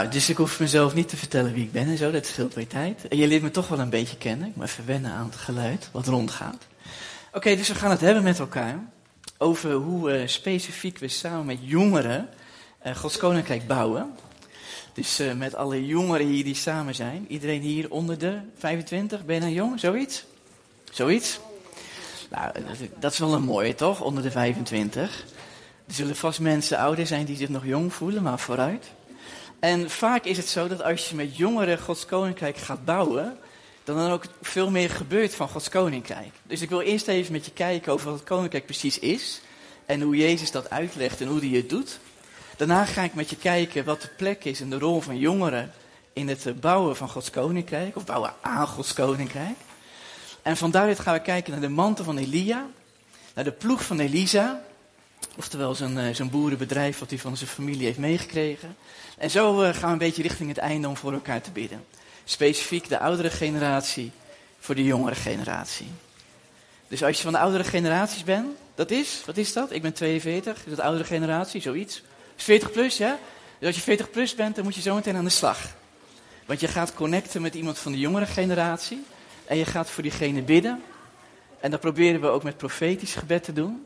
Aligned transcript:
Nou, 0.00 0.12
dus 0.12 0.28
ik 0.28 0.36
hoef 0.36 0.60
mezelf 0.60 0.94
niet 0.94 1.08
te 1.08 1.16
vertellen 1.16 1.52
wie 1.52 1.64
ik 1.64 1.72
ben 1.72 1.86
en 1.86 1.96
zo, 1.96 2.10
dat 2.10 2.26
scheelt 2.26 2.54
weer 2.54 2.66
tijd. 2.66 3.08
En 3.08 3.16
je 3.16 3.26
leert 3.26 3.42
me 3.42 3.50
toch 3.50 3.68
wel 3.68 3.78
een 3.78 3.90
beetje 3.90 4.16
kennen. 4.16 4.48
Ik 4.48 4.56
moet 4.56 4.64
even 4.64 4.86
wennen 4.86 5.10
aan 5.10 5.26
het 5.26 5.36
geluid 5.36 5.88
wat 5.92 6.06
rondgaat. 6.06 6.66
Oké, 7.32 7.56
dus 7.56 7.68
we 7.68 7.74
gaan 7.74 7.90
het 7.90 8.00
hebben 8.00 8.22
met 8.22 8.38
elkaar 8.38 8.78
over 9.38 9.72
hoe 9.72 10.20
uh, 10.20 10.26
specifiek 10.26 10.98
we 10.98 11.08
samen 11.08 11.46
met 11.46 11.58
jongeren 11.60 12.28
uh, 12.86 12.96
Gods 12.96 13.16
Koninkrijk 13.16 13.66
bouwen. 13.66 14.10
Dus 14.92 15.20
uh, 15.20 15.32
met 15.32 15.54
alle 15.54 15.86
jongeren 15.86 16.26
hier 16.26 16.44
die 16.44 16.54
samen 16.54 16.94
zijn. 16.94 17.24
Iedereen 17.28 17.60
hier 17.60 17.90
onder 17.90 18.18
de 18.18 18.38
25, 18.58 19.24
ben 19.24 19.34
je 19.34 19.40
nou 19.40 19.52
jong? 19.52 19.80
Zoiets? 19.80 20.24
Zoiets? 20.90 21.40
Nou, 22.30 22.52
dat 22.98 23.12
is 23.12 23.18
wel 23.18 23.34
een 23.34 23.42
mooie 23.42 23.74
toch, 23.74 24.00
onder 24.00 24.22
de 24.22 24.30
25. 24.30 25.24
Er 25.86 25.94
zullen 25.94 26.16
vast 26.16 26.40
mensen 26.40 26.78
ouder 26.78 27.06
zijn 27.06 27.24
die 27.24 27.36
zich 27.36 27.48
nog 27.48 27.66
jong 27.66 27.92
voelen, 27.92 28.22
maar 28.22 28.38
vooruit. 28.38 28.90
En 29.60 29.90
vaak 29.90 30.24
is 30.24 30.36
het 30.36 30.48
zo 30.48 30.68
dat 30.68 30.82
als 30.82 31.08
je 31.08 31.14
met 31.14 31.36
jongeren 31.36 31.78
Gods 31.78 32.06
Koninkrijk 32.06 32.56
gaat 32.56 32.84
bouwen, 32.84 33.38
dan 33.84 33.98
er 33.98 34.12
ook 34.12 34.24
veel 34.42 34.70
meer 34.70 34.90
gebeurt 34.90 35.34
van 35.34 35.48
Gods 35.48 35.68
Koninkrijk. 35.68 36.32
Dus 36.42 36.60
ik 36.60 36.68
wil 36.68 36.80
eerst 36.80 37.08
even 37.08 37.32
met 37.32 37.44
je 37.44 37.50
kijken 37.50 37.92
over 37.92 38.06
wat 38.10 38.18
het 38.18 38.28
Koninkrijk 38.28 38.64
precies 38.64 38.98
is. 38.98 39.40
En 39.86 40.00
hoe 40.00 40.16
Jezus 40.16 40.50
dat 40.50 40.70
uitlegt 40.70 41.20
en 41.20 41.26
hoe 41.26 41.38
hij 41.38 41.48
het 41.48 41.68
doet. 41.68 41.98
Daarna 42.56 42.84
ga 42.84 43.02
ik 43.02 43.14
met 43.14 43.30
je 43.30 43.36
kijken 43.36 43.84
wat 43.84 44.02
de 44.02 44.08
plek 44.16 44.44
is 44.44 44.60
en 44.60 44.70
de 44.70 44.78
rol 44.78 45.00
van 45.00 45.18
jongeren 45.18 45.72
in 46.12 46.28
het 46.28 46.60
bouwen 46.60 46.96
van 46.96 47.08
Gods 47.08 47.30
Koninkrijk. 47.30 47.96
Of 47.96 48.04
bouwen 48.04 48.34
aan 48.40 48.66
Gods 48.66 48.92
Koninkrijk. 48.92 49.56
En 50.42 50.56
van 50.56 50.70
daaruit 50.70 51.00
gaan 51.00 51.14
we 51.14 51.22
kijken 51.22 51.52
naar 51.52 51.60
de 51.60 51.68
mantel 51.68 52.04
van 52.04 52.18
Elia. 52.18 52.66
Naar 53.34 53.44
de 53.44 53.52
ploeg 53.52 53.84
van 53.84 54.00
Elisa. 54.00 54.62
Oftewel 55.40 55.74
zijn, 55.74 56.14
zijn 56.14 56.30
boerenbedrijf 56.30 56.98
wat 56.98 57.10
hij 57.10 57.18
van 57.18 57.36
zijn 57.36 57.50
familie 57.50 57.84
heeft 57.84 57.98
meegekregen. 57.98 58.76
En 59.18 59.30
zo 59.30 59.62
uh, 59.62 59.68
gaan 59.68 59.86
we 59.86 59.92
een 59.92 59.98
beetje 59.98 60.22
richting 60.22 60.48
het 60.48 60.58
einde 60.58 60.88
om 60.88 60.96
voor 60.96 61.12
elkaar 61.12 61.40
te 61.40 61.50
bidden. 61.50 61.84
Specifiek 62.24 62.88
de 62.88 62.98
oudere 62.98 63.30
generatie 63.30 64.12
voor 64.58 64.74
de 64.74 64.84
jongere 64.84 65.14
generatie. 65.14 65.86
Dus 66.88 67.02
als 67.02 67.16
je 67.16 67.22
van 67.22 67.32
de 67.32 67.38
oudere 67.38 67.64
generaties 67.64 68.24
bent, 68.24 68.46
dat 68.74 68.90
is, 68.90 69.22
wat 69.26 69.36
is 69.36 69.52
dat? 69.52 69.72
Ik 69.72 69.82
ben 69.82 69.92
42, 69.92 70.56
is 70.64 70.70
dat 70.70 70.80
oudere 70.80 71.04
generatie, 71.04 71.60
zoiets. 71.60 72.02
Is 72.36 72.44
40 72.44 72.70
plus, 72.70 72.96
ja? 72.96 73.18
Dus 73.58 73.66
als 73.66 73.76
je 73.76 73.82
40 73.82 74.10
plus 74.10 74.34
bent, 74.34 74.54
dan 74.54 74.64
moet 74.64 74.74
je 74.74 74.80
zo 74.80 74.94
meteen 74.94 75.16
aan 75.16 75.24
de 75.24 75.30
slag. 75.30 75.58
Want 76.46 76.60
je 76.60 76.68
gaat 76.68 76.94
connecten 76.94 77.42
met 77.42 77.54
iemand 77.54 77.78
van 77.78 77.92
de 77.92 77.98
jongere 77.98 78.26
generatie. 78.26 79.04
En 79.44 79.56
je 79.56 79.64
gaat 79.64 79.90
voor 79.90 80.02
diegene 80.02 80.42
bidden. 80.42 80.82
En 81.60 81.70
dat 81.70 81.80
proberen 81.80 82.20
we 82.20 82.26
ook 82.26 82.42
met 82.42 82.56
profetisch 82.56 83.14
gebed 83.14 83.44
te 83.44 83.52
doen. 83.52 83.84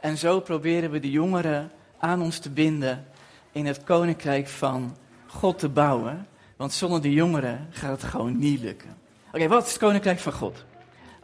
En 0.00 0.18
zo 0.18 0.40
proberen 0.40 0.90
we 0.90 1.00
de 1.00 1.10
jongeren 1.10 1.70
aan 1.98 2.22
ons 2.22 2.38
te 2.38 2.50
binden 2.50 3.06
in 3.52 3.66
het 3.66 3.84
koninkrijk 3.84 4.48
van 4.48 4.96
God 5.26 5.58
te 5.58 5.68
bouwen. 5.68 6.26
Want 6.56 6.72
zonder 6.72 7.02
de 7.02 7.12
jongeren 7.12 7.68
gaat 7.70 8.00
het 8.00 8.10
gewoon 8.10 8.38
niet 8.38 8.60
lukken. 8.60 8.96
Oké, 9.32 9.48
wat 9.48 9.64
is 9.64 9.72
het 9.72 9.80
koninkrijk 9.80 10.18
van 10.18 10.32
God? 10.32 10.64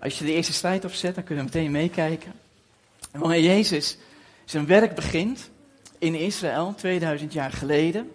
Als 0.00 0.18
je 0.18 0.24
de 0.24 0.32
eerste 0.32 0.52
slide 0.52 0.86
opzet, 0.86 1.14
dan 1.14 1.24
kunnen 1.24 1.44
we 1.44 1.50
meteen 1.52 1.70
meekijken. 1.70 2.32
En 3.10 3.20
wanneer 3.20 3.42
Jezus 3.42 3.98
zijn 4.44 4.66
werk 4.66 4.94
begint 4.94 5.50
in 5.98 6.14
Israël 6.14 6.74
2000 6.76 7.32
jaar 7.32 7.52
geleden. 7.52 8.12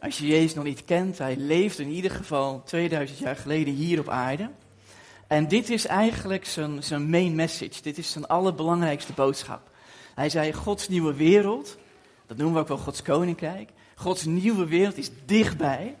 Als 0.00 0.18
je 0.18 0.26
Jezus 0.26 0.54
nog 0.54 0.64
niet 0.64 0.84
kent, 0.84 1.18
hij 1.18 1.36
leeft 1.36 1.78
in 1.78 1.88
ieder 1.88 2.10
geval 2.10 2.62
2000 2.64 3.18
jaar 3.18 3.36
geleden 3.36 3.74
hier 3.74 4.00
op 4.00 4.08
aarde. 4.08 4.50
En 5.26 5.48
dit 5.48 5.70
is 5.70 5.86
eigenlijk 5.86 6.44
zijn, 6.44 6.82
zijn 6.82 7.10
main 7.10 7.34
message. 7.34 7.82
Dit 7.82 7.98
is 7.98 8.10
zijn 8.10 8.26
allerbelangrijkste 8.26 9.12
boodschap. 9.12 9.70
Hij 10.16 10.28
zei: 10.28 10.52
Gods 10.52 10.88
nieuwe 10.88 11.14
wereld, 11.14 11.78
dat 12.26 12.36
noemen 12.36 12.54
we 12.54 12.60
ook 12.60 12.68
wel 12.68 12.76
Gods 12.76 13.02
koninkrijk. 13.02 13.70
Gods 13.94 14.24
nieuwe 14.24 14.66
wereld 14.66 14.96
is 14.96 15.10
dichtbij. 15.26 15.96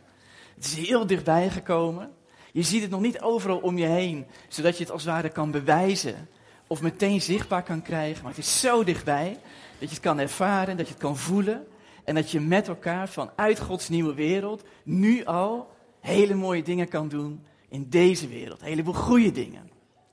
Het 0.54 0.64
is 0.64 0.74
heel 0.74 1.06
dichtbij 1.06 1.50
gekomen. 1.50 2.10
Je 2.52 2.62
ziet 2.62 2.82
het 2.82 2.90
nog 2.90 3.00
niet 3.00 3.20
overal 3.20 3.58
om 3.58 3.78
je 3.78 3.86
heen, 3.86 4.26
zodat 4.48 4.76
je 4.76 4.82
het 4.82 4.92
als 4.92 5.02
het 5.02 5.12
ware 5.12 5.28
kan 5.28 5.50
bewijzen 5.50 6.28
of 6.66 6.82
meteen 6.82 7.20
zichtbaar 7.20 7.62
kan 7.62 7.82
krijgen. 7.82 8.22
Maar 8.22 8.32
het 8.32 8.44
is 8.44 8.60
zo 8.60 8.84
dichtbij 8.84 9.38
dat 9.78 9.88
je 9.88 9.94
het 9.94 10.04
kan 10.04 10.18
ervaren, 10.18 10.76
dat 10.76 10.86
je 10.86 10.92
het 10.92 11.02
kan 11.02 11.16
voelen. 11.16 11.66
En 12.04 12.14
dat 12.14 12.30
je 12.30 12.40
met 12.40 12.68
elkaar 12.68 13.08
vanuit 13.08 13.60
Gods 13.60 13.88
nieuwe 13.88 14.14
wereld 14.14 14.64
nu 14.82 15.24
al 15.24 15.70
hele 16.00 16.34
mooie 16.34 16.62
dingen 16.62 16.88
kan 16.88 17.08
doen 17.08 17.46
in 17.68 17.86
deze 17.88 18.28
wereld. 18.28 18.60
Een 18.60 18.66
heleboel 18.66 18.94
goede 18.94 19.32
dingen. 19.32 19.70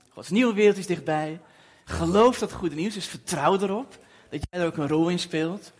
Gods 0.08 0.30
nieuwe 0.30 0.54
wereld 0.54 0.76
is 0.76 0.86
dichtbij. 0.86 1.40
Geloof 1.84 2.38
dat 2.38 2.52
goede 2.52 2.74
nieuws, 2.74 2.94
dus 2.94 3.06
vertrouw 3.06 3.60
erop 3.60 3.98
dat 4.30 4.40
jij 4.50 4.60
er 4.60 4.66
ook 4.66 4.76
een 4.76 4.88
rol 4.88 5.08
in 5.08 5.18
speelt. 5.18 5.72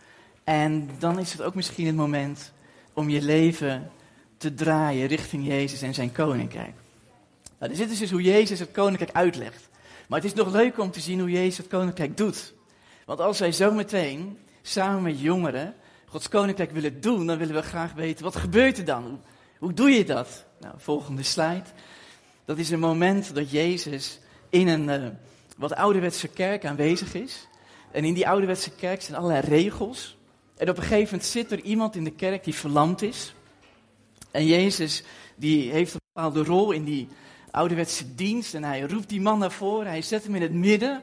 En 0.43 0.89
dan 0.99 1.19
is 1.19 1.31
het 1.31 1.41
ook 1.41 1.55
misschien 1.55 1.85
het 1.85 1.95
moment 1.95 2.51
om 2.93 3.09
je 3.09 3.21
leven 3.21 3.91
te 4.37 4.53
draaien 4.53 5.07
richting 5.07 5.47
Jezus 5.47 5.81
en 5.81 5.93
zijn 5.93 6.11
koninkrijk. 6.11 6.73
Nou, 7.59 7.73
dit 7.73 7.91
is 7.91 7.99
dus 7.99 8.11
hoe 8.11 8.21
Jezus 8.21 8.59
het 8.59 8.71
koninkrijk 8.71 9.15
uitlegt. 9.15 9.69
Maar 10.07 10.21
het 10.21 10.27
is 10.27 10.37
nog 10.37 10.51
leuker 10.51 10.83
om 10.83 10.91
te 10.91 10.99
zien 10.99 11.19
hoe 11.19 11.31
Jezus 11.31 11.57
het 11.57 11.67
koninkrijk 11.67 12.17
doet. 12.17 12.53
Want 13.05 13.19
als 13.19 13.39
wij 13.39 13.51
zo 13.51 13.71
meteen 13.71 14.37
samen 14.61 15.01
met 15.01 15.19
jongeren 15.19 15.75
Gods 16.05 16.29
koninkrijk 16.29 16.71
willen 16.71 17.01
doen, 17.01 17.27
dan 17.27 17.37
willen 17.37 17.55
we 17.55 17.61
graag 17.61 17.93
weten, 17.93 18.23
wat 18.23 18.35
gebeurt 18.35 18.77
er 18.77 18.85
dan? 18.85 19.03
Hoe, 19.03 19.19
hoe 19.59 19.73
doe 19.73 19.89
je 19.89 20.05
dat? 20.05 20.45
Nou, 20.59 20.73
volgende 20.77 21.23
slide. 21.23 21.63
Dat 22.45 22.57
is 22.57 22.69
een 22.69 22.79
moment 22.79 23.35
dat 23.35 23.51
Jezus 23.51 24.19
in 24.49 24.67
een 24.67 25.01
uh, 25.01 25.07
wat 25.55 25.75
ouderwetse 25.75 26.27
kerk 26.27 26.65
aanwezig 26.65 27.13
is. 27.13 27.47
En 27.91 28.03
in 28.03 28.13
die 28.13 28.27
ouderwetse 28.27 28.71
kerk 28.71 29.01
zijn 29.01 29.17
allerlei 29.17 29.47
regels. 29.47 30.17
En 30.57 30.69
op 30.69 30.77
een 30.77 30.83
gegeven 30.83 31.05
moment 31.05 31.25
zit 31.25 31.51
er 31.51 31.61
iemand 31.61 31.95
in 31.95 32.03
de 32.03 32.11
kerk 32.11 32.43
die 32.43 32.55
verlamd 32.55 33.01
is. 33.01 33.33
En 34.31 34.45
Jezus 34.45 35.03
die 35.35 35.71
heeft 35.71 35.93
een 35.93 35.99
bepaalde 36.13 36.43
rol 36.43 36.71
in 36.71 36.83
die 36.83 37.07
ouderwetse 37.51 38.15
dienst. 38.15 38.53
En 38.53 38.63
hij 38.63 38.81
roept 38.81 39.09
die 39.09 39.21
man 39.21 39.39
naar 39.39 39.51
voren, 39.51 39.87
hij 39.87 40.01
zet 40.01 40.23
hem 40.23 40.35
in 40.35 40.41
het 40.41 40.53
midden. 40.53 41.01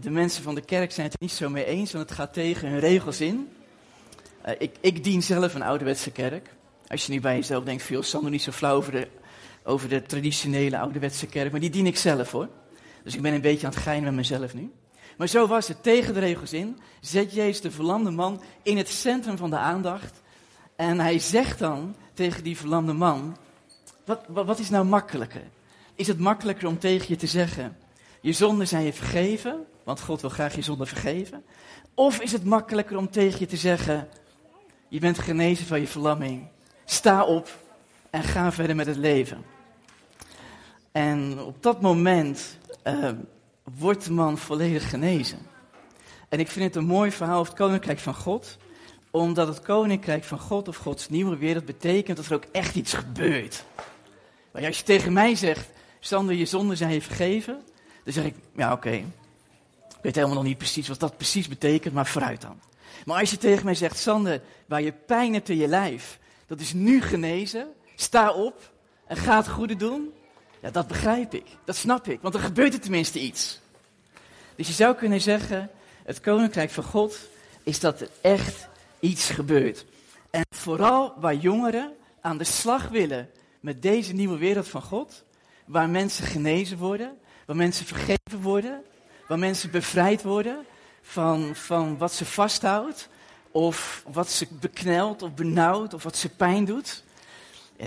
De 0.00 0.10
mensen 0.10 0.42
van 0.42 0.54
de 0.54 0.64
kerk 0.64 0.92
zijn 0.92 1.06
het 1.06 1.20
niet 1.20 1.32
zo 1.32 1.48
mee 1.48 1.64
eens, 1.64 1.92
want 1.92 2.08
het 2.08 2.18
gaat 2.18 2.32
tegen 2.32 2.68
hun 2.68 2.80
regels 2.80 3.20
in. 3.20 3.48
Uh, 4.46 4.52
ik, 4.58 4.76
ik 4.80 5.04
dien 5.04 5.22
zelf 5.22 5.54
een 5.54 5.62
ouderwetse 5.62 6.10
kerk. 6.10 6.50
Als 6.86 7.06
je 7.06 7.12
nu 7.12 7.20
bij 7.20 7.34
jezelf 7.34 7.64
denkt, 7.64 7.82
veel 7.82 8.02
Sander 8.02 8.30
niet 8.30 8.42
zo 8.42 8.50
flauw 8.50 8.76
over 8.76 8.92
de, 8.92 9.08
over 9.64 9.88
de 9.88 10.02
traditionele 10.02 10.78
ouderwetse 10.78 11.26
kerk, 11.26 11.50
maar 11.50 11.60
die 11.60 11.70
dien 11.70 11.86
ik 11.86 11.96
zelf 11.96 12.30
hoor. 12.30 12.48
Dus 13.04 13.14
ik 13.14 13.22
ben 13.22 13.32
een 13.32 13.40
beetje 13.40 13.66
aan 13.66 13.72
het 13.72 13.82
geinen 13.82 14.04
met 14.04 14.14
mezelf 14.14 14.54
nu. 14.54 14.72
Maar 15.16 15.28
zo 15.28 15.46
was 15.46 15.68
het, 15.68 15.82
tegen 15.82 16.14
de 16.14 16.20
regels 16.20 16.52
in, 16.52 16.78
zet 17.00 17.34
Jezus 17.34 17.60
de 17.60 17.70
verlamde 17.70 18.10
man 18.10 18.42
in 18.62 18.76
het 18.76 18.88
centrum 18.88 19.36
van 19.36 19.50
de 19.50 19.56
aandacht. 19.56 20.22
En 20.76 21.00
hij 21.00 21.18
zegt 21.18 21.58
dan 21.58 21.94
tegen 22.14 22.44
die 22.44 22.56
verlamde 22.56 22.92
man, 22.92 23.36
wat, 24.04 24.24
wat, 24.28 24.46
wat 24.46 24.58
is 24.58 24.70
nou 24.70 24.84
makkelijker? 24.84 25.42
Is 25.94 26.06
het 26.06 26.18
makkelijker 26.18 26.68
om 26.68 26.78
tegen 26.78 27.06
je 27.08 27.16
te 27.16 27.26
zeggen, 27.26 27.76
je 28.20 28.32
zonden 28.32 28.68
zijn 28.68 28.84
je 28.84 28.92
vergeven, 28.92 29.64
want 29.84 30.00
God 30.00 30.20
wil 30.20 30.30
graag 30.30 30.54
je 30.54 30.62
zonden 30.62 30.86
vergeven? 30.86 31.44
Of 31.94 32.20
is 32.20 32.32
het 32.32 32.44
makkelijker 32.44 32.96
om 32.96 33.10
tegen 33.10 33.38
je 33.38 33.46
te 33.46 33.56
zeggen, 33.56 34.08
je 34.88 34.98
bent 34.98 35.18
genezen 35.18 35.66
van 35.66 35.80
je 35.80 35.86
verlamming, 35.86 36.48
sta 36.84 37.24
op 37.24 37.58
en 38.10 38.22
ga 38.22 38.52
verder 38.52 38.76
met 38.76 38.86
het 38.86 38.96
leven? 38.96 39.44
En 40.92 41.40
op 41.40 41.62
dat 41.62 41.80
moment 41.80 42.58
uh, 42.84 43.10
wordt 43.78 44.04
de 44.04 44.12
man 44.12 44.38
volledig 44.38 44.90
genezen. 44.90 45.38
En 46.28 46.38
ik 46.40 46.48
vind 46.48 46.64
het 46.64 46.76
een 46.76 46.84
mooi 46.84 47.10
verhaal 47.10 47.38
over 47.38 47.52
het 47.52 47.62
koninkrijk 47.62 47.98
van 47.98 48.14
God. 48.14 48.56
Omdat 49.10 49.48
het 49.48 49.62
koninkrijk 49.62 50.24
van 50.24 50.38
God 50.38 50.68
of 50.68 50.76
Gods 50.76 51.08
nieuwe 51.08 51.36
wereld 51.36 51.64
betekent 51.64 52.16
dat 52.16 52.26
er 52.26 52.34
ook 52.34 52.46
echt 52.52 52.74
iets 52.74 52.92
gebeurt. 52.92 53.64
Maar 54.52 54.66
als 54.66 54.78
je 54.78 54.84
tegen 54.84 55.12
mij 55.12 55.34
zegt, 55.34 55.68
Sander, 56.00 56.34
je 56.34 56.46
zonden 56.46 56.76
zijn 56.76 56.92
je 56.92 57.02
vergeven. 57.02 57.62
Dan 58.04 58.12
zeg 58.12 58.24
ik, 58.24 58.34
ja 58.56 58.72
oké. 58.72 58.90
Ik 58.90 59.04
weet 60.02 60.14
helemaal 60.14 60.36
nog 60.36 60.44
niet 60.44 60.58
precies 60.58 60.88
wat 60.88 61.00
dat 61.00 61.16
precies 61.16 61.48
betekent, 61.48 61.94
maar 61.94 62.06
vooruit 62.06 62.40
dan. 62.40 62.60
Maar 63.04 63.20
als 63.20 63.30
je 63.30 63.38
tegen 63.38 63.64
mij 63.64 63.74
zegt, 63.74 63.98
Sander, 63.98 64.40
waar 64.66 64.82
je 64.82 64.92
pijn 64.92 65.32
hebt 65.32 65.48
in 65.48 65.56
je 65.56 65.68
lijf, 65.68 66.18
dat 66.46 66.60
is 66.60 66.72
nu 66.72 67.02
genezen. 67.02 67.66
Sta 67.94 68.32
op 68.32 68.72
en 69.06 69.16
ga 69.16 69.36
het 69.36 69.48
goede 69.48 69.76
doen. 69.76 70.12
Ja, 70.62 70.70
dat 70.70 70.86
begrijp 70.86 71.34
ik. 71.34 71.46
Dat 71.64 71.76
snap 71.76 72.08
ik. 72.08 72.20
Want 72.20 72.34
er 72.34 72.40
gebeurt 72.40 72.74
er 72.74 72.80
tenminste 72.80 73.20
iets. 73.20 73.60
Dus 74.56 74.66
je 74.66 74.72
zou 74.72 74.94
kunnen 74.94 75.20
zeggen, 75.20 75.70
het 76.04 76.20
koninkrijk 76.20 76.70
van 76.70 76.84
God 76.84 77.18
is 77.62 77.80
dat 77.80 78.00
er 78.00 78.08
echt 78.20 78.68
iets 79.00 79.30
gebeurt. 79.30 79.84
En 80.30 80.44
vooral 80.50 81.14
waar 81.20 81.34
jongeren 81.34 81.92
aan 82.20 82.38
de 82.38 82.44
slag 82.44 82.88
willen 82.88 83.30
met 83.60 83.82
deze 83.82 84.12
nieuwe 84.12 84.38
wereld 84.38 84.68
van 84.68 84.82
God, 84.82 85.24
waar 85.64 85.88
mensen 85.88 86.26
genezen 86.26 86.78
worden, 86.78 87.18
waar 87.46 87.56
mensen 87.56 87.86
vergeven 87.86 88.40
worden, 88.40 88.82
waar 89.28 89.38
mensen 89.38 89.70
bevrijd 89.70 90.22
worden 90.22 90.64
van, 91.02 91.56
van 91.56 91.98
wat 91.98 92.12
ze 92.12 92.24
vasthoudt, 92.24 93.08
of 93.50 94.04
wat 94.12 94.30
ze 94.30 94.46
beknelt 94.60 95.22
of 95.22 95.34
benauwt, 95.34 95.94
of 95.94 96.02
wat 96.02 96.16
ze 96.16 96.28
pijn 96.28 96.64
doet 96.64 97.02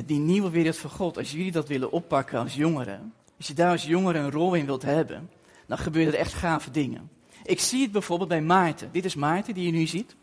die 0.06 0.20
nieuwe 0.20 0.50
wereld 0.50 0.78
van 0.78 0.90
God, 0.90 1.18
als 1.18 1.32
jullie 1.32 1.52
dat 1.52 1.68
willen 1.68 1.92
oppakken 1.92 2.40
als 2.40 2.56
jongeren, 2.56 3.14
als 3.38 3.48
je 3.48 3.54
daar 3.54 3.72
als 3.72 3.86
jongeren 3.86 4.24
een 4.24 4.32
rol 4.32 4.54
in 4.54 4.66
wilt 4.66 4.82
hebben, 4.82 5.30
dan 5.68 5.78
gebeuren 5.78 6.14
er 6.14 6.20
echt 6.20 6.34
gave 6.34 6.72
dingen. 6.72 7.10
Ik 7.44 7.60
zie 7.60 7.82
het 7.82 7.92
bijvoorbeeld 7.92 8.30
bij 8.30 8.42
Maarten. 8.42 8.90
Dit 8.92 9.06
is 9.06 9.16
Maarten 9.16 9.54
die 9.54 9.66
je 9.66 9.72
nu 9.72 9.88
ziet. 9.88 10.16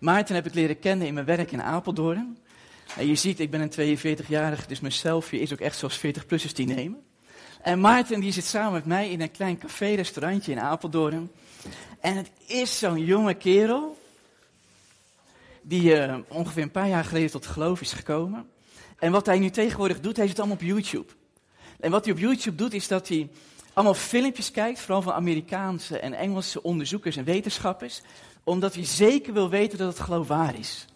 Maarten 0.00 0.34
heb 0.34 0.46
ik 0.46 0.54
leren 0.54 0.78
kennen 0.78 1.06
in 1.06 1.14
mijn 1.14 1.26
werk 1.26 1.52
in 1.52 1.62
Apeldoorn. 1.62 2.38
En 2.96 3.06
je 3.06 3.14
ziet, 3.14 3.40
ik 3.40 3.50
ben 3.50 3.60
een 3.60 3.98
42-jarige, 3.98 4.68
dus 4.68 4.80
mijn 4.80 4.92
selfie 4.92 5.40
is 5.40 5.52
ook 5.52 5.60
echt 5.60 5.78
zoals 5.78 5.98
40-plussers 5.98 6.54
die 6.54 6.66
nemen. 6.66 7.02
En 7.62 7.80
Maarten 7.80 8.20
die 8.20 8.32
zit 8.32 8.44
samen 8.44 8.72
met 8.72 8.86
mij 8.86 9.10
in 9.10 9.20
een 9.20 9.30
klein 9.30 9.58
café-restaurantje 9.58 10.52
in 10.52 10.60
Apeldoorn. 10.60 11.30
En 12.00 12.16
het 12.16 12.30
is 12.46 12.78
zo'n 12.78 13.04
jonge 13.04 13.34
kerel, 13.34 13.98
die 15.62 15.82
uh, 15.82 16.16
ongeveer 16.28 16.62
een 16.62 16.70
paar 16.70 16.88
jaar 16.88 17.04
geleden 17.04 17.30
tot 17.30 17.46
geloof 17.46 17.80
is 17.80 17.92
gekomen. 17.92 18.50
En 19.02 19.12
wat 19.12 19.26
hij 19.26 19.38
nu 19.38 19.50
tegenwoordig 19.50 20.00
doet, 20.00 20.16
hij 20.16 20.26
zit 20.26 20.38
allemaal 20.38 20.56
op 20.56 20.62
YouTube. 20.62 21.12
En 21.80 21.90
wat 21.90 22.04
hij 22.04 22.14
op 22.14 22.20
YouTube 22.20 22.56
doet, 22.56 22.74
is 22.74 22.88
dat 22.88 23.08
hij 23.08 23.30
allemaal 23.72 23.94
filmpjes 23.94 24.50
kijkt, 24.50 24.80
vooral 24.80 25.02
van 25.02 25.12
Amerikaanse 25.12 25.98
en 25.98 26.14
Engelse 26.14 26.62
onderzoekers 26.62 27.16
en 27.16 27.24
wetenschappers, 27.24 28.02
omdat 28.44 28.74
hij 28.74 28.84
zeker 28.84 29.32
wil 29.32 29.50
weten 29.50 29.78
dat 29.78 29.88
het 29.88 30.00
geloof 30.02 30.28
waar 30.28 30.58
is. 30.58 30.86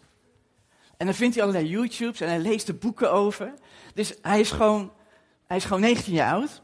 En 0.97 1.07
dan 1.07 1.15
vindt 1.15 1.35
hij 1.35 1.45
allerlei 1.45 1.69
YouTubes 1.69 2.21
en 2.21 2.29
hij 2.29 2.39
leest 2.39 2.69
er 2.69 2.77
boeken 2.79 3.13
over. 3.13 3.55
Dus 3.95 4.15
hij 4.23 4.41
is 4.41 4.51
gewoon, 4.51 4.93
hij 5.47 5.57
is 5.57 5.65
gewoon 5.65 5.81
19 5.81 6.13
jaar 6.13 6.35
oud. 6.35 6.63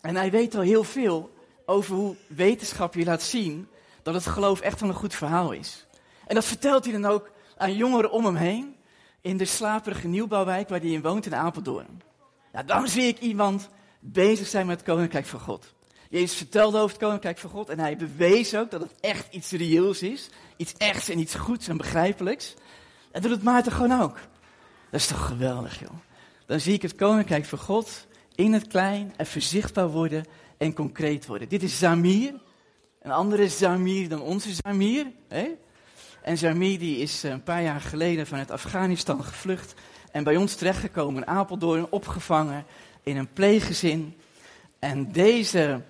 En 0.00 0.16
hij 0.16 0.30
weet 0.30 0.54
al 0.54 0.62
heel 0.62 0.84
veel 0.84 1.34
over 1.66 1.94
hoe 1.94 2.16
wetenschap 2.26 2.94
je 2.94 3.04
laat 3.04 3.22
zien 3.22 3.68
dat 4.02 4.14
het 4.14 4.26
geloof 4.26 4.60
echt 4.60 4.80
wel 4.80 4.88
een 4.88 4.94
goed 4.94 5.14
verhaal 5.14 5.52
is. 5.52 5.86
En 6.26 6.34
dat 6.34 6.44
vertelt 6.44 6.84
hij 6.84 6.92
dan 6.92 7.10
ook 7.10 7.30
aan 7.56 7.74
jongeren 7.74 8.10
om 8.10 8.24
hem 8.24 8.36
heen 8.36 8.78
in 9.20 9.36
de 9.36 9.44
slaperige 9.44 10.08
nieuwbouwwijk 10.08 10.68
waar 10.68 10.80
hij 10.80 10.90
in 10.90 11.02
woont 11.02 11.26
in 11.26 11.34
Apeldoorn. 11.34 12.02
Nou, 12.52 12.66
dan 12.66 12.88
zie 12.88 13.06
ik 13.06 13.18
iemand 13.18 13.68
bezig 14.00 14.46
zijn 14.46 14.66
met 14.66 14.76
het 14.76 14.88
koninkrijk 14.88 15.26
van 15.26 15.40
God. 15.40 15.74
Jezus 16.10 16.36
vertelde 16.36 16.78
over 16.78 16.96
het 16.96 17.04
koninkrijk 17.04 17.38
van 17.38 17.50
God 17.50 17.68
en 17.68 17.78
hij 17.78 17.96
bewees 17.96 18.54
ook 18.54 18.70
dat 18.70 18.80
het 18.80 18.94
echt 19.00 19.34
iets 19.34 19.50
reëels 19.50 20.02
is. 20.02 20.28
Iets 20.56 20.74
echts 20.76 21.08
en 21.08 21.18
iets 21.18 21.34
goeds 21.34 21.68
en 21.68 21.76
begrijpelijks. 21.76 22.54
En 23.12 23.22
doet 23.22 23.30
het 23.30 23.42
Maarten 23.42 23.72
gewoon 23.72 24.00
ook. 24.00 24.18
Dat 24.90 25.00
is 25.00 25.06
toch 25.06 25.26
geweldig, 25.26 25.80
joh. 25.80 25.90
Dan 26.46 26.60
zie 26.60 26.74
ik 26.74 26.82
het 26.82 26.94
koninkrijk 26.94 27.44
van 27.44 27.58
God 27.58 28.06
in 28.34 28.52
het 28.52 28.66
klein 28.66 29.12
en 29.16 29.26
zichtbaar 29.42 29.88
worden 29.88 30.24
en 30.58 30.74
concreet 30.74 31.26
worden. 31.26 31.48
Dit 31.48 31.62
is 31.62 31.78
Zamir. 31.78 32.34
Een 33.02 33.10
andere 33.10 33.48
Zamir 33.48 34.08
dan 34.08 34.20
onze 34.20 34.50
Zamir. 34.52 35.06
Hè? 35.28 35.48
En 36.22 36.38
Zamir 36.38 36.78
die 36.78 36.98
is 36.98 37.24
eh, 37.24 37.30
een 37.30 37.42
paar 37.42 37.62
jaar 37.62 37.80
geleden 37.80 38.26
vanuit 38.26 38.50
Afghanistan 38.50 39.24
gevlucht. 39.24 39.74
En 40.12 40.24
bij 40.24 40.36
ons 40.36 40.54
terechtgekomen 40.54 41.22
in 41.22 41.28
Apeldoorn, 41.28 41.86
opgevangen 41.90 42.64
in 43.02 43.16
een 43.16 43.32
pleeggezin. 43.32 44.14
En 44.78 45.12
deze 45.12 45.82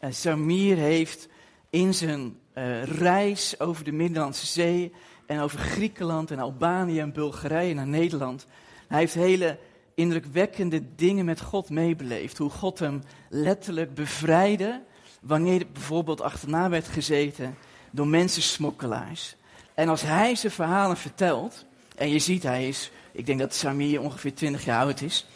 uh, 0.00 0.10
Zamir 0.10 0.76
heeft 0.76 1.28
in 1.70 1.94
zijn 1.94 2.36
uh, 2.54 2.82
reis 2.82 3.60
over 3.60 3.84
de 3.84 3.92
Middellandse 3.92 4.46
Zee 4.46 4.92
en 5.26 5.40
over 5.40 5.58
Griekenland 5.58 6.30
en 6.30 6.38
Albanië 6.38 7.00
en 7.00 7.12
Bulgarije 7.12 7.74
naar 7.74 7.86
Nederland. 7.86 8.46
Hij 8.88 8.98
heeft 8.98 9.14
hele 9.14 9.58
indrukwekkende 9.94 10.82
dingen 10.94 11.24
met 11.24 11.40
God 11.40 11.70
meebeleefd. 11.70 12.38
Hoe 12.38 12.50
God 12.50 12.78
hem 12.78 13.02
letterlijk 13.28 13.94
bevrijdde 13.94 14.82
wanneer 15.20 15.66
bijvoorbeeld 15.72 16.20
achterna 16.20 16.68
werd 16.68 16.88
gezeten 16.88 17.54
door 17.90 18.06
mensensmokkelaars. 18.06 19.36
En 19.76 19.88
als 19.88 20.02
hij 20.02 20.34
zijn 20.34 20.52
verhalen 20.52 20.96
vertelt, 20.96 21.64
en 21.96 22.08
je 22.08 22.18
ziet 22.18 22.42
hij 22.42 22.68
is, 22.68 22.90
ik 23.12 23.26
denk 23.26 23.38
dat 23.38 23.54
Samir 23.54 24.00
ongeveer 24.00 24.34
20 24.34 24.64
jaar 24.64 24.84
oud 24.84 25.00
is. 25.00 25.26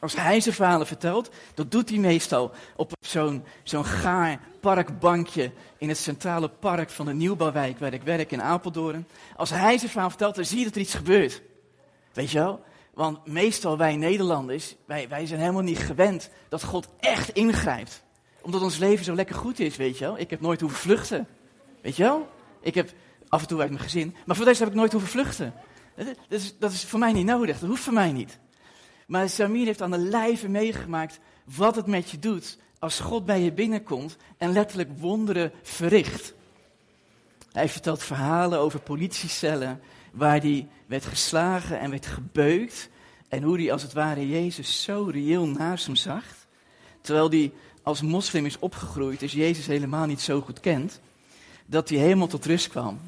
Als 0.00 0.16
hij 0.16 0.40
zijn 0.40 0.54
verhalen 0.54 0.86
vertelt, 0.86 1.30
dat 1.54 1.70
doet 1.70 1.88
hij 1.88 1.98
meestal 1.98 2.52
op 2.76 2.92
zo'n 3.00 3.44
zo'n 3.62 3.84
gaar 3.84 4.40
parkbankje 4.60 5.52
in 5.78 5.88
het 5.88 5.98
centrale 5.98 6.48
park 6.48 6.90
van 6.90 7.06
de 7.06 7.14
Nieuwbouwwijk 7.14 7.78
waar 7.78 7.92
ik 7.92 8.02
werk 8.02 8.30
in 8.30 8.42
Apeldoorn. 8.42 9.06
Als 9.36 9.50
hij 9.50 9.78
zijn 9.78 9.90
verhaal 9.90 10.08
vertelt, 10.08 10.34
dan 10.34 10.44
zie 10.44 10.58
je 10.58 10.64
dat 10.64 10.74
er 10.74 10.80
iets 10.80 10.94
gebeurt. 10.94 11.42
Weet 12.12 12.30
je 12.30 12.38
wel? 12.38 12.64
Want 12.94 13.26
meestal 13.26 13.78
wij 13.78 13.96
Nederlanders, 13.96 14.76
wij, 14.84 15.08
wij 15.08 15.26
zijn 15.26 15.40
helemaal 15.40 15.62
niet 15.62 15.78
gewend 15.78 16.30
dat 16.48 16.62
God 16.62 16.88
echt 17.00 17.28
ingrijpt. 17.28 18.02
Omdat 18.40 18.62
ons 18.62 18.78
leven 18.78 19.04
zo 19.04 19.14
lekker 19.14 19.36
goed 19.36 19.58
is, 19.58 19.76
weet 19.76 19.98
je 19.98 20.04
wel. 20.04 20.18
Ik 20.18 20.30
heb 20.30 20.40
nooit 20.40 20.60
hoeven 20.60 20.78
vluchten. 20.78 21.26
Weet 21.80 21.96
je 21.96 22.02
wel? 22.02 22.28
Ik 22.60 22.74
heb 22.74 22.92
af 23.34 23.42
en 23.42 23.48
toe 23.48 23.60
uit 23.60 23.70
mijn 23.70 23.82
gezin. 23.82 24.14
Maar 24.26 24.36
voor 24.36 24.44
deze 24.44 24.62
heb 24.62 24.68
ik 24.68 24.78
nooit 24.78 24.92
hoeven 24.92 25.10
vluchten. 25.10 25.54
Dat 25.96 26.16
is, 26.28 26.58
dat 26.58 26.72
is 26.72 26.84
voor 26.84 26.98
mij 26.98 27.12
niet 27.12 27.26
nodig. 27.26 27.58
Dat 27.58 27.68
hoeft 27.68 27.82
voor 27.82 27.92
mij 27.92 28.12
niet. 28.12 28.38
Maar 29.06 29.28
Samir 29.28 29.66
heeft 29.66 29.82
aan 29.82 29.90
de 29.90 29.98
lijve 29.98 30.48
meegemaakt 30.48 31.20
wat 31.56 31.76
het 31.76 31.86
met 31.86 32.10
je 32.10 32.18
doet 32.18 32.58
als 32.78 33.00
God 33.00 33.24
bij 33.24 33.40
je 33.40 33.52
binnenkomt 33.52 34.16
en 34.38 34.52
letterlijk 34.52 34.98
wonderen 34.98 35.52
verricht. 35.62 36.34
Hij 37.52 37.68
vertelt 37.68 38.02
verhalen 38.02 38.58
over 38.58 38.80
politiecellen 38.80 39.80
waar 40.12 40.40
hij 40.40 40.68
werd 40.86 41.04
geslagen 41.04 41.80
en 41.80 41.90
werd 41.90 42.06
gebeukt. 42.06 42.88
En 43.28 43.42
hoe 43.42 43.60
hij 43.60 43.72
als 43.72 43.82
het 43.82 43.92
ware 43.92 44.28
Jezus 44.28 44.82
zo 44.82 45.08
reëel 45.10 45.46
naast 45.46 45.86
hem 45.86 45.96
zag. 45.96 46.24
Terwijl 47.00 47.30
hij 47.30 47.52
als 47.82 48.02
moslim 48.02 48.46
is 48.46 48.58
opgegroeid, 48.58 49.20
dus 49.20 49.32
Jezus 49.32 49.66
helemaal 49.66 50.06
niet 50.06 50.20
zo 50.20 50.40
goed 50.40 50.60
kent. 50.60 51.00
Dat 51.66 51.88
hij 51.88 51.98
helemaal 51.98 52.26
tot 52.26 52.46
rust 52.46 52.68
kwam. 52.68 53.00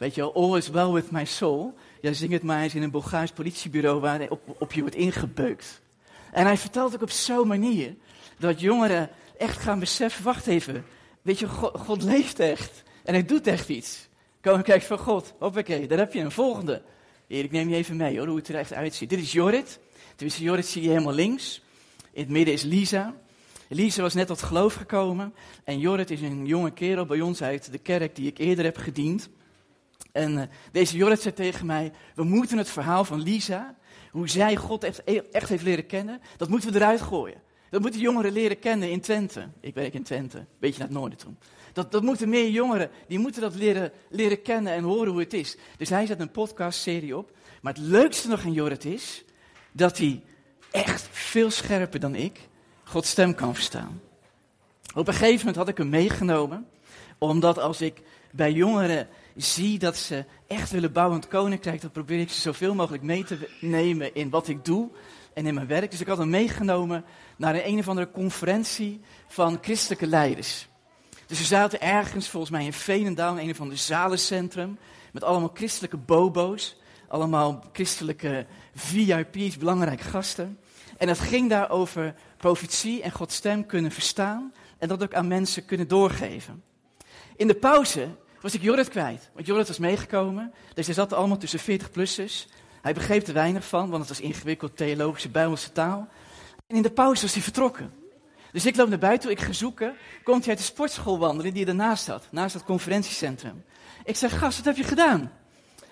Weet 0.00 0.14
je 0.14 0.32
all 0.32 0.56
is 0.56 0.68
well 0.68 0.90
with 0.90 1.10
my 1.10 1.24
soul. 1.24 1.74
Ja, 2.00 2.12
zing 2.12 2.32
het 2.32 2.42
maar 2.42 2.62
eens 2.62 2.74
in 2.74 2.82
een 2.82 2.90
Bulgaars 2.90 3.30
politiebureau 3.30 4.00
waar 4.00 4.28
op, 4.28 4.56
op 4.58 4.72
je 4.72 4.80
wordt 4.80 4.96
ingebeukt. 4.96 5.80
En 6.32 6.44
hij 6.44 6.56
vertelt 6.56 6.94
ook 6.94 7.02
op 7.02 7.10
zo'n 7.10 7.48
manier 7.48 7.94
dat 8.38 8.60
jongeren 8.60 9.10
echt 9.38 9.58
gaan 9.58 9.78
beseffen, 9.78 10.24
wacht 10.24 10.46
even, 10.46 10.84
weet 11.22 11.38
je, 11.38 11.48
God, 11.48 12.02
leeft 12.02 12.38
echt. 12.38 12.82
En 13.04 13.12
hij 13.14 13.24
doet 13.24 13.46
echt 13.46 13.68
iets. 13.68 14.08
Koninkrijk 14.40 14.82
van 14.82 14.98
God, 14.98 15.34
hoppakee, 15.38 15.86
daar 15.86 15.98
heb 15.98 16.12
je 16.12 16.20
een 16.20 16.30
volgende. 16.30 16.82
Heer, 17.26 17.44
ik 17.44 17.50
neem 17.50 17.68
je 17.68 17.76
even 17.76 17.96
mee 17.96 18.18
hoor, 18.18 18.26
hoe 18.26 18.36
het 18.36 18.48
er 18.48 18.54
echt 18.54 18.72
uitziet. 18.72 19.10
Dit 19.10 19.18
is 19.18 19.32
Jorrit. 19.32 19.78
Tenminste, 20.10 20.42
Jorrit 20.42 20.66
zie 20.66 20.82
je 20.82 20.88
helemaal 20.88 21.14
links. 21.14 21.62
In 22.12 22.22
het 22.22 22.30
midden 22.30 22.54
is 22.54 22.62
Lisa. 22.62 23.14
Lisa 23.68 24.02
was 24.02 24.14
net 24.14 24.26
tot 24.26 24.42
geloof 24.42 24.74
gekomen. 24.74 25.34
En 25.64 25.78
Jorrit 25.78 26.10
is 26.10 26.20
een 26.20 26.46
jonge 26.46 26.70
kerel 26.70 27.06
bij 27.06 27.20
ons 27.20 27.42
uit 27.42 27.72
de 27.72 27.78
kerk 27.78 28.16
die 28.16 28.26
ik 28.26 28.38
eerder 28.38 28.64
heb 28.64 28.76
gediend. 28.76 29.28
En 30.12 30.32
uh, 30.36 30.42
deze 30.72 30.96
Jorrit 30.96 31.20
zei 31.20 31.34
tegen 31.34 31.66
mij, 31.66 31.92
we 32.14 32.24
moeten 32.24 32.58
het 32.58 32.70
verhaal 32.70 33.04
van 33.04 33.22
Lisa, 33.22 33.76
hoe 34.10 34.28
zij 34.28 34.56
God 34.56 34.84
echt, 34.84 35.04
echt 35.30 35.48
heeft 35.48 35.62
leren 35.62 35.86
kennen, 35.86 36.20
dat 36.36 36.48
moeten 36.48 36.72
we 36.72 36.78
eruit 36.78 37.00
gooien. 37.00 37.40
Dat 37.70 37.80
moeten 37.80 38.00
jongeren 38.00 38.32
leren 38.32 38.58
kennen 38.58 38.90
in 38.90 39.00
Twente. 39.00 39.48
Ik 39.60 39.74
werk 39.74 39.94
in 39.94 40.02
Twente, 40.02 40.38
een 40.38 40.46
beetje 40.58 40.78
naar 40.78 40.88
het 40.88 40.96
noorden. 40.96 41.38
Dat, 41.72 41.92
dat 41.92 42.02
moeten 42.02 42.28
meer 42.28 42.50
jongeren, 42.50 42.90
die 43.08 43.18
moeten 43.18 43.40
dat 43.40 43.54
leren, 43.54 43.92
leren 44.08 44.42
kennen 44.42 44.72
en 44.72 44.82
horen 44.82 45.12
hoe 45.12 45.20
het 45.20 45.34
is. 45.34 45.56
Dus 45.76 45.88
hij 45.88 46.06
zet 46.06 46.20
een 46.20 46.30
podcastserie 46.30 47.16
op. 47.16 47.32
Maar 47.62 47.72
het 47.72 47.82
leukste 47.82 48.28
nog 48.28 48.42
in 48.42 48.52
Jorrit 48.52 48.84
is, 48.84 49.24
dat 49.72 49.98
hij 49.98 50.22
echt 50.70 51.08
veel 51.10 51.50
scherper 51.50 52.00
dan 52.00 52.14
ik 52.14 52.48
Gods 52.84 53.10
stem 53.10 53.34
kan 53.34 53.54
verstaan. 53.54 54.00
Op 54.94 55.08
een 55.08 55.14
gegeven 55.14 55.38
moment 55.38 55.56
had 55.56 55.68
ik 55.68 55.78
hem 55.78 55.88
meegenomen, 55.88 56.66
omdat 57.18 57.58
als 57.58 57.80
ik 57.80 58.02
bij 58.30 58.52
jongeren 58.52 59.08
zie 59.42 59.78
dat 59.78 59.96
ze 59.96 60.24
echt 60.46 60.70
willen 60.70 60.92
bouwen 60.92 61.14
aan 61.14 61.20
het 61.20 61.30
koninkrijk, 61.30 61.80
dan 61.80 61.90
probeer 61.90 62.20
ik 62.20 62.30
ze 62.30 62.40
zoveel 62.40 62.74
mogelijk 62.74 63.02
mee 63.02 63.24
te 63.24 63.48
nemen 63.60 64.14
in 64.14 64.30
wat 64.30 64.48
ik 64.48 64.64
doe 64.64 64.90
en 65.34 65.46
in 65.46 65.54
mijn 65.54 65.66
werk. 65.66 65.90
Dus 65.90 66.00
ik 66.00 66.06
had 66.06 66.18
hem 66.18 66.30
meegenomen 66.30 67.04
naar 67.36 67.54
een, 67.54 67.66
een 67.66 67.78
of 67.78 67.88
andere 67.88 68.10
conferentie 68.10 69.00
van 69.28 69.58
christelijke 69.60 70.06
leiders. 70.06 70.68
Dus 71.26 71.38
we 71.38 71.44
zaten 71.44 71.80
ergens, 71.80 72.28
volgens 72.28 72.52
mij 72.52 72.64
in 72.64 72.72
Veenendaal, 72.72 73.36
in 73.36 73.44
een 73.44 73.50
of 73.50 73.60
ander 73.60 73.78
zalencentrum, 73.78 74.78
met 75.12 75.24
allemaal 75.24 75.50
christelijke 75.54 75.96
bobo's, 75.96 76.76
allemaal 77.08 77.64
christelijke 77.72 78.46
VIP's, 78.74 79.56
belangrijke 79.56 80.04
gasten. 80.04 80.58
En 80.96 81.08
het 81.08 81.18
ging 81.18 81.48
daar 81.48 81.70
over 81.70 82.14
profetie 82.36 83.02
en 83.02 83.10
Gods 83.10 83.34
stem 83.34 83.66
kunnen 83.66 83.90
verstaan 83.90 84.52
en 84.78 84.88
dat 84.88 85.02
ook 85.02 85.14
aan 85.14 85.28
mensen 85.28 85.64
kunnen 85.64 85.88
doorgeven. 85.88 86.62
In 87.36 87.46
de 87.46 87.54
pauze 87.54 88.08
was 88.40 88.54
ik 88.54 88.62
Jorrit 88.62 88.88
kwijt. 88.88 89.30
Want 89.32 89.46
Jorrit 89.46 89.68
was 89.68 89.78
meegekomen. 89.78 90.52
Dus 90.74 90.86
hij 90.86 90.94
zat 90.94 91.12
allemaal 91.12 91.36
tussen 91.36 91.60
40-plussers. 91.60 92.46
Hij 92.80 92.94
begreep 92.94 93.26
er 93.26 93.34
weinig 93.34 93.64
van, 93.64 93.90
want 93.90 94.00
het 94.00 94.08
was 94.08 94.20
ingewikkeld 94.20 94.76
theologische 94.76 95.28
bijbelse 95.28 95.72
taal. 95.72 96.08
En 96.66 96.76
in 96.76 96.82
de 96.82 96.90
pauze 96.90 97.22
was 97.22 97.32
hij 97.32 97.42
vertrokken. 97.42 97.92
Dus 98.52 98.66
ik 98.66 98.76
loop 98.76 98.88
naar 98.88 98.98
buiten, 98.98 99.30
ik 99.30 99.40
ga 99.40 99.52
zoeken. 99.52 99.94
Komt 100.22 100.40
hij 100.40 100.48
uit 100.48 100.58
de 100.58 100.64
sportschool 100.64 101.18
wandelen 101.18 101.54
die 101.54 101.66
ernaast 101.66 102.04
zat, 102.04 102.26
naast 102.30 102.54
het 102.54 102.64
conferentiecentrum. 102.64 103.64
Ik 104.04 104.16
zeg, 104.16 104.38
gast, 104.38 104.56
wat 104.56 104.66
heb 104.66 104.76
je 104.76 104.84
gedaan? 104.84 105.32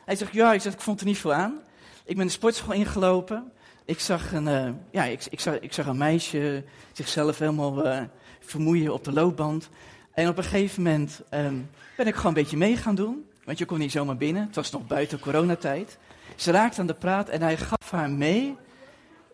Hij 0.05 0.17
zegt, 0.17 0.33
ja, 0.33 0.53
ik, 0.53 0.61
zeg, 0.61 0.73
ik 0.73 0.81
vond 0.81 1.01
er 1.01 1.07
niet 1.07 1.19
veel 1.19 1.33
aan. 1.33 1.61
Ik 2.05 2.17
ben 2.17 2.27
de 2.27 2.33
sportschool 2.33 2.73
ingelopen. 2.73 3.53
Ik 3.85 4.01
zag 4.01 4.33
een, 4.33 4.47
uh, 4.47 4.71
ja, 4.91 5.05
ik, 5.05 5.27
ik, 5.31 5.41
zag, 5.41 5.59
ik 5.59 5.73
zag 5.73 5.87
een 5.87 5.97
meisje 5.97 6.65
zichzelf 6.93 7.39
helemaal 7.39 7.87
uh, 7.87 8.03
vermoeien 8.41 8.93
op 8.93 9.05
de 9.05 9.13
loopband. 9.13 9.69
En 10.19 10.29
op 10.29 10.37
een 10.37 10.45
gegeven 10.45 10.83
moment 10.83 11.21
um, 11.31 11.71
ben 11.97 12.07
ik 12.07 12.15
gewoon 12.15 12.27
een 12.27 12.43
beetje 12.43 12.57
mee 12.57 12.77
gaan 12.77 12.95
doen. 12.95 13.27
Want 13.45 13.59
je 13.59 13.65
kon 13.65 13.79
niet 13.79 13.93
zomaar 13.93 14.17
binnen. 14.17 14.47
Het 14.47 14.55
was 14.55 14.71
nog 14.71 14.87
buiten 14.87 15.21
coronatijd. 15.21 15.99
Ze 16.37 16.51
raakte 16.51 16.81
aan 16.81 16.87
de 16.87 16.95
praat 16.95 17.29
en 17.29 17.43
hij 17.43 17.57
gaf 17.57 17.91
haar 17.91 18.11
mee 18.11 18.57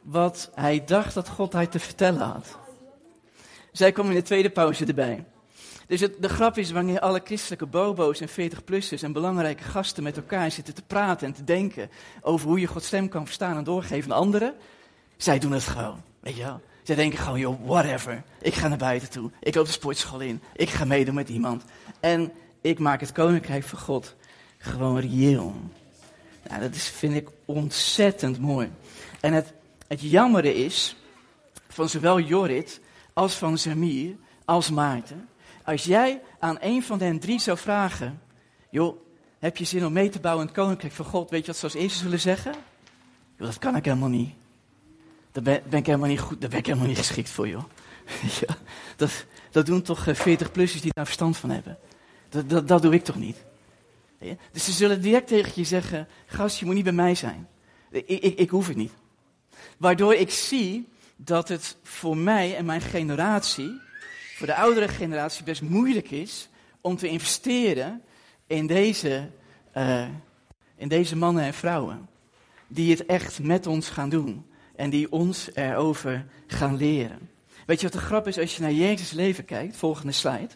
wat 0.02 0.50
hij 0.54 0.84
dacht 0.84 1.14
dat 1.14 1.28
God 1.28 1.52
haar 1.52 1.68
te 1.68 1.78
vertellen 1.78 2.20
had. 2.20 2.58
Zij 3.72 3.92
kwam 3.92 4.08
in 4.08 4.14
de 4.14 4.22
tweede 4.22 4.50
pauze 4.50 4.84
erbij. 4.84 5.24
Dus 5.86 6.00
het, 6.00 6.22
de 6.22 6.28
grap 6.28 6.58
is, 6.58 6.70
wanneer 6.70 7.00
alle 7.00 7.20
christelijke 7.24 7.66
bobo's 7.66 8.20
en 8.20 8.50
40-plussers 8.50 9.02
en 9.02 9.12
belangrijke 9.12 9.62
gasten 9.62 10.02
met 10.02 10.16
elkaar 10.16 10.50
zitten 10.50 10.74
te 10.74 10.82
praten 10.82 11.26
en 11.26 11.32
te 11.32 11.44
denken 11.44 11.90
over 12.20 12.48
hoe 12.48 12.60
je 12.60 12.66
Gods 12.66 12.86
stem 12.86 13.08
kan 13.08 13.24
verstaan 13.24 13.56
en 13.56 13.64
doorgeven 13.64 14.12
aan 14.12 14.18
anderen, 14.18 14.54
zij 15.16 15.38
doen 15.38 15.52
het 15.52 15.62
gewoon. 15.62 16.02
Weet 16.20 16.36
je 16.36 16.42
wel? 16.42 16.60
Zij 16.84 16.96
denken 16.96 17.18
gewoon, 17.18 17.38
joh, 17.38 17.66
whatever. 17.66 18.22
Ik 18.40 18.54
ga 18.54 18.68
naar 18.68 18.78
buiten 18.78 19.10
toe. 19.10 19.30
Ik 19.40 19.54
loop 19.54 19.66
de 19.66 19.72
sportschool 19.72 20.20
in. 20.20 20.42
Ik 20.54 20.70
ga 20.70 20.84
meedoen 20.84 21.14
met 21.14 21.28
iemand. 21.28 21.64
En 22.00 22.32
ik 22.60 22.78
maak 22.78 23.00
het 23.00 23.12
koninkrijk 23.12 23.64
van 23.64 23.78
God 23.78 24.14
gewoon 24.58 24.98
reëel. 24.98 25.54
Nou, 26.48 26.60
dat 26.60 26.74
is, 26.74 26.88
vind 26.88 27.14
ik 27.14 27.28
ontzettend 27.44 28.40
mooi. 28.40 28.70
En 29.20 29.32
het, 29.32 29.52
het 29.86 30.00
jammere 30.00 30.54
is, 30.54 30.96
van 31.68 31.88
zowel 31.88 32.20
Jorrit 32.20 32.80
als 33.12 33.34
van 33.34 33.58
Zamir 33.58 34.16
als 34.44 34.70
Maarten, 34.70 35.28
als 35.64 35.84
jij 35.84 36.20
aan 36.38 36.56
een 36.60 36.82
van 36.82 37.00
hen 37.00 37.18
drie 37.18 37.40
zou 37.40 37.58
vragen, 37.58 38.20
joh, 38.70 38.96
heb 39.38 39.56
je 39.56 39.64
zin 39.64 39.86
om 39.86 39.92
mee 39.92 40.08
te 40.08 40.20
bouwen 40.20 40.46
in 40.46 40.52
het 40.52 40.60
koninkrijk 40.60 40.92
van 40.92 41.04
God? 41.04 41.30
Weet 41.30 41.40
je 41.40 41.46
wat 41.46 41.56
ze 41.56 41.64
als 41.64 41.74
eerste 41.74 41.98
zullen 41.98 42.20
zeggen? 42.20 42.54
Dat 43.36 43.58
kan 43.58 43.76
ik 43.76 43.84
helemaal 43.84 44.08
niet. 44.08 44.34
Daar 45.34 45.60
ben, 45.68 45.78
ik 45.78 45.86
helemaal 45.86 46.08
niet 46.08 46.20
goed, 46.20 46.40
daar 46.40 46.50
ben 46.50 46.58
ik 46.58 46.66
helemaal 46.66 46.86
niet 46.86 46.98
geschikt 46.98 47.30
voor, 47.30 47.48
joh. 47.48 47.64
ja, 48.46 48.56
dat, 48.96 49.24
dat 49.50 49.66
doen 49.66 49.82
toch 49.82 50.08
40-plussers 50.08 50.80
die 50.80 50.92
daar 50.92 51.04
verstand 51.04 51.36
van 51.36 51.50
hebben. 51.50 51.78
Dat, 52.28 52.48
dat, 52.48 52.68
dat 52.68 52.82
doe 52.82 52.94
ik 52.94 53.04
toch 53.04 53.16
niet. 53.16 53.44
Dus 54.52 54.64
ze 54.64 54.72
zullen 54.72 55.00
direct 55.00 55.26
tegen 55.26 55.52
je 55.54 55.64
zeggen: 55.64 56.08
Gast, 56.26 56.58
je 56.58 56.64
moet 56.64 56.74
niet 56.74 56.84
bij 56.84 56.92
mij 56.92 57.14
zijn. 57.14 57.48
Ik, 57.90 58.08
ik, 58.08 58.38
ik 58.38 58.50
hoef 58.50 58.66
het 58.66 58.76
niet. 58.76 58.92
Waardoor 59.76 60.14
ik 60.14 60.30
zie 60.30 60.88
dat 61.16 61.48
het 61.48 61.76
voor 61.82 62.16
mij 62.16 62.56
en 62.56 62.64
mijn 62.64 62.80
generatie, 62.80 63.80
voor 64.36 64.46
de 64.46 64.54
oudere 64.54 64.88
generatie, 64.88 65.44
best 65.44 65.62
moeilijk 65.62 66.10
is 66.10 66.48
om 66.80 66.96
te 66.96 67.08
investeren 67.08 68.02
in 68.46 68.66
deze, 68.66 69.30
uh, 69.76 70.08
in 70.76 70.88
deze 70.88 71.16
mannen 71.16 71.44
en 71.44 71.54
vrouwen. 71.54 72.08
Die 72.66 72.90
het 72.90 73.06
echt 73.06 73.42
met 73.42 73.66
ons 73.66 73.88
gaan 73.88 74.08
doen 74.08 74.52
en 74.76 74.90
die 74.90 75.12
ons 75.12 75.54
erover 75.54 76.26
gaan 76.46 76.76
leren. 76.76 77.30
Weet 77.66 77.80
je 77.80 77.88
wat 77.88 78.00
de 78.00 78.06
grap 78.06 78.26
is 78.26 78.38
als 78.38 78.56
je 78.56 78.62
naar 78.62 78.72
Jezus' 78.72 79.10
leven 79.10 79.44
kijkt, 79.44 79.76
volgende 79.76 80.12
slide, 80.12 80.50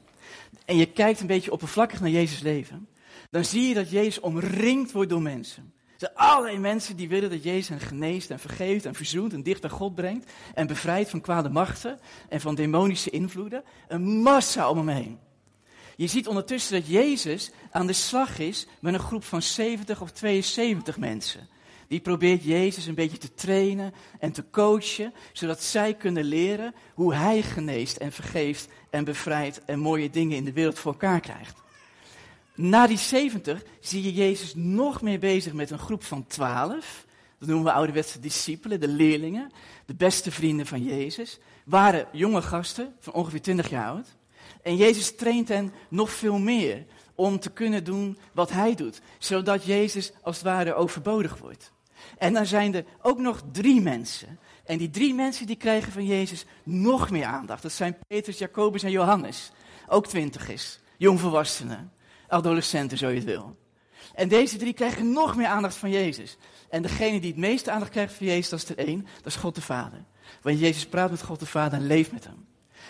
en 0.64 0.76
je 0.76 0.86
kijkt 0.86 1.20
een 1.20 1.26
beetje 1.26 1.52
oppervlakkig 1.52 2.00
naar 2.00 2.10
Jezus' 2.10 2.40
leven, 2.40 2.88
dan 3.30 3.44
zie 3.44 3.68
je 3.68 3.74
dat 3.74 3.90
Jezus 3.90 4.20
omringd 4.20 4.92
wordt 4.92 5.10
door 5.10 5.22
mensen. 5.22 5.72
Er 5.98 6.06
zijn 6.06 6.28
allerlei 6.28 6.58
mensen 6.58 6.96
die 6.96 7.08
willen 7.08 7.30
dat 7.30 7.42
Jezus 7.42 7.68
hen 7.68 7.80
geneest 7.80 8.30
en 8.30 8.38
vergeeft 8.38 8.84
en 8.84 8.94
verzoent 8.94 9.32
en 9.32 9.42
dicht 9.42 9.60
bij 9.60 9.70
God 9.70 9.94
brengt 9.94 10.32
en 10.54 10.66
bevrijdt 10.66 11.10
van 11.10 11.20
kwade 11.20 11.48
machten 11.48 11.98
en 12.28 12.40
van 12.40 12.54
demonische 12.54 13.10
invloeden. 13.10 13.64
Een 13.88 14.02
massa 14.02 14.70
om 14.70 14.76
hem 14.76 14.88
heen. 14.88 15.18
Je 15.96 16.06
ziet 16.06 16.28
ondertussen 16.28 16.80
dat 16.80 16.86
Jezus 16.86 17.50
aan 17.70 17.86
de 17.86 17.92
slag 17.92 18.38
is 18.38 18.66
met 18.80 18.94
een 18.94 19.00
groep 19.00 19.24
van 19.24 19.42
70 19.42 20.00
of 20.00 20.10
72 20.10 20.98
mensen. 20.98 21.48
Die 21.88 22.00
probeert 22.00 22.44
Jezus 22.44 22.86
een 22.86 22.94
beetje 22.94 23.18
te 23.18 23.34
trainen 23.34 23.94
en 24.18 24.32
te 24.32 24.44
coachen, 24.50 25.12
zodat 25.32 25.62
zij 25.62 25.94
kunnen 25.94 26.24
leren 26.24 26.74
hoe 26.94 27.14
hij 27.14 27.42
geneest 27.42 27.96
en 27.96 28.12
vergeeft 28.12 28.68
en 28.90 29.04
bevrijdt 29.04 29.64
en 29.64 29.78
mooie 29.78 30.10
dingen 30.10 30.36
in 30.36 30.44
de 30.44 30.52
wereld 30.52 30.78
voor 30.78 30.92
elkaar 30.92 31.20
krijgt. 31.20 31.62
Na 32.54 32.86
die 32.86 32.98
70 32.98 33.62
zie 33.80 34.02
je 34.02 34.12
Jezus 34.12 34.54
nog 34.54 35.02
meer 35.02 35.18
bezig 35.18 35.52
met 35.52 35.70
een 35.70 35.78
groep 35.78 36.04
van 36.04 36.26
12. 36.26 37.06
Dat 37.38 37.48
noemen 37.48 37.66
we 37.66 37.72
ouderwetse 37.72 38.20
discipelen, 38.20 38.80
de 38.80 38.88
leerlingen, 38.88 39.50
de 39.86 39.94
beste 39.94 40.30
vrienden 40.30 40.66
van 40.66 40.82
Jezus. 40.82 41.38
Waren 41.64 42.06
jonge 42.12 42.42
gasten 42.42 42.94
van 43.00 43.12
ongeveer 43.12 43.42
20 43.42 43.70
jaar 43.70 43.88
oud. 43.88 44.16
En 44.62 44.76
Jezus 44.76 45.16
traint 45.16 45.48
hen 45.48 45.72
nog 45.88 46.10
veel 46.10 46.38
meer 46.38 46.84
om 47.14 47.40
te 47.40 47.50
kunnen 47.50 47.84
doen 47.84 48.18
wat 48.32 48.50
hij 48.50 48.74
doet, 48.74 49.00
zodat 49.18 49.64
Jezus 49.64 50.12
als 50.22 50.36
het 50.36 50.44
ware 50.44 50.74
overbodig 50.74 51.38
wordt. 51.38 51.72
En 52.18 52.32
dan 52.32 52.46
zijn 52.46 52.74
er 52.74 52.84
ook 53.02 53.18
nog 53.18 53.42
drie 53.52 53.80
mensen. 53.80 54.38
En 54.64 54.78
die 54.78 54.90
drie 54.90 55.14
mensen 55.14 55.46
die 55.46 55.56
krijgen 55.56 55.92
van 55.92 56.06
Jezus 56.06 56.44
nog 56.62 57.10
meer 57.10 57.24
aandacht. 57.24 57.62
Dat 57.62 57.72
zijn 57.72 57.98
Petrus, 58.06 58.38
Jacobus 58.38 58.82
en 58.82 58.90
Johannes. 58.90 59.50
Ook 59.88 60.06
twintigers, 60.06 60.78
jongvolwassenen, 60.96 61.92
adolescenten 62.28 62.98
zo 62.98 63.08
je 63.08 63.14
het 63.14 63.24
wil. 63.24 63.56
En 64.14 64.28
deze 64.28 64.56
drie 64.56 64.72
krijgen 64.72 65.12
nog 65.12 65.36
meer 65.36 65.46
aandacht 65.46 65.76
van 65.76 65.90
Jezus. 65.90 66.36
En 66.68 66.82
degene 66.82 67.20
die 67.20 67.30
het 67.30 67.40
meeste 67.40 67.70
aandacht 67.70 67.90
krijgt 67.90 68.14
van 68.14 68.26
Jezus, 68.26 68.48
dat 68.48 68.62
is 68.62 68.68
er 68.68 68.78
één, 68.78 69.06
dat 69.16 69.26
is 69.26 69.36
God 69.36 69.54
de 69.54 69.62
Vader. 69.62 70.04
Want 70.42 70.58
Jezus 70.58 70.86
praat 70.86 71.10
met 71.10 71.22
God 71.22 71.40
de 71.40 71.46
Vader 71.46 71.78
en 71.78 71.86
leeft 71.86 72.12
met 72.12 72.24
hem. 72.24 72.46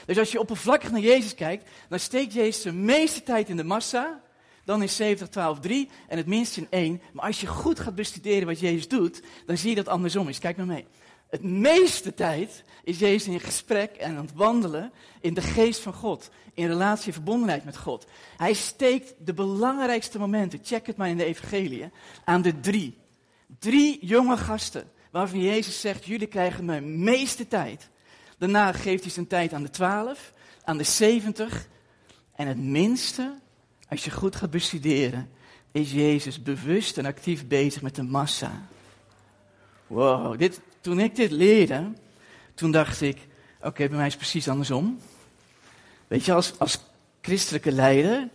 Dus 0.06 0.18
als 0.18 0.32
je 0.32 0.40
oppervlakkig 0.40 0.90
naar 0.90 1.00
Jezus 1.00 1.34
kijkt, 1.34 1.70
dan 1.88 1.98
steekt 1.98 2.32
Jezus 2.32 2.62
de 2.62 2.72
meeste 2.72 3.22
tijd 3.22 3.48
in 3.48 3.56
de 3.56 3.64
massa 3.64 4.20
dan 4.68 4.82
is 4.82 4.96
70, 4.96 5.28
12, 5.28 5.60
3 5.60 5.88
en 6.08 6.16
het 6.16 6.26
minst 6.26 6.56
in 6.56 6.66
1. 6.70 7.00
Maar 7.12 7.24
als 7.24 7.40
je 7.40 7.46
goed 7.46 7.80
gaat 7.80 7.94
bestuderen 7.94 8.46
wat 8.46 8.60
Jezus 8.60 8.88
doet, 8.88 9.22
dan 9.46 9.56
zie 9.56 9.68
je 9.68 9.74
dat 9.74 9.88
andersom 9.88 10.28
is. 10.28 10.38
Kijk 10.38 10.56
maar 10.56 10.66
mee. 10.66 10.86
Het 11.30 11.42
meeste 11.42 12.14
tijd 12.14 12.64
is 12.84 12.98
Jezus 12.98 13.28
in 13.28 13.40
gesprek 13.40 13.90
en 13.90 14.16
aan 14.16 14.26
het 14.26 14.34
wandelen 14.34 14.92
in 15.20 15.34
de 15.34 15.40
geest 15.40 15.80
van 15.80 15.92
God. 15.92 16.30
In 16.54 16.66
relatie 16.66 17.06
en 17.06 17.12
verbondenheid 17.12 17.64
met 17.64 17.76
God. 17.76 18.06
Hij 18.36 18.52
steekt 18.52 19.14
de 19.24 19.34
belangrijkste 19.34 20.18
momenten, 20.18 20.60
check 20.62 20.86
het 20.86 20.96
maar 20.96 21.08
in 21.08 21.16
de 21.16 21.24
evangelie, 21.24 21.90
aan 22.24 22.42
de 22.42 22.60
drie. 22.60 22.98
Drie 23.58 24.06
jonge 24.06 24.36
gasten 24.36 24.90
waarvan 25.10 25.40
Jezus 25.40 25.80
zegt, 25.80 26.04
jullie 26.04 26.26
krijgen 26.26 26.64
mijn 26.64 27.02
meeste 27.02 27.48
tijd. 27.48 27.88
Daarna 28.38 28.72
geeft 28.72 29.02
hij 29.02 29.12
zijn 29.12 29.26
tijd 29.26 29.52
aan 29.52 29.62
de 29.62 29.70
twaalf, 29.70 30.32
aan 30.64 30.76
de 30.76 30.84
zeventig 30.84 31.68
en 32.34 32.46
het 32.46 32.58
minste 32.58 33.38
als 33.88 34.04
je 34.04 34.10
goed 34.10 34.36
gaat 34.36 34.50
bestuderen, 34.50 35.30
is 35.72 35.92
Jezus 35.92 36.42
bewust 36.42 36.98
en 36.98 37.06
actief 37.06 37.46
bezig 37.46 37.82
met 37.82 37.94
de 37.94 38.02
massa. 38.02 38.66
Wow, 39.86 40.38
dit, 40.38 40.60
toen 40.80 41.00
ik 41.00 41.16
dit 41.16 41.30
leerde, 41.30 41.92
toen 42.54 42.70
dacht 42.70 43.00
ik, 43.00 43.18
oké, 43.60 43.88
bij 43.88 43.96
mij 43.96 44.06
is 44.06 44.12
het 44.12 44.22
precies 44.22 44.48
andersom. 44.48 44.98
Weet 46.06 46.24
je, 46.24 46.32
als, 46.32 46.58
als 46.58 46.78
christelijke 47.20 47.72
leider, 47.72 48.28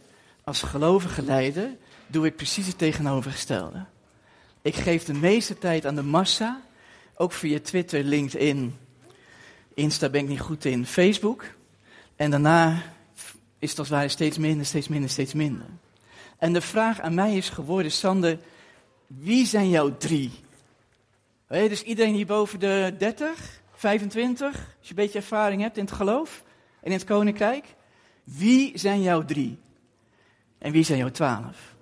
als 0.43 0.61
gelovige 0.61 1.21
leider, 1.21 1.69
doe 2.07 2.25
ik 2.25 2.35
precies 2.35 2.67
het 2.67 2.77
tegenovergestelde. 2.77 3.85
Ik 4.61 4.75
geef 4.75 5.03
de 5.03 5.13
meeste 5.13 5.57
tijd 5.57 5.85
aan 5.85 5.95
de 5.95 6.03
massa, 6.03 6.61
ook 7.15 7.31
via 7.31 7.59
Twitter, 7.59 8.03
LinkedIn, 8.03 8.75
Insta 9.73 10.09
ben 10.09 10.21
ik 10.21 10.27
niet 10.27 10.39
goed 10.39 10.65
in, 10.65 10.85
Facebook. 10.85 11.45
En 12.15 12.31
daarna 12.31 12.83
is 13.63 13.69
het 13.69 13.79
als 13.79 13.89
ware 13.89 14.07
steeds 14.07 14.37
minder, 14.37 14.65
steeds 14.65 14.87
minder, 14.87 15.09
steeds 15.09 15.33
minder. 15.33 15.65
En 16.37 16.53
de 16.53 16.61
vraag 16.61 17.01
aan 17.01 17.13
mij 17.13 17.37
is 17.37 17.49
geworden, 17.49 17.91
Sander, 17.91 18.39
wie 19.07 19.45
zijn 19.45 19.69
jouw 19.69 19.97
drie? 19.97 20.31
Je, 21.49 21.69
dus 21.69 21.83
iedereen 21.83 22.13
hier 22.13 22.25
boven 22.25 22.59
de 22.59 22.95
30, 22.97 23.61
25, 23.73 24.47
als 24.47 24.55
je 24.79 24.89
een 24.89 24.95
beetje 24.95 25.19
ervaring 25.19 25.61
hebt 25.61 25.77
in 25.77 25.83
het 25.83 25.93
geloof 25.93 26.43
en 26.79 26.91
in 26.91 26.97
het 26.97 27.03
koninkrijk. 27.03 27.65
Wie 28.23 28.77
zijn 28.77 29.01
jouw 29.01 29.25
drie? 29.25 29.59
En 30.57 30.71
wie 30.71 30.83
zijn 30.83 30.97
jouw 30.97 31.11
twaalf? 31.11 31.75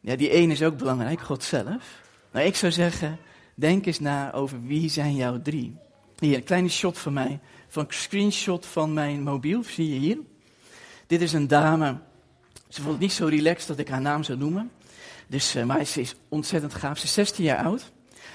Ja, 0.00 0.16
die 0.16 0.30
één 0.30 0.50
is 0.50 0.62
ook 0.62 0.76
belangrijk, 0.76 1.20
God 1.20 1.42
zelf. 1.42 2.00
Nou, 2.32 2.46
ik 2.46 2.56
zou 2.56 2.72
zeggen, 2.72 3.18
denk 3.54 3.86
eens 3.86 4.00
na 4.00 4.32
over 4.32 4.62
wie 4.62 4.88
zijn 4.88 5.14
jouw 5.14 5.42
drie. 5.42 5.76
Hier, 6.18 6.36
een 6.36 6.44
kleine 6.44 6.68
shot 6.68 6.98
van 6.98 7.12
mij, 7.12 7.40
van 7.70 7.84
een 7.88 7.94
screenshot 7.94 8.66
van 8.66 8.92
mijn 8.92 9.22
mobiel, 9.22 9.64
zie 9.64 9.92
je 9.94 9.98
hier. 9.98 10.18
Dit 11.06 11.20
is 11.20 11.32
een 11.32 11.48
dame. 11.48 11.98
Ze 12.68 12.82
vond 12.82 12.98
niet 12.98 13.12
zo 13.12 13.26
relaxed 13.26 13.68
dat 13.68 13.78
ik 13.78 13.88
haar 13.88 14.00
naam 14.00 14.22
zou 14.22 14.38
noemen. 14.38 14.70
Dus, 15.26 15.56
uh, 15.56 15.64
maar 15.64 15.84
ze 15.84 16.00
is 16.00 16.14
ontzettend 16.28 16.74
gaaf. 16.74 16.98
Ze 16.98 17.04
is 17.04 17.12
16 17.12 17.44
jaar 17.44 17.64
oud. 17.64 17.92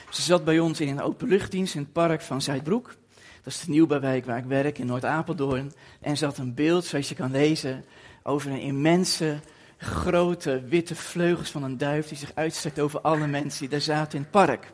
Ze 0.10 0.22
zat 0.22 0.44
bij 0.44 0.60
ons 0.60 0.80
in 0.80 0.88
een 0.88 1.02
openluchtdienst 1.02 1.76
in 1.76 1.82
het 1.82 1.92
park 1.92 2.22
van 2.22 2.42
Zuidbroek. 2.42 2.96
Dat 3.44 3.54
is 3.54 3.60
de 3.60 3.70
nieuwbouwwijk 3.70 4.26
waar 4.26 4.38
ik 4.38 4.46
werk 4.46 4.78
in 4.78 4.86
Noord-Apeldoorn. 4.86 5.74
En 6.02 6.18
ze 6.18 6.26
had 6.26 6.38
een 6.38 6.54
beeld, 6.54 6.86
zoals 6.86 7.10
je 7.10 7.16
kan 7.16 7.32
lezen, 7.32 7.86
over 8.24 8.52
een 8.52 8.62
immense, 8.62 9.40
grote, 9.78 10.62
witte 10.62 10.96
vleugels 10.96 11.52
van 11.52 11.64
een 11.64 11.78
duif 11.78 12.08
die 12.08 12.18
zich 12.18 12.32
uitstrekt 12.36 12.80
over 12.80 13.02
alle 13.02 13.28
mensen 13.28 13.60
die 13.60 13.70
daar 13.70 13.82
zaten 13.82 14.18
in 14.18 14.22
het 14.22 14.32
park. 14.32 14.72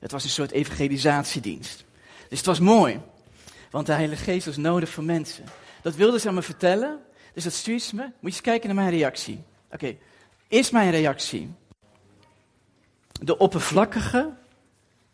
Het 0.00 0.12
was 0.12 0.24
een 0.24 0.30
soort 0.30 0.50
evangelisatiedienst. 0.50 1.84
Dus 2.28 2.38
het 2.38 2.46
was 2.46 2.60
mooi, 2.60 3.00
want 3.70 3.86
de 3.86 3.92
Heilige 3.92 4.22
Geest 4.22 4.46
was 4.46 4.56
nodig 4.56 4.88
voor 4.88 5.04
mensen. 5.04 5.44
Dat 5.82 5.94
wilde 5.94 6.18
ze 6.18 6.28
aan 6.28 6.34
me 6.34 6.42
vertellen. 6.42 6.98
Dus 7.34 7.44
dat 7.44 7.52
stuurt 7.52 7.82
ze 7.82 7.94
me. 7.94 8.02
Moet 8.02 8.14
je 8.20 8.26
eens 8.26 8.40
kijken 8.40 8.66
naar 8.66 8.84
mijn 8.84 8.96
reactie. 8.96 9.42
Oké, 9.72 9.96
is 10.48 10.70
mijn 10.70 10.90
reactie 10.90 11.50
de 13.20 13.36
oppervlakkige 13.36 14.30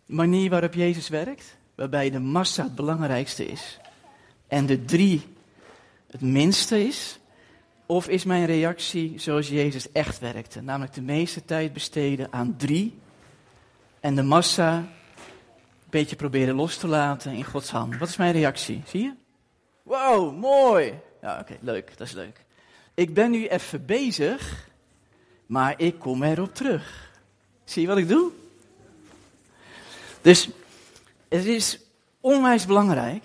manier 0.06 0.50
waarop 0.50 0.74
Jezus 0.74 1.08
werkt, 1.08 1.56
waarbij 1.74 2.10
de 2.10 2.18
massa 2.18 2.62
het 2.62 2.74
belangrijkste 2.74 3.46
is 3.46 3.78
en 4.48 4.66
de 4.66 4.84
drie 4.84 5.22
het 6.10 6.20
minste 6.20 6.86
is? 6.86 7.18
Of 7.86 8.08
is 8.08 8.24
mijn 8.24 8.46
reactie 8.46 9.18
zoals 9.18 9.48
Jezus 9.48 9.92
echt 9.92 10.18
werkte, 10.18 10.60
namelijk 10.60 10.94
de 10.94 11.02
meeste 11.02 11.44
tijd 11.44 11.72
besteden 11.72 12.32
aan 12.32 12.56
drie 12.56 12.98
en 14.00 14.14
de 14.14 14.22
massa 14.22 14.88
beetje 15.94 16.16
proberen 16.16 16.54
los 16.54 16.76
te 16.76 16.86
laten 16.86 17.32
in 17.32 17.44
Gods 17.44 17.70
hand? 17.70 17.96
Wat 17.98 18.08
is 18.08 18.16
mijn 18.16 18.32
reactie? 18.32 18.82
Zie 18.86 19.02
je? 19.02 19.14
Wow, 19.82 20.38
mooi. 20.38 20.94
Ja, 21.20 21.38
oké, 21.40 21.56
leuk, 21.60 21.98
dat 21.98 22.06
is 22.06 22.12
leuk. 22.12 22.44
Ik 22.94 23.14
ben 23.14 23.30
nu 23.30 23.46
even 23.46 23.86
bezig, 23.86 24.68
maar 25.46 25.74
ik 25.76 25.98
kom 25.98 26.22
erop 26.22 26.54
terug. 26.54 27.10
Zie 27.64 27.82
je 27.82 27.88
wat 27.88 27.96
ik 27.96 28.08
doe? 28.08 28.30
Dus 30.20 30.48
het 31.28 31.44
is 31.44 31.78
onwijs 32.20 32.66
belangrijk 32.66 33.24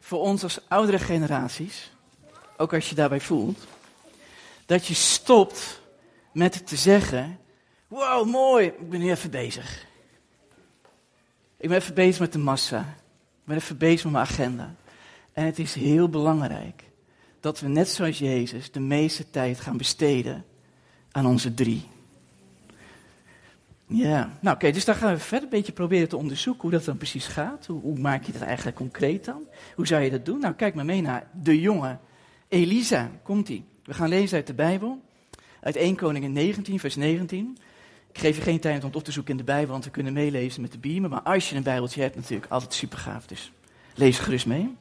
voor 0.00 0.20
ons 0.20 0.42
als 0.42 0.58
oudere 0.68 0.98
generaties, 0.98 1.92
ook 2.56 2.74
als 2.74 2.88
je 2.88 2.94
daarbij 2.94 3.20
voelt, 3.20 3.66
dat 4.66 4.86
je 4.86 4.94
stopt 4.94 5.80
met 6.32 6.66
te 6.66 6.76
zeggen: 6.76 7.38
Wow, 7.86 8.26
mooi, 8.26 8.66
ik 8.66 8.90
ben 8.90 9.00
nu 9.00 9.10
even 9.10 9.30
bezig. 9.30 9.92
Ik 11.64 11.70
ben 11.70 11.78
even 11.78 11.94
bezig 11.94 12.20
met 12.20 12.32
de 12.32 12.38
massa. 12.38 12.80
Ik 12.80 13.44
ben 13.44 13.56
even 13.56 13.78
bezig 13.78 14.04
met 14.04 14.12
mijn 14.12 14.24
agenda. 14.24 14.74
En 15.32 15.44
het 15.44 15.58
is 15.58 15.74
heel 15.74 16.08
belangrijk 16.08 16.82
dat 17.40 17.60
we 17.60 17.68
net 17.68 17.88
zoals 17.88 18.18
Jezus 18.18 18.70
de 18.70 18.80
meeste 18.80 19.30
tijd 19.30 19.60
gaan 19.60 19.76
besteden 19.76 20.44
aan 21.10 21.26
onze 21.26 21.54
drie. 21.54 21.86
Ja, 23.86 24.38
nou 24.40 24.56
oké, 24.56 24.70
dus 24.70 24.84
dan 24.84 24.94
gaan 24.94 25.12
we 25.12 25.18
verder 25.18 25.42
een 25.42 25.56
beetje 25.56 25.72
proberen 25.72 26.08
te 26.08 26.16
onderzoeken 26.16 26.62
hoe 26.62 26.70
dat 26.70 26.84
dan 26.84 26.96
precies 26.96 27.26
gaat. 27.26 27.66
Hoe, 27.66 27.98
maak 27.98 28.24
je 28.24 28.32
dat 28.32 28.42
eigenlijk 28.42 28.76
concreet 28.76 29.24
dan? 29.24 29.46
Hoe 29.74 29.86
zou 29.86 30.02
je 30.02 30.10
dat 30.10 30.24
doen? 30.24 30.40
Nou, 30.40 30.54
kijk 30.54 30.74
maar 30.74 30.84
mee 30.84 31.02
naar 31.02 31.30
de 31.42 31.60
jonge 31.60 31.98
Elisa. 32.48 33.10
Komt-ie. 33.22 33.64
We 33.84 33.94
gaan 33.94 34.08
lezen 34.08 34.36
uit 34.36 34.46
de 34.46 34.54
Bijbel. 34.54 35.00
Uit 35.60 35.76
1 35.76 35.96
Koningen 35.96 36.32
19, 36.32 36.80
vers 36.80 36.96
19. 36.96 37.58
Ik 38.14 38.20
geef 38.20 38.36
je 38.36 38.42
geen 38.42 38.60
tijd 38.60 38.78
om 38.78 38.86
het 38.86 38.96
op 38.96 39.04
te 39.04 39.12
zoeken 39.12 39.32
in 39.32 39.38
de 39.38 39.44
Bijbel, 39.44 39.72
want 39.72 39.84
we 39.84 39.90
kunnen 39.90 40.12
meelezen 40.12 40.62
met 40.62 40.72
de 40.72 40.78
beamer. 40.78 41.10
Maar 41.10 41.22
als 41.22 41.50
je 41.50 41.56
een 41.56 41.62
Bijbeltje 41.62 42.00
hebt, 42.00 42.14
natuurlijk 42.16 42.50
altijd 42.50 42.74
super 42.74 42.98
gaaf. 42.98 43.26
Dus 43.26 43.52
lees 43.94 44.18
gerust 44.18 44.46
mee. 44.46 44.76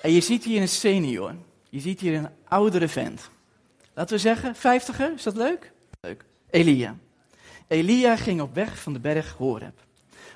En 0.00 0.12
je 0.12 0.20
ziet 0.20 0.44
hier 0.44 0.60
een 0.60 0.68
senior. 0.68 1.34
Je 1.68 1.80
ziet 1.80 2.00
hier 2.00 2.14
een 2.14 2.28
oudere 2.48 2.88
vent. 2.88 3.30
Laten 3.94 4.16
we 4.16 4.20
zeggen, 4.20 4.56
vijftiger, 4.56 5.12
is 5.14 5.22
dat 5.22 5.36
leuk? 5.36 5.72
Leuk. 6.00 6.24
Elia. 6.50 6.96
Elia 7.66 8.16
ging 8.16 8.40
op 8.40 8.54
weg 8.54 8.78
van 8.78 8.92
de 8.92 9.00
berg 9.00 9.32
Horeb. 9.32 9.84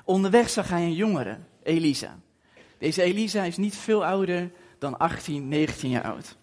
Onderweg 0.03 0.49
zag 0.49 0.69
hij 0.69 0.81
een 0.81 0.93
jongere, 0.93 1.37
Elisa. 1.63 2.19
Deze 2.77 3.01
Elisa 3.01 3.43
is 3.43 3.57
niet 3.57 3.75
veel 3.75 4.05
ouder 4.05 4.51
dan 4.79 4.97
18, 4.97 5.47
19 5.47 5.89
jaar 5.89 6.03
oud. 6.03 6.35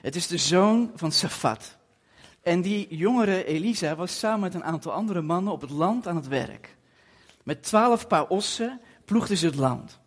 Het 0.00 0.16
is 0.16 0.26
de 0.26 0.38
zoon 0.38 0.90
van 0.94 1.12
Safat. 1.12 1.76
En 2.46 2.62
die 2.62 2.96
jongere 2.96 3.44
Elisa 3.44 3.94
was 3.94 4.18
samen 4.18 4.40
met 4.40 4.54
een 4.54 4.64
aantal 4.64 4.92
andere 4.92 5.20
mannen 5.20 5.52
op 5.52 5.60
het 5.60 5.70
land 5.70 6.06
aan 6.06 6.16
het 6.16 6.28
werk. 6.28 6.76
Met 7.42 7.62
twaalf 7.62 8.06
paar 8.06 8.26
ossen 8.26 8.80
ploegden 9.04 9.36
ze 9.36 9.46
het 9.46 9.54
land. 9.54 9.98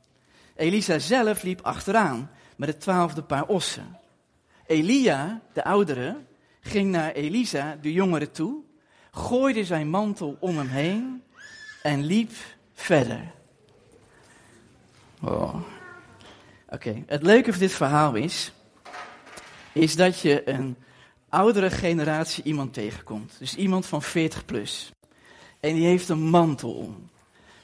Elisa 0.56 1.00
zelf 1.00 1.44
liep 1.44 1.62
achteraan 1.62 2.30
met 2.56 2.70
het 2.70 2.80
twaalfde 2.80 3.24
paar 3.24 3.46
ossen. 3.46 3.98
Elia, 4.66 5.42
de 5.54 5.64
oudere, 5.64 6.18
ging 6.62 6.92
naar 6.92 7.12
Elisa, 7.12 7.78
de 7.82 7.94
jongere, 7.94 8.32
toe, 8.32 8.64
gooide 9.12 9.66
zijn 9.66 9.90
mantel 9.90 10.38
om 10.40 10.58
hem 10.58 10.68
heen 10.68 11.24
en 11.84 12.04
liep 12.04 12.32
verder. 12.74 13.32
Oh. 15.22 15.56
Oké, 16.70 17.04
het 17.06 17.24
leuke 17.24 17.52
van 17.52 17.60
dit 17.60 17.74
verhaal 17.74 18.16
is, 18.16 18.54
is 19.74 19.96
dat 19.96 20.20
je 20.20 20.50
een 20.50 20.78
oudere 21.30 21.70
generatie 21.70 22.44
iemand 22.44 22.74
tegenkomt. 22.74 23.36
Dus 23.40 23.56
iemand 23.56 23.86
van 23.86 24.02
40 24.02 24.46
plus. 24.46 24.92
En 25.60 25.74
die 25.74 25.86
heeft 25.86 26.10
een 26.10 26.30
mantel 26.30 26.74
om. 26.74 27.10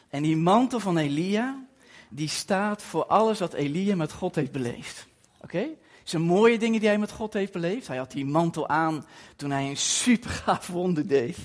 En 0.10 0.24
die 0.24 0.38
mantel 0.38 0.80
van 0.80 0.98
Elia, 0.98 1.66
die 2.10 2.30
staat 2.30 2.84
voor 2.84 3.06
alles 3.06 3.40
wat 3.40 3.54
Elia 3.54 3.96
met 3.96 4.12
God 4.12 4.36
heeft 4.36 4.52
beleefd. 4.52 5.08
Oké? 5.42 5.68
Zijn 6.04 6.22
mooie 6.22 6.58
dingen 6.60 6.80
die 6.80 6.90
hij 6.90 6.98
met 6.98 7.12
God 7.12 7.34
heeft 7.34 7.52
beleefd. 7.52 7.88
Hij 7.88 7.98
had 7.98 8.12
die 8.12 8.26
mantel 8.26 8.68
aan 8.68 9.06
toen 9.36 9.52
hij 9.52 9.70
een 9.70 9.78
super 9.78 10.30
gaaf 10.30 10.68
wonder 10.68 11.08
deed. 11.08 11.38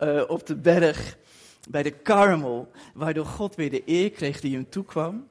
Uh, 0.00 0.22
op 0.26 0.46
de 0.46 0.56
berg 0.56 1.16
bij 1.68 1.82
de 1.82 1.90
Karmel, 1.90 2.70
waardoor 2.94 3.26
God 3.26 3.54
weer 3.54 3.70
de 3.70 3.82
eer 3.86 4.10
kreeg 4.10 4.40
die 4.40 4.54
hem 4.54 4.68
toekwam. 4.68 5.26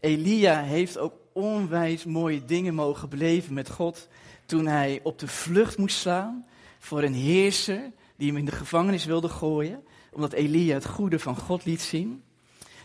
Elia 0.00 0.62
heeft 0.62 0.98
ook 0.98 1.14
onwijs 1.32 2.04
mooie 2.04 2.44
dingen 2.44 2.74
mogen 2.74 3.08
beleven 3.08 3.54
met 3.54 3.70
God 3.70 4.08
toen 4.46 4.66
hij 4.66 5.00
op 5.02 5.18
de 5.18 5.28
vlucht 5.28 5.78
moest 5.78 5.96
slaan 5.96 6.46
voor 6.78 7.02
een 7.02 7.14
heerser 7.14 7.92
die 8.16 8.28
hem 8.28 8.36
in 8.36 8.44
de 8.44 8.52
gevangenis 8.52 9.04
wilde 9.04 9.28
gooien, 9.28 9.84
omdat 10.12 10.32
Elia 10.32 10.74
het 10.74 10.86
goede 10.86 11.18
van 11.18 11.36
God 11.36 11.64
liet 11.64 11.82
zien. 11.82 12.22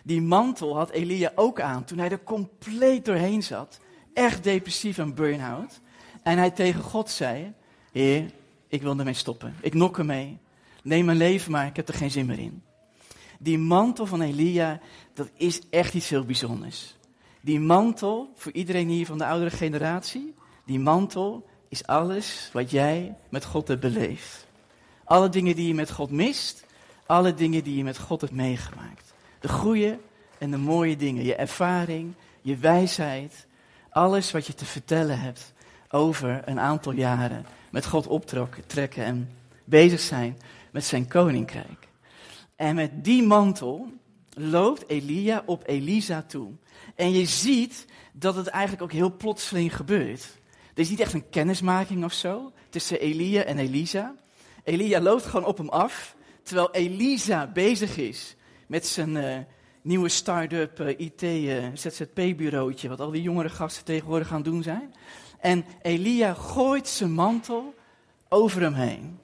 Die 0.03 0.21
mantel 0.21 0.75
had 0.77 0.89
Elia 0.89 1.31
ook 1.35 1.61
aan 1.61 1.83
toen 1.83 1.97
hij 1.97 2.09
er 2.09 2.23
compleet 2.23 3.05
doorheen 3.05 3.43
zat 3.43 3.79
echt 4.19 4.43
depressief 4.43 4.97
en 4.97 5.13
burn-out. 5.13 5.79
En 6.23 6.37
hij 6.37 6.51
tegen 6.51 6.81
God 6.81 7.09
zei: 7.09 7.53
Heer, 7.91 8.31
ik 8.67 8.81
wil 8.81 8.97
ermee 8.97 9.13
stoppen. 9.13 9.55
Ik 9.61 9.73
nok 9.73 9.97
ermee. 9.97 10.37
Neem 10.83 11.05
mijn 11.05 11.17
leven 11.17 11.51
maar, 11.51 11.67
ik 11.67 11.75
heb 11.75 11.87
er 11.87 11.93
geen 11.93 12.11
zin 12.11 12.25
meer 12.25 12.39
in. 12.39 12.63
Die 13.39 13.57
mantel 13.57 14.05
van 14.05 14.21
Elia, 14.21 14.79
dat 15.13 15.29
is 15.33 15.61
echt 15.69 15.93
iets 15.93 16.09
heel 16.09 16.25
bijzonders. 16.25 16.97
Die 17.41 17.59
mantel, 17.59 18.31
voor 18.35 18.51
iedereen 18.51 18.87
hier 18.87 19.05
van 19.05 19.17
de 19.17 19.25
oudere 19.25 19.51
generatie, 19.51 20.33
die 20.65 20.79
mantel 20.79 21.48
is 21.69 21.85
alles 21.85 22.49
wat 22.53 22.71
jij 22.71 23.15
met 23.29 23.45
God 23.45 23.67
hebt 23.67 23.81
beleefd. 23.81 24.47
Alle 25.03 25.29
dingen 25.29 25.55
die 25.55 25.67
je 25.67 25.73
met 25.73 25.91
God 25.91 26.11
mist, 26.11 26.65
alle 27.05 27.33
dingen 27.33 27.63
die 27.63 27.77
je 27.77 27.83
met 27.83 27.97
God 27.97 28.21
hebt 28.21 28.33
meegemaakt. 28.33 29.13
De 29.39 29.49
goede 29.49 29.99
en 30.37 30.51
de 30.51 30.57
mooie 30.57 30.95
dingen, 30.95 31.23
je 31.23 31.35
ervaring, 31.35 32.13
je 32.41 32.57
wijsheid, 32.57 33.47
alles 33.89 34.31
wat 34.31 34.45
je 34.45 34.53
te 34.53 34.65
vertellen 34.65 35.19
hebt 35.19 35.53
over 35.89 36.41
een 36.45 36.59
aantal 36.59 36.91
jaren 36.91 37.45
met 37.71 37.85
God 37.85 38.07
optrekken 38.07 39.03
en 39.03 39.29
bezig 39.63 39.99
zijn 39.99 40.37
met 40.71 40.85
zijn 40.85 41.07
koninkrijk. 41.07 41.87
En 42.55 42.75
met 42.75 43.03
die 43.03 43.23
mantel 43.23 43.91
loopt 44.33 44.89
Elia 44.89 45.43
op 45.45 45.63
Elisa 45.65 46.21
toe. 46.21 46.51
En 46.95 47.11
je 47.11 47.25
ziet 47.25 47.85
dat 48.11 48.35
het 48.35 48.47
eigenlijk 48.47 48.83
ook 48.83 48.91
heel 48.91 49.17
plotseling 49.17 49.75
gebeurt. 49.75 50.38
Er 50.79 50.85
is 50.85 50.91
niet 50.91 50.99
echt 50.99 51.13
een 51.13 51.29
kennismaking 51.29 52.03
of 52.03 52.13
zo 52.13 52.51
tussen 52.69 52.99
Elia 52.99 53.43
en 53.43 53.57
Elisa. 53.57 54.15
Elia 54.63 55.01
loopt 55.01 55.25
gewoon 55.25 55.45
op 55.45 55.57
hem 55.57 55.69
af, 55.69 56.15
terwijl 56.43 56.71
Elisa 56.71 57.47
bezig 57.47 57.97
is 57.97 58.35
met 58.67 58.87
zijn 58.87 59.15
uh, 59.15 59.37
nieuwe 59.81 60.09
start-up 60.09 60.79
uh, 60.79 60.99
IT 60.99 61.23
uh, 61.23 61.65
ZZP-bureautje, 61.73 62.89
wat 62.89 62.99
al 62.99 63.11
die 63.11 63.21
jongere 63.21 63.49
gasten 63.49 63.85
tegenwoordig 63.85 64.27
gaan 64.27 64.41
doen 64.41 64.63
zijn. 64.63 64.95
En 65.39 65.65
Elia 65.81 66.33
gooit 66.33 66.87
zijn 66.87 67.11
mantel 67.11 67.73
over 68.29 68.61
hem 68.61 68.73
heen. 68.73 69.19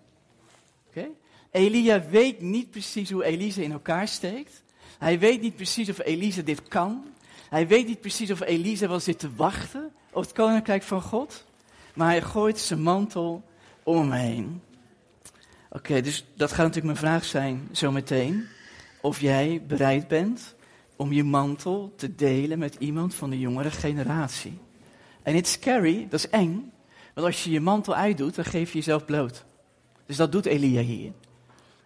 Elia 1.51 2.09
weet 2.09 2.41
niet 2.41 2.71
precies 2.71 3.11
hoe 3.11 3.23
Elisa 3.23 3.61
in 3.61 3.71
elkaar 3.71 4.07
steekt. 4.07 4.63
Hij 4.97 5.19
weet 5.19 5.41
niet 5.41 5.55
precies 5.55 5.89
of 5.89 5.99
Elisa 5.99 6.41
dit 6.41 6.67
kan. 6.67 7.05
Hij 7.49 7.67
weet 7.67 7.87
niet 7.87 8.01
precies 8.01 8.31
of 8.31 8.41
Elisa 8.41 8.87
wel 8.87 8.99
zit 8.99 9.19
te 9.19 9.35
wachten 9.35 9.93
op 10.11 10.21
het 10.21 10.31
koninkrijk 10.31 10.83
van 10.83 11.01
God. 11.01 11.44
Maar 11.95 12.10
hij 12.10 12.21
gooit 12.21 12.60
zijn 12.60 12.81
mantel 12.81 13.43
om 13.84 13.97
hem 13.97 14.12
heen. 14.12 14.62
Oké, 15.69 16.01
dus 16.01 16.25
dat 16.36 16.49
gaat 16.49 16.65
natuurlijk 16.65 16.86
mijn 16.86 17.08
vraag 17.08 17.25
zijn 17.25 17.67
zometeen 17.71 18.45
of 19.01 19.21
jij 19.21 19.63
bereid 19.67 20.08
bent 20.08 20.55
om 20.95 21.13
je 21.13 21.23
mantel 21.23 21.93
te 21.95 22.15
delen 22.15 22.60
met 22.60 22.75
iemand 22.75 23.15
van 23.15 23.29
de 23.29 23.39
jongere 23.39 23.71
generatie. 23.71 24.60
En 25.23 25.36
it's 25.36 25.51
scary, 25.51 26.08
dat 26.10 26.19
is 26.19 26.29
eng, 26.29 26.71
want 27.13 27.27
als 27.27 27.43
je 27.43 27.51
je 27.51 27.60
mantel 27.60 27.95
uitdoet, 27.95 28.36
dan 28.36 28.45
geef 28.45 28.71
je 28.71 28.77
jezelf 28.77 29.05
bloot. 29.05 29.45
Dus 30.05 30.15
dat 30.15 30.31
doet 30.31 30.45
Elia 30.45 30.81
hier. 30.81 31.12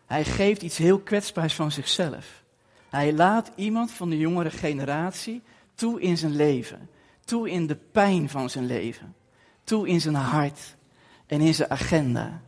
Hij 0.06 0.26
geeft 0.26 0.62
iets 0.62 0.78
heel 0.78 1.00
kwetsbaars 1.00 1.54
van 1.54 1.72
zichzelf. 1.72 2.44
Hij 2.90 3.14
laat 3.14 3.52
iemand 3.56 3.92
van 3.92 4.10
de 4.10 4.18
jongere 4.18 4.50
generatie 4.50 5.42
toe 5.76 6.02
in 6.02 6.18
zijn 6.18 6.36
leven, 6.36 6.90
toe 7.26 7.50
in 7.50 7.68
de 7.68 7.76
pijn 7.76 8.30
van 8.30 8.50
zijn 8.50 8.66
leven, 8.66 9.16
toe 9.70 9.88
in 9.88 10.02
zijn 10.02 10.16
hart 10.16 10.60
en 11.28 11.42
in 11.42 11.54
zijn 11.54 11.70
agenda. 11.70 12.42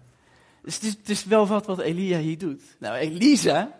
Dus 0.61 0.79
het 0.79 1.09
is, 1.09 1.25
wel 1.25 1.47
wat 1.47 1.65
wat 1.65 1.79
Elia 1.79 2.19
hier 2.19 2.37
doet. 2.37 2.61
Nou, 2.79 2.95
Elisa, 2.95 3.77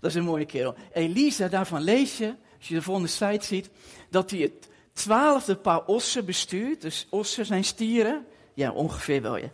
dat 0.00 0.10
is 0.10 0.16
een 0.16 0.24
mooie 0.24 0.44
kerel. 0.44 0.74
Elisa, 0.92 1.48
daarvan 1.48 1.80
lees 1.82 2.18
je, 2.18 2.34
als 2.58 2.68
je 2.68 2.74
de 2.74 2.82
volgende 2.82 3.08
slide 3.08 3.44
ziet, 3.44 3.70
dat 4.10 4.30
hij 4.30 4.40
het 4.40 4.68
twaalfde 4.92 5.56
paar 5.56 5.84
ossen 5.84 6.24
bestuurt. 6.24 6.80
Dus 6.80 7.06
ossen 7.10 7.46
zijn 7.46 7.64
stieren. 7.64 8.26
Ja, 8.54 8.72
ongeveer 8.72 9.22
wel, 9.22 9.36
ja. 9.36 9.50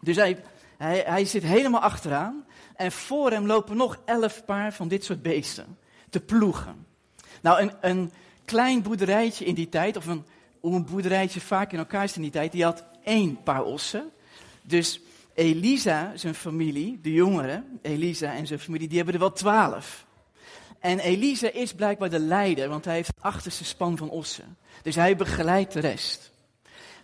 Dus 0.00 0.16
hij, 0.16 0.42
hij, 0.76 1.02
hij 1.06 1.24
zit 1.24 1.42
helemaal 1.42 1.80
achteraan. 1.80 2.44
En 2.76 2.92
voor 2.92 3.30
hem 3.30 3.46
lopen 3.46 3.76
nog 3.76 4.00
elf 4.04 4.44
paar 4.44 4.72
van 4.72 4.88
dit 4.88 5.04
soort 5.04 5.22
beesten 5.22 5.78
te 6.10 6.20
ploegen. 6.20 6.86
Nou, 7.42 7.60
een, 7.60 7.72
een 7.80 8.12
klein 8.44 8.82
boerderijtje 8.82 9.44
in 9.44 9.54
die 9.54 9.68
tijd, 9.68 9.96
of 9.96 10.06
een, 10.06 10.24
hoe 10.60 10.74
een 10.74 10.84
boerderijtje 10.84 11.40
vaak 11.40 11.72
in 11.72 11.78
elkaar 11.78 12.06
zit 12.06 12.16
in 12.16 12.22
die 12.22 12.30
tijd, 12.30 12.52
die 12.52 12.64
had 12.64 12.84
één 13.04 13.42
paar 13.42 13.62
ossen. 13.62 14.10
Dus 14.62 15.00
Elisa, 15.34 16.12
zijn 16.14 16.34
familie, 16.34 16.98
de 17.02 17.12
jongeren, 17.12 17.78
Elisa 17.82 18.34
en 18.34 18.46
zijn 18.46 18.60
familie, 18.60 18.88
die 18.88 18.96
hebben 18.96 19.14
er 19.14 19.20
wel 19.20 19.32
twaalf. 19.32 20.06
En 20.78 20.98
Elisa 20.98 21.50
is 21.52 21.74
blijkbaar 21.74 22.10
de 22.10 22.18
leider, 22.18 22.68
want 22.68 22.84
hij 22.84 22.94
heeft 22.94 23.12
het 23.14 23.24
achterste 23.24 23.64
span 23.64 23.96
van 23.96 24.10
ossen. 24.10 24.56
Dus 24.82 24.94
hij 24.94 25.16
begeleidt 25.16 25.72
de 25.72 25.80
rest. 25.80 26.30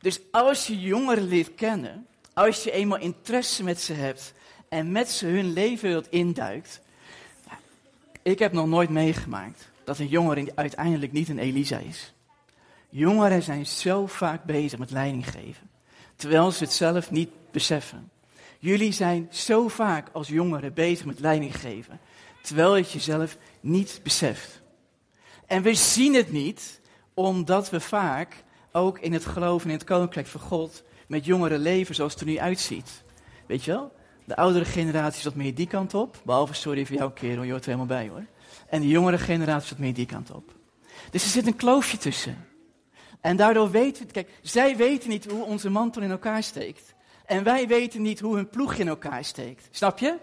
Dus 0.00 0.20
als 0.30 0.66
je 0.66 0.80
jongeren 0.80 1.28
leert 1.28 1.54
kennen, 1.54 2.06
als 2.32 2.64
je 2.64 2.70
eenmaal 2.70 2.98
interesse 2.98 3.64
met 3.64 3.80
ze 3.80 3.92
hebt 3.92 4.32
en 4.68 4.92
met 4.92 5.10
ze 5.10 5.26
hun 5.26 5.52
leven 5.52 5.88
wilt 5.88 6.10
induikt. 6.10 6.80
Ik 8.22 8.38
heb 8.38 8.52
nog 8.52 8.66
nooit 8.66 8.90
meegemaakt 8.90 9.68
dat 9.84 9.98
een 9.98 10.08
jongere 10.08 10.52
uiteindelijk 10.54 11.12
niet 11.12 11.28
een 11.28 11.38
Elisa 11.38 11.78
is. 11.78 12.12
Jongeren 12.96 13.42
zijn 13.42 13.66
zo 13.66 14.06
vaak 14.06 14.44
bezig 14.44 14.78
met 14.78 14.90
leiding 14.90 15.30
geven, 15.30 15.70
terwijl 16.16 16.50
ze 16.50 16.64
het 16.64 16.72
zelf 16.72 17.11
niet 17.11 17.30
beseffen. 17.50 18.11
Jullie 18.59 18.92
zijn 18.92 19.28
zo 19.30 19.68
vaak 19.68 20.09
als 20.12 20.28
jongeren 20.28 20.74
bezig 20.74 21.06
met 21.06 21.20
leiding 21.20 21.61
geven, 21.61 22.00
terwijl 22.42 22.72
het 22.72 22.92
jezelf 22.92 23.37
niet 23.61 24.00
beseft. 24.02 24.61
En 25.46 25.62
we 25.62 25.74
zien 25.74 26.14
het 26.14 26.32
niet, 26.32 26.80
omdat 27.14 27.70
we 27.70 27.80
vaak 27.80 28.44
ook 28.72 28.98
in 28.98 29.12
het 29.12 29.24
geloven 29.24 29.70
in 29.70 29.76
het 29.76 29.85
koninkrijk 29.85 30.26
van 30.26 30.40
God 30.40 30.82
met 31.06 31.24
jongeren 31.24 31.59
leven 31.59 31.94
zoals 31.94 32.12
het 32.12 32.20
er 32.20 32.26
nu 32.26 32.38
uitziet. 32.38 33.02
Weet 33.46 33.64
je 33.64 33.70
wel? 33.70 33.92
De 34.24 34.37
oudere 34.37 34.64
generatie 34.64 35.22
zat 35.22 35.35
meer 35.35 35.54
die 35.54 35.66
kant 35.66 35.94
op, 35.94 36.20
behalve 36.24 36.54
sorry 36.54 36.87
voor 36.87 36.96
jouw 36.96 37.11
kerel, 37.11 37.42
je 37.42 37.50
hoort 37.50 37.64
er 37.66 37.70
helemaal 37.72 37.96
bij 37.96 38.09
hoor. 38.09 38.24
En 38.68 38.80
de 38.80 38.88
jongere 38.88 39.18
generatie 39.18 39.68
zat 39.68 39.78
meer 39.78 39.94
die 39.94 40.06
kant 40.06 40.30
op. 40.30 40.54
Dus 41.11 41.24
er 41.24 41.30
zit 41.30 41.46
een 41.46 41.56
kloofje 41.56 41.96
tussen. 41.96 42.54
En 43.26 43.36
daardoor 43.36 43.70
weten 43.70 44.06
we, 44.06 44.12
kijk, 44.12 44.30
zij 44.42 44.76
weten 44.76 45.08
niet 45.08 45.30
hoe 45.30 45.44
onze 45.44 45.70
mantel 45.70 46.02
in 46.02 46.10
elkaar 46.10 46.42
steekt. 46.42 46.94
En 47.24 47.44
wij 47.44 47.66
weten 47.66 48.02
niet 48.02 48.20
hoe 48.20 48.34
hun 48.34 48.48
ploeg 48.48 48.74
in 48.74 48.88
elkaar 48.88 49.24
steekt. 49.24 49.68
Snap 49.70 49.98
je? 49.98 50.16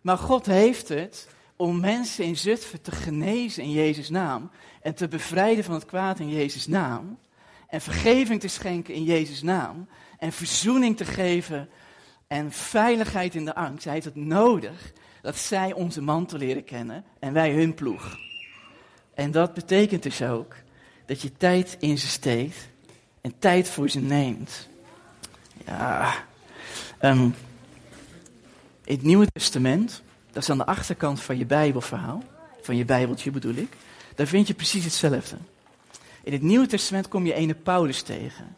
Maar 0.00 0.18
God 0.18 0.46
heeft 0.46 0.88
het 0.88 1.28
om 1.56 1.80
mensen 1.80 2.24
in 2.24 2.36
Zutphen 2.36 2.82
te 2.82 2.90
genezen 2.92 3.62
in 3.62 3.70
Jezus' 3.70 4.08
naam. 4.08 4.50
En 4.82 4.94
te 4.94 5.08
bevrijden 5.08 5.64
van 5.64 5.74
het 5.74 5.84
kwaad 5.84 6.18
in 6.18 6.28
Jezus' 6.28 6.66
naam. 6.66 7.18
En 7.68 7.80
vergeving 7.80 8.40
te 8.40 8.48
schenken 8.48 8.94
in 8.94 9.04
Jezus' 9.04 9.42
naam. 9.42 9.88
En 10.18 10.32
verzoening 10.32 10.96
te 10.96 11.04
geven. 11.04 11.68
En 12.26 12.52
veiligheid 12.52 13.34
in 13.34 13.44
de 13.44 13.54
angst. 13.54 13.84
Hij 13.84 13.92
heeft 13.92 14.04
het 14.04 14.16
nodig 14.16 14.92
dat 15.22 15.36
zij 15.36 15.72
onze 15.72 16.02
mantel 16.02 16.38
leren 16.38 16.64
kennen. 16.64 17.04
En 17.18 17.32
wij 17.32 17.52
hun 17.52 17.74
ploeg. 17.74 18.18
En 19.14 19.30
dat 19.30 19.54
betekent 19.54 20.02
dus 20.02 20.22
ook 20.22 20.54
dat 21.06 21.22
je 21.22 21.32
tijd 21.36 21.76
in 21.80 21.98
ze 21.98 22.06
steekt. 22.08 22.70
En 23.20 23.32
tijd 23.38 23.68
voor 23.68 23.88
ze 23.88 24.00
neemt. 24.00 24.68
Ja. 25.66 26.14
Um, 27.00 27.34
in 28.84 28.94
het 28.94 29.02
Nieuwe 29.02 29.26
Testament, 29.26 30.02
dat 30.32 30.42
is 30.42 30.50
aan 30.50 30.58
de 30.58 30.66
achterkant 30.66 31.20
van 31.20 31.38
je 31.38 31.46
Bijbelverhaal, 31.46 32.22
van 32.62 32.76
je 32.76 32.84
Bijbeltje 32.84 33.30
bedoel 33.30 33.54
ik, 33.54 33.76
daar 34.14 34.26
vind 34.26 34.46
je 34.46 34.54
precies 34.54 34.84
hetzelfde. 34.84 35.36
In 36.22 36.32
het 36.32 36.42
Nieuwe 36.42 36.66
Testament 36.66 37.08
kom 37.08 37.26
je 37.26 37.34
ene 37.34 37.54
Paulus 37.54 38.02
tegen. 38.02 38.56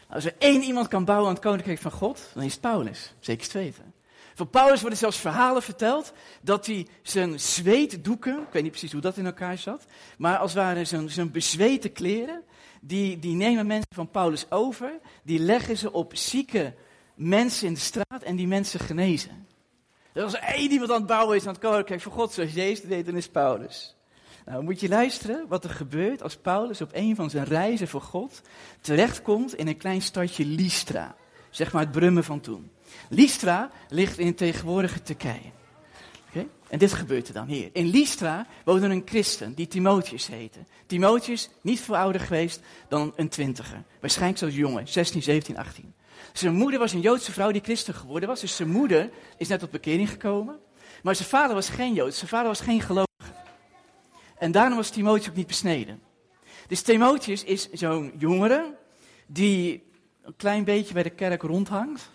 Nou, 0.00 0.14
als 0.14 0.24
er 0.24 0.34
één 0.38 0.62
iemand 0.62 0.88
kan 0.88 1.04
bouwen 1.04 1.28
aan 1.28 1.34
het 1.34 1.44
koninkrijk 1.44 1.78
van 1.78 1.90
God, 1.90 2.30
dan 2.34 2.42
is 2.42 2.52
het 2.52 2.60
Paulus. 2.60 3.12
Zeker 3.20 3.48
te 3.48 3.58
weten. 3.58 3.92
Van 4.40 4.50
Paulus 4.50 4.80
worden 4.80 4.98
zelfs 4.98 5.18
verhalen 5.18 5.62
verteld 5.62 6.12
dat 6.42 6.66
hij 6.66 6.86
zijn 7.02 7.40
zweetdoeken, 7.40 8.38
ik 8.38 8.52
weet 8.52 8.62
niet 8.62 8.70
precies 8.70 8.92
hoe 8.92 9.00
dat 9.00 9.16
in 9.16 9.26
elkaar 9.26 9.58
zat, 9.58 9.84
maar 10.18 10.38
als 10.38 10.52
het 10.52 10.62
ware 10.62 10.84
zijn, 10.84 11.10
zijn 11.10 11.30
bezweten 11.30 11.92
kleren, 11.92 12.42
die, 12.80 13.18
die 13.18 13.34
nemen 13.34 13.66
mensen 13.66 13.94
van 13.94 14.10
Paulus 14.10 14.50
over, 14.50 14.92
die 15.22 15.38
leggen 15.38 15.76
ze 15.76 15.92
op 15.92 16.16
zieke 16.16 16.74
mensen 17.14 17.66
in 17.66 17.74
de 17.74 17.80
straat 17.80 18.22
en 18.22 18.36
die 18.36 18.46
mensen 18.46 18.80
genezen. 18.80 19.46
Er 20.12 20.22
was 20.22 20.38
één 20.38 20.70
iemand 20.70 20.90
aan 20.90 20.96
het 20.96 21.06
bouwen 21.06 21.36
is 21.36 21.46
aan 21.46 21.52
het 21.52 21.62
koninkrijk 21.62 22.00
van 22.00 22.12
God, 22.12 22.32
zoals 22.32 22.52
Jezus 22.52 22.88
deed, 22.88 23.06
dan 23.06 23.16
is 23.16 23.28
Paulus. 23.28 23.96
Nou, 24.44 24.62
moet 24.62 24.80
je 24.80 24.88
luisteren 24.88 25.48
wat 25.48 25.64
er 25.64 25.70
gebeurt 25.70 26.22
als 26.22 26.36
Paulus 26.36 26.80
op 26.80 26.90
een 26.92 27.16
van 27.16 27.30
zijn 27.30 27.44
reizen 27.44 27.88
voor 27.88 28.02
God 28.02 28.40
terechtkomt 28.80 29.54
in 29.54 29.68
een 29.68 29.76
klein 29.76 30.02
stadje 30.02 30.44
Lystra. 30.44 31.16
Zeg 31.50 31.72
maar 31.72 31.82
het 31.82 31.92
Brummen 31.92 32.24
van 32.24 32.40
toen. 32.40 32.70
Lystra 33.08 33.70
ligt 33.88 34.18
in 34.18 34.34
tegenwoordige 34.34 35.02
Turkije. 35.02 35.58
En 36.70 36.78
dit 36.78 36.92
gebeurt 36.92 37.28
er 37.28 37.34
dan 37.34 37.46
hier. 37.46 37.70
In 37.72 37.86
Lystra 37.86 38.46
woonde 38.64 38.86
een 38.86 39.02
christen 39.04 39.54
die 39.54 39.68
Timotheus 39.68 40.26
heette. 40.26 40.58
Timotheus, 40.86 41.50
niet 41.60 41.80
veel 41.80 41.96
ouder 41.96 42.20
geweest 42.20 42.60
dan 42.88 43.12
een 43.16 43.28
twintiger. 43.28 43.82
Waarschijnlijk 44.00 44.38
zoals 44.38 44.54
jongen, 44.54 44.88
16, 44.88 45.22
17, 45.22 45.56
18. 45.56 45.94
Zijn 46.32 46.54
moeder 46.54 46.78
was 46.78 46.92
een 46.92 47.00
Joodse 47.00 47.32
vrouw 47.32 47.50
die 47.50 47.62
christen 47.62 47.94
geworden 47.94 48.28
was. 48.28 48.40
Dus 48.40 48.56
zijn 48.56 48.70
moeder 48.70 49.10
is 49.36 49.48
net 49.48 49.60
tot 49.60 49.70
bekering 49.70 50.10
gekomen. 50.10 50.58
Maar 51.02 51.14
zijn 51.14 51.28
vader 51.28 51.54
was 51.54 51.68
geen 51.68 51.94
Jood. 51.94 52.14
Zijn 52.14 52.28
vader 52.28 52.48
was 52.48 52.60
geen 52.60 52.80
gelovige. 52.80 53.32
En 54.38 54.52
daarom 54.52 54.76
was 54.76 54.90
Timotheus 54.90 55.28
ook 55.28 55.36
niet 55.36 55.46
besneden. 55.46 56.00
Dus 56.68 56.82
Timotheus 56.82 57.44
is 57.44 57.70
zo'n 57.70 58.12
jongere 58.18 58.76
die 59.26 59.82
een 60.22 60.36
klein 60.36 60.64
beetje 60.64 60.94
bij 60.94 61.02
de 61.02 61.10
kerk 61.10 61.42
rondhangt, 61.42 62.10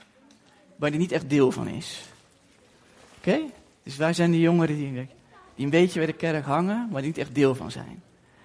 waar 0.75 0.89
hij 0.89 0.99
niet 0.99 1.11
echt 1.11 1.29
deel 1.29 1.51
van 1.51 1.67
is. 1.67 2.01
Oké? 3.17 3.39
Dus 3.83 3.95
wij 3.95 4.13
zijn 4.13 4.31
de 4.31 4.39
jongeren 4.39 4.75
die, 4.75 5.07
die 5.55 5.65
een 5.65 5.69
beetje 5.69 5.97
bij 5.99 6.07
de 6.07 6.13
kerk 6.13 6.45
hangen, 6.45 6.87
maar 6.91 7.01
die 7.01 7.09
niet 7.09 7.19
echt 7.19 7.35
deel 7.35 7.55
van 7.55 7.71
zijn. 7.71 8.03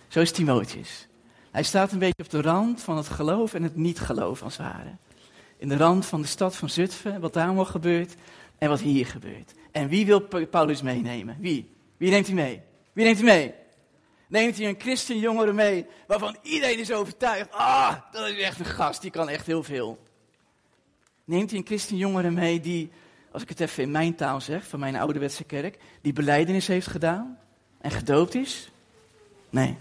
Zo 0.09 0.21
is 0.21 0.33
Timotheus. 0.33 1.07
Hij 1.51 1.63
staat 1.63 1.93
een 1.93 1.99
beetje 1.99 2.23
op 2.23 2.31
de 2.31 2.43
rand 2.43 2.83
van 2.83 2.97
het 2.97 3.09
geloof 3.09 3.55
en 3.55 3.63
het 3.63 3.77
niet-geloof 3.77 4.43
als 4.43 4.57
het 4.57 4.67
ware. 4.67 4.91
In 5.57 5.69
de 5.69 5.77
rand 5.77 6.07
van 6.07 6.21
de 6.21 6.27
stad 6.27 6.57
van 6.57 6.71
Zutphen, 6.71 7.21
wat 7.21 7.33
daar 7.33 7.47
allemaal 7.47 7.65
gebeurt 7.65 8.15
en 8.59 8.69
wat 8.69 8.81
hier 8.81 9.07
gebeurt. 9.07 9.53
En 9.73 9.89
wie 9.89 10.07
wil 10.07 10.21
Paulus 10.51 10.83
meenemen? 10.83 11.37
Wie? 11.41 11.71
Wie 11.97 12.11
neemt 12.11 12.27
hij 12.27 12.35
mee? 12.35 12.61
Wie 12.93 13.05
neemt 13.05 13.19
hij 13.19 13.27
mee? 13.27 13.55
neemt 14.31 14.57
hij 14.57 14.69
een 14.69 14.77
christenjongere 14.79 15.53
mee 15.53 15.87
waarvan 16.07 16.37
iedereen 16.43 16.79
is 16.79 16.93
overtuigd. 16.93 17.53
Ah, 17.53 17.95
dat 18.13 18.27
is 18.27 18.43
echt 18.43 18.59
een 18.59 18.65
gast, 18.65 19.03
die 19.03 19.11
kan 19.11 19.29
echt 19.29 19.47
heel 19.47 19.63
veel. 19.63 19.99
Neemt 21.31 21.51
hij 21.51 21.59
een 21.59 21.67
christenjongere 21.67 22.31
mee 22.31 22.61
die, 22.61 22.91
als 23.33 23.43
ik 23.43 23.49
het 23.49 23.61
even 23.61 23.83
in 23.83 23.91
mijn 23.91 24.15
taal 24.15 24.41
zeg, 24.41 24.67
van 24.67 24.81
mijn 24.81 24.97
ouderwetse 24.97 25.45
kerk, 25.45 25.79
die 26.01 26.13
beleidenis 26.13 26.67
heeft 26.67 26.87
gedaan 26.87 27.39
en 27.81 27.91
gedoopt 27.91 28.35
is? 28.35 28.71
Nee. 29.51 29.77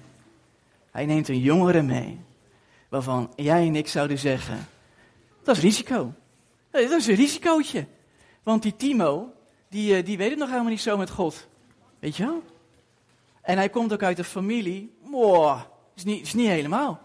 Hij 0.91 1.05
neemt 1.05 1.27
een 1.27 1.39
jongere 1.39 1.81
mee 1.81 2.19
waarvan 2.89 3.33
jij 3.35 3.67
en 3.67 3.75
ik 3.75 3.88
zouden 3.88 4.17
zeggen, 4.17 4.67
dat 5.43 5.55
is 5.55 5.62
risico. 5.62 6.13
Dat 6.71 6.91
is 6.91 7.07
een 7.07 7.15
risicootje. 7.15 7.85
Want 8.43 8.62
die 8.62 8.75
Timo, 8.75 9.33
die, 9.69 9.95
eh, 9.95 10.05
die 10.05 10.17
weet 10.17 10.29
het 10.29 10.39
nog 10.39 10.49
helemaal 10.49 10.69
niet 10.69 10.81
zo 10.81 10.97
met 10.97 11.09
God. 11.09 11.47
Weet 11.99 12.15
je 12.15 12.25
wel? 12.25 12.43
En 13.41 13.57
hij 13.57 13.69
komt 13.69 13.93
ook 13.93 14.03
uit 14.03 14.17
een 14.17 14.23
familie. 14.23 14.93
Wow, 15.01 15.59
is 15.95 16.03
niet, 16.03 16.21
is 16.21 16.33
niet 16.33 16.47
helemaal. 16.47 17.01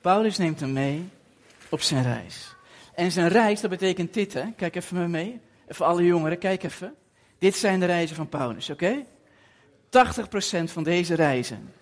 Paulus 0.00 0.38
neemt 0.38 0.60
hem 0.60 0.72
mee 0.72 1.08
op 1.68 1.80
zijn 1.80 2.02
reis. 2.02 2.55
En 2.96 3.12
zijn 3.12 3.28
reis, 3.28 3.60
dat 3.60 3.70
betekent 3.70 4.14
dit, 4.14 4.32
hè? 4.32 4.52
Kijk 4.56 4.76
even 4.76 5.10
mee. 5.10 5.40
Even 5.68 5.86
alle 5.86 6.04
jongeren, 6.04 6.38
kijk 6.38 6.62
even. 6.62 6.94
Dit 7.38 7.56
zijn 7.56 7.80
de 7.80 7.86
reizen 7.86 8.16
van 8.16 8.28
Paulus, 8.28 8.70
oké? 8.70 9.04
80% 9.04 10.64
van 10.64 10.82
deze 10.82 11.14
reizen 11.14 11.72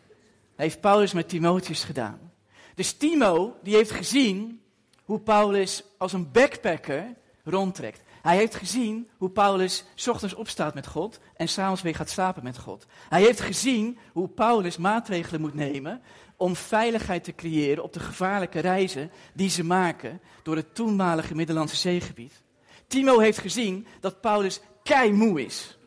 heeft 0.57 0.81
Paulus 0.81 1.13
met 1.13 1.29
Timotheus 1.29 1.85
gedaan. 1.85 2.33
Dus 2.75 2.93
Timo, 2.93 3.57
die 3.63 3.75
heeft 3.75 3.91
gezien 3.91 4.61
hoe 5.05 5.21
Paulus 5.21 5.85
als 5.99 6.13
een 6.13 6.33
backpacker 6.33 7.15
rondtrekt. 7.45 8.03
Hij 8.25 8.37
heeft 8.37 8.55
gezien 8.55 9.09
hoe 9.17 9.31
Paulus 9.31 9.85
ochtends 10.09 10.35
opstaat 10.35 10.75
met 10.75 10.87
God 10.87 11.21
en 11.37 11.49
s'avonds 11.49 11.83
weer 11.83 11.95
gaat 11.95 12.11
slapen 12.11 12.43
met 12.43 12.59
God. 12.59 12.87
Hij 13.09 13.23
heeft 13.23 13.41
gezien 13.41 13.99
hoe 14.13 14.29
Paulus 14.29 14.77
maatregelen 14.77 15.41
moet 15.41 15.55
nemen 15.55 16.03
om 16.37 16.57
veiligheid 16.57 17.25
te 17.25 17.35
creëren 17.35 17.83
op 17.83 17.93
de 17.93 18.01
gevaarlijke 18.01 18.59
reizen 18.59 19.11
die 19.35 19.49
ze 19.49 19.65
maken 19.65 20.21
door 20.43 20.57
het 20.57 20.75
toenmalige 20.75 21.35
Middellandse 21.35 21.77
zeegebied. 21.77 22.43
Timo 22.87 23.19
heeft 23.19 23.39
gezien 23.39 23.87
dat 24.01 24.21
Paulus 24.21 24.61
keimoe 24.83 25.45
is. 25.45 25.79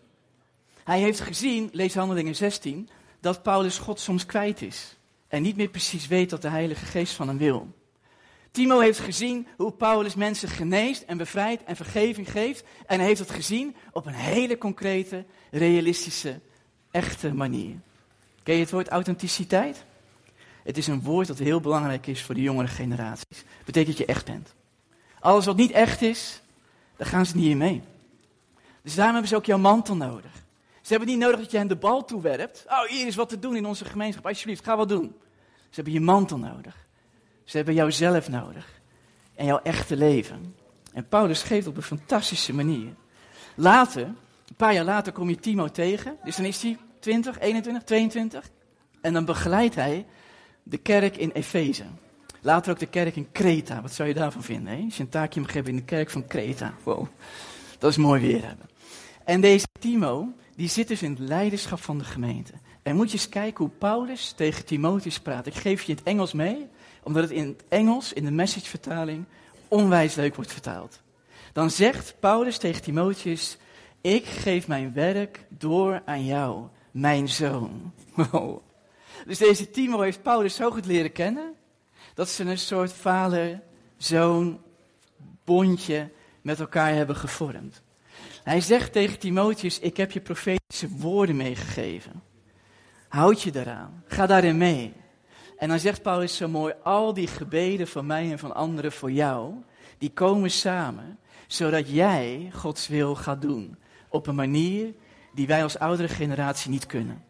Hij 0.84 1.00
heeft 1.00 1.20
gezien, 1.20 1.70
lees 1.72 1.96
Handelingen 1.96 2.36
16, 2.36 2.90
dat 3.20 3.44
Paulus 3.44 3.78
God 3.78 4.00
soms 4.00 4.26
kwijt 4.26 4.62
is 4.62 4.98
en 5.28 5.42
niet 5.42 5.56
meer 5.56 5.70
precies 5.70 6.08
weet 6.08 6.32
wat 6.32 6.42
de 6.42 6.50
Heilige 6.50 6.86
Geest 6.86 7.14
van 7.14 7.28
hem 7.28 7.38
wil. 7.38 7.77
Timo 8.52 8.80
heeft 8.80 9.00
gezien 9.00 9.48
hoe 9.58 9.72
Paulus 9.72 10.16
mensen 10.16 10.50
geneest 10.50 11.02
en 11.02 11.18
bevrijdt 11.18 11.64
en 11.64 11.76
vergeving 11.76 12.32
geeft. 12.32 12.64
En 12.86 12.98
hij 12.98 13.08
heeft 13.08 13.20
het 13.20 13.32
gezien 13.32 13.76
op 13.92 14.06
een 14.06 14.14
hele 14.14 14.58
concrete, 14.58 15.26
realistische, 15.52 16.40
echte 16.92 17.34
manier. 17.34 17.76
Ken 18.44 18.56
je 18.56 18.62
het 18.62 18.72
woord 18.72 18.88
authenticiteit? 18.88 19.86
Het 20.64 20.78
is 20.78 20.88
een 20.88 21.02
woord 21.02 21.28
dat 21.28 21.38
heel 21.38 21.60
belangrijk 21.60 22.08
is 22.08 22.24
voor 22.24 22.36
de 22.36 22.42
jongere 22.42 22.68
generaties. 22.68 23.44
Betekent 23.66 23.98
dat 23.98 24.08
je 24.08 24.14
echt 24.14 24.26
bent. 24.26 24.56
Alles 25.20 25.46
wat 25.46 25.56
niet 25.56 25.72
echt 25.72 26.02
is, 26.02 26.42
daar 26.96 27.08
gaan 27.08 27.26
ze 27.26 27.36
niet 27.36 27.50
in 27.50 27.58
mee. 27.58 27.82
Dus 28.82 28.96
daarom 28.96 29.14
hebben 29.14 29.32
ze 29.32 29.36
ook 29.36 29.46
jouw 29.46 29.58
mantel 29.58 29.96
nodig. 29.96 30.32
Ze 30.82 30.94
hebben 30.94 31.08
niet 31.08 31.20
nodig 31.20 31.40
dat 31.40 31.52
je 31.52 31.58
hen 31.58 31.68
de 31.68 31.76
bal 31.76 32.06
toewerpt. 32.06 32.66
Oh, 32.68 32.82
hier 32.82 33.08
is 33.08 33.16
wat 33.16 33.30
te 33.30 33.40
doen 33.40 33.56
in 33.56 33.66
onze 33.66 33.86
gemeenschap. 33.86 34.26
Alsjeblieft, 34.26 34.64
ga 34.64 34.78
wat 34.78 34.90
doen. 34.90 35.16
Ze 35.70 35.76
hebben 35.76 35.94
je 35.94 36.00
mantel 36.00 36.38
nodig. 36.38 36.87
Ze 37.48 37.58
hebben 37.58 37.76
jou 37.76 37.92
zelf 37.92 38.30
nodig. 38.30 38.82
En 39.36 39.46
jouw 39.46 39.60
echte 39.64 39.98
leven. 39.98 40.56
En 40.94 41.08
Paulus 41.08 41.44
geeft 41.44 41.68
op 41.68 41.78
een 41.78 41.84
fantastische 41.84 42.54
manier. 42.54 42.90
Later, 43.56 44.04
een 44.04 44.56
paar 44.58 44.74
jaar 44.74 44.84
later, 44.84 45.14
kom 45.14 45.30
je 45.30 45.36
Timo 45.36 45.68
tegen. 45.68 46.18
Dus 46.24 46.36
dan 46.36 46.46
is 46.46 46.62
hij 46.62 46.78
20, 47.00 47.40
21, 47.40 47.84
22. 47.84 48.50
En 49.02 49.14
dan 49.14 49.26
begeleidt 49.26 49.76
hij 49.76 50.06
de 50.64 50.78
kerk 50.78 51.18
in 51.18 51.32
Efeze. 51.32 51.84
Later 52.42 52.72
ook 52.72 52.80
de 52.80 52.86
kerk 52.86 53.16
in 53.16 53.32
Kreta. 53.32 53.82
Wat 53.82 53.94
zou 53.94 54.08
je 54.08 54.14
daarvan 54.14 54.44
vinden? 54.44 54.74
Hè? 54.74 55.06
Mag 55.40 55.54
hebben 55.54 55.72
in 55.72 55.80
de 55.80 55.86
kerk 55.86 56.10
van 56.10 56.28
Kreta. 56.28 56.74
Wow, 56.84 57.08
dat 57.80 57.92
is 57.92 57.98
mooi 57.98 58.22
weer 58.22 58.46
hebben. 58.46 58.70
En 59.26 59.42
deze 59.42 59.68
Timo, 59.80 60.34
die 60.56 60.70
zit 60.70 60.88
dus 60.88 61.02
in 61.02 61.10
het 61.10 61.20
leiderschap 61.20 61.82
van 61.82 61.98
de 61.98 62.04
gemeente. 62.04 62.54
En 62.84 62.96
moet 62.96 63.12
je 63.12 63.18
eens 63.18 63.30
kijken 63.30 63.66
hoe 63.66 63.74
Paulus 63.78 64.32
tegen 64.32 64.66
Timotheus 64.66 65.20
praat. 65.20 65.46
Ik 65.46 65.56
geef 65.56 65.82
je 65.82 65.94
het 65.94 66.04
Engels 66.04 66.34
mee, 66.34 66.68
omdat 67.08 67.24
het 67.24 67.32
in 67.32 67.48
het 67.48 67.64
Engels, 67.68 68.14
in 68.14 68.26
de 68.26 68.32
message-vertaling, 68.32 69.26
onwijs 69.68 70.16
leuk 70.16 70.36
wordt 70.36 70.52
vertaald. 70.52 71.02
Dan 71.54 71.70
zegt 71.70 72.16
Paulus 72.20 72.58
tegen 72.58 72.82
Timotheus, 72.82 73.58
ik 74.02 74.26
geef 74.26 74.68
mijn 74.68 74.94
werk 74.94 75.46
door 75.50 76.02
aan 76.06 76.26
jou, 76.26 76.68
mijn 76.92 77.30
zoon. 77.30 77.94
Dus 79.26 79.38
deze 79.38 79.70
Timo 79.70 80.02
heeft 80.02 80.22
Paulus 80.22 80.56
zo 80.56 80.72
goed 80.72 80.86
leren 80.86 81.12
kennen, 81.12 81.54
dat 82.14 82.30
ze 82.30 82.44
een 82.44 82.58
soort 82.58 82.94
vader-zoon 82.94 84.62
bondje 85.44 86.10
met 86.42 86.60
elkaar 86.60 86.94
hebben 86.94 87.16
gevormd. 87.16 87.82
Hij 88.44 88.62
zegt 88.62 88.92
tegen 88.92 89.20
Timotheus, 89.20 89.80
ik 89.80 89.98
heb 89.98 90.12
je 90.12 90.22
profetische 90.22 90.90
woorden 90.90 91.36
meegegeven. 91.36 92.24
Houd 93.08 93.42
je 93.42 93.52
daaraan. 93.52 94.04
Ga 94.08 94.26
daarin 94.26 94.58
mee. 94.58 94.94
En 95.58 95.70
dan 95.70 95.80
zegt 95.80 96.02
Paulus 96.02 96.36
zo 96.36 96.48
mooi, 96.48 96.74
al 96.84 97.14
die 97.14 97.28
gebeden 97.28 97.88
van 97.88 98.06
mij 98.06 98.32
en 98.32 98.40
van 98.40 98.56
anderen 98.56 98.92
voor 98.92 99.12
jou, 99.12 99.54
die 99.98 100.12
komen 100.12 100.52
samen, 100.52 101.20
zodat 101.48 101.90
jij 101.90 102.50
Gods 102.54 102.88
wil 102.88 103.16
gaat 103.16 103.42
doen. 103.42 103.78
Op 104.10 104.28
een 104.28 104.36
manier 104.36 104.94
die 105.34 105.48
wij 105.48 105.64
als 105.64 105.80
oudere 105.80 106.08
generatie 106.08 106.72
niet 106.72 106.86
kunnen. 106.86 107.24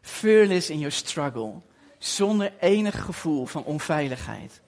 Fearless 0.00 0.70
in 0.70 0.78
your 0.78 0.92
struggle. 0.92 1.52
Zonder 1.98 2.52
enig 2.60 3.04
gevoel 3.04 3.46
van 3.46 3.64
onveiligheid. 3.64 4.60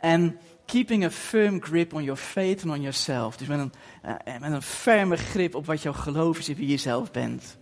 En 0.00 0.38
keeping 0.66 1.04
a 1.04 1.10
firm 1.10 1.62
grip 1.62 1.92
on 1.94 2.02
your 2.02 2.20
faith 2.20 2.62
and 2.62 2.72
on 2.72 2.80
yourself. 2.80 3.36
Dus 3.36 3.48
met 3.48 3.58
een, 3.58 3.72
uh, 4.04 4.38
met 4.40 4.52
een 4.52 4.62
ferme 4.62 5.16
grip 5.16 5.54
op 5.54 5.66
wat 5.66 5.82
jouw 5.82 5.92
geloof 5.92 6.38
is 6.38 6.48
en 6.48 6.54
wie 6.54 6.68
je 6.68 6.76
zelf 6.76 7.10
bent. 7.10 7.58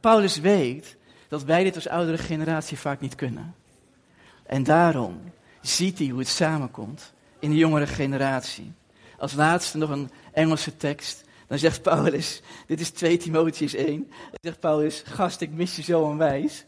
Paulus 0.00 0.38
weet 0.38 0.96
dat 1.28 1.44
wij 1.44 1.64
dit 1.64 1.74
als 1.74 1.88
oudere 1.88 2.18
generatie 2.18 2.78
vaak 2.78 3.00
niet 3.00 3.14
kunnen. 3.14 3.54
En 4.46 4.62
daarom 4.62 5.20
ziet 5.60 5.98
hij 5.98 6.08
hoe 6.08 6.18
het 6.18 6.28
samenkomt 6.28 7.12
in 7.38 7.50
de 7.50 7.56
jongere 7.56 7.86
generatie. 7.86 8.72
Als 9.18 9.32
laatste 9.32 9.78
nog 9.78 9.90
een 9.90 10.10
Engelse 10.32 10.76
tekst. 10.76 11.24
Dan 11.46 11.58
zegt 11.58 11.82
Paulus, 11.82 12.42
dit 12.66 12.80
is 12.80 12.90
2 12.90 13.16
Timotheus 13.16 13.74
1. 13.74 14.06
Dan 14.08 14.38
zegt 14.40 14.60
Paulus, 14.60 15.02
gast, 15.06 15.40
ik 15.40 15.50
mis 15.50 15.76
je 15.76 15.82
zo 15.82 16.02
onwijs. 16.02 16.64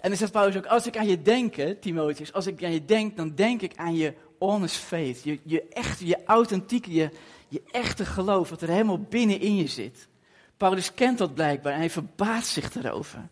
En 0.00 0.08
dan 0.08 0.16
zegt 0.16 0.32
Paulus 0.32 0.56
ook, 0.56 0.66
als 0.66 0.86
ik 0.86 0.96
aan 0.96 1.08
je 1.08 1.22
denk, 1.22 1.54
Timotheus, 1.80 2.32
als 2.32 2.46
ik 2.46 2.64
aan 2.64 2.72
je 2.72 2.84
denk, 2.84 3.16
dan 3.16 3.34
denk 3.34 3.62
ik 3.62 3.72
aan 3.76 3.96
je 3.96 4.14
honest 4.38 4.76
faith. 4.76 5.24
Je, 5.24 5.38
je, 5.44 5.62
echte, 5.68 6.06
je 6.06 6.18
authentieke, 6.26 6.92
je, 6.92 7.10
je 7.48 7.62
echte 7.70 8.04
geloof, 8.04 8.50
wat 8.50 8.62
er 8.62 8.68
helemaal 8.68 9.00
binnenin 9.00 9.56
je 9.56 9.66
zit. 9.66 10.08
Paulus 10.56 10.94
kent 10.94 11.18
dat 11.18 11.34
blijkbaar 11.34 11.72
en 11.72 11.78
hij 11.78 11.90
verbaast 11.90 12.48
zich 12.48 12.74
erover. 12.74 13.28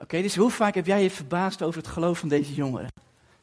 Oké, 0.00 0.22
dus 0.22 0.36
hoe 0.36 0.50
vaak 0.50 0.74
heb 0.74 0.86
jij 0.86 1.02
je 1.02 1.10
verbaasd 1.10 1.62
over 1.62 1.80
het 1.80 1.90
geloof 1.90 2.18
van 2.18 2.28
deze 2.28 2.54
jongeren? 2.54 2.92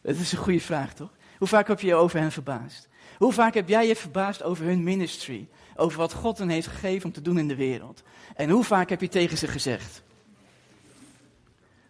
Dat 0.02 0.16
is 0.16 0.32
een 0.32 0.38
goede 0.38 0.60
vraag, 0.60 0.94
toch? 0.94 1.10
Hoe 1.38 1.48
vaak 1.48 1.68
heb 1.68 1.80
je 1.80 1.88
je 1.88 1.96
over 1.96 2.20
hen 2.20 2.32
verbaasd? 2.32 2.88
Hoe 3.18 3.34
vaak 3.34 3.54
heb 3.54 3.70
jij 3.70 3.88
je 3.88 3.96
verbaasd 3.96 4.44
over 4.44 4.66
hun 4.66 4.84
ministry? 4.84 5.48
Over 5.76 5.98
wat 5.98 6.14
God 6.14 6.38
hen 6.38 6.50
heeft 6.50 6.68
gegeven 6.68 7.06
om 7.06 7.12
te 7.12 7.22
doen 7.22 7.38
in 7.38 7.48
de 7.48 7.56
wereld? 7.56 8.04
En 8.36 8.50
hoe 8.50 8.64
vaak 8.64 8.90
heb 8.90 9.02
je 9.02 9.08
tegen 9.08 9.38
ze 9.38 9.48
gezegd? 9.48 10.02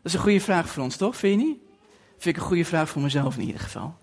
Dat 0.02 0.06
is 0.06 0.14
een 0.14 0.20
goede 0.20 0.42
vraag 0.42 0.70
voor 0.70 0.84
ons, 0.84 0.96
toch? 0.96 1.16
Vind 1.16 1.42
je 1.42 1.48
niet? 1.48 1.58
Vind 2.18 2.36
ik 2.36 2.42
een 2.42 2.48
goede 2.48 2.66
vraag 2.66 2.90
voor 2.90 3.02
mezelf 3.02 3.38
in 3.38 3.46
ieder 3.46 3.62
geval. 3.62 3.96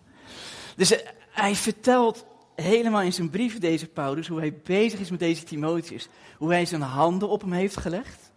Dus 0.77 0.93
eh, 0.93 1.09
hij 1.31 1.55
vertelt 1.55 2.25
helemaal 2.55 3.03
in 3.03 3.13
zijn 3.13 3.31
brief, 3.31 3.59
deze 3.59 3.87
Paulus, 3.87 4.29
hoe 4.29 4.39
hij 4.39 4.55
bezig 4.65 5.01
is 5.01 5.11
met 5.11 5.19
deze 5.19 5.45
Timotheus. 5.45 6.09
Hoe 6.39 6.53
hij 6.53 6.67
zijn 6.67 6.83
handen 6.83 7.29
op 7.29 7.41
hem 7.41 7.53
heeft 7.53 7.77
gelegd. 7.77 8.33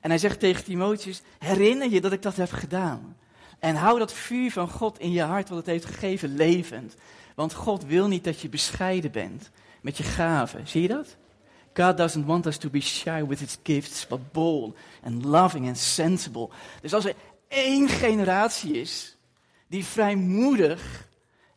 En 0.00 0.10
hij 0.10 0.18
zegt 0.18 0.40
tegen 0.40 0.64
Timotheus, 0.64 1.22
herinner 1.38 1.90
je 1.90 2.00
dat 2.00 2.12
ik 2.12 2.22
dat 2.22 2.36
heb 2.36 2.52
gedaan. 2.52 3.16
En 3.58 3.74
hou 3.74 3.98
dat 3.98 4.12
vuur 4.12 4.52
van 4.52 4.68
God 4.68 4.98
in 4.98 5.12
je 5.12 5.22
hart, 5.22 5.48
wat 5.48 5.58
het 5.58 5.66
heeft 5.66 5.84
gegeven, 5.84 6.36
levend. 6.36 6.94
Want 7.34 7.54
God 7.54 7.84
wil 7.84 8.08
niet 8.08 8.24
dat 8.24 8.40
je 8.40 8.48
bescheiden 8.48 9.10
bent 9.10 9.50
met 9.80 9.96
je 9.96 10.02
gaven. 10.02 10.68
Zie 10.68 10.82
je 10.82 10.88
dat? 10.88 11.16
God 11.74 11.96
doesn't 11.96 12.26
want 12.26 12.46
us 12.46 12.56
to 12.56 12.70
be 12.70 12.80
shy 12.80 13.24
with 13.26 13.38
his 13.38 13.56
gifts, 13.62 14.06
but 14.06 14.32
bold 14.32 14.76
and 15.04 15.24
loving 15.24 15.66
and 15.66 15.78
sensible. 15.78 16.48
Dus 16.80 16.94
als 16.94 17.04
er 17.04 17.14
één 17.48 17.88
generatie 17.88 18.72
is 18.72 19.16
die 19.66 19.84
vrijmoedig 19.84 21.08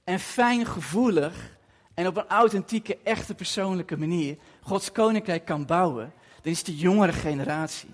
en 0.03 0.19
fijngevoelig 0.19 1.57
en 1.93 2.07
op 2.07 2.17
een 2.17 2.27
authentieke, 2.27 2.97
echte 3.03 3.35
persoonlijke 3.35 3.97
manier 3.97 4.37
Gods 4.61 4.91
koninkrijk 4.91 5.45
kan 5.45 5.65
bouwen, 5.65 6.13
dan 6.41 6.51
is 6.51 6.63
de 6.63 6.75
jongere 6.75 7.13
generatie. 7.13 7.89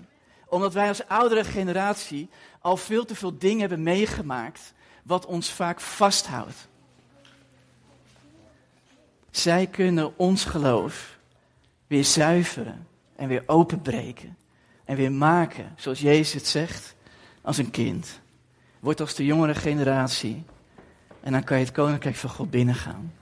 Omdat 0.50 0.72
wij 0.72 0.88
als 0.88 1.06
oudere 1.06 1.44
generatie 1.44 2.28
al 2.60 2.76
veel 2.76 3.04
te 3.04 3.14
veel 3.14 3.38
dingen 3.38 3.60
hebben 3.60 3.82
meegemaakt 3.82 4.72
wat 5.02 5.26
ons 5.26 5.52
vaak 5.52 5.80
vasthoudt. 5.80 6.68
Zij 9.30 9.66
kunnen 9.66 10.18
ons 10.18 10.44
geloof 10.44 11.18
weer 11.86 12.04
zuiveren 12.04 12.86
en 13.16 13.28
weer 13.28 13.42
openbreken 13.46 14.36
en 14.84 14.96
weer 14.96 15.12
maken, 15.12 15.72
zoals 15.76 16.00
Jezus 16.00 16.32
het 16.32 16.46
zegt, 16.46 16.94
als 17.42 17.58
een 17.58 17.70
kind. 17.70 18.20
Word 18.80 19.00
als 19.00 19.14
de 19.14 19.24
jongere 19.24 19.54
generatie 19.54 20.44
en 21.20 21.32
dan 21.32 21.44
kan 21.44 21.58
je 21.58 21.64
het 21.64 21.74
koninkrijk 21.74 22.16
van 22.16 22.30
God 22.30 22.50
binnengaan. 22.50 23.12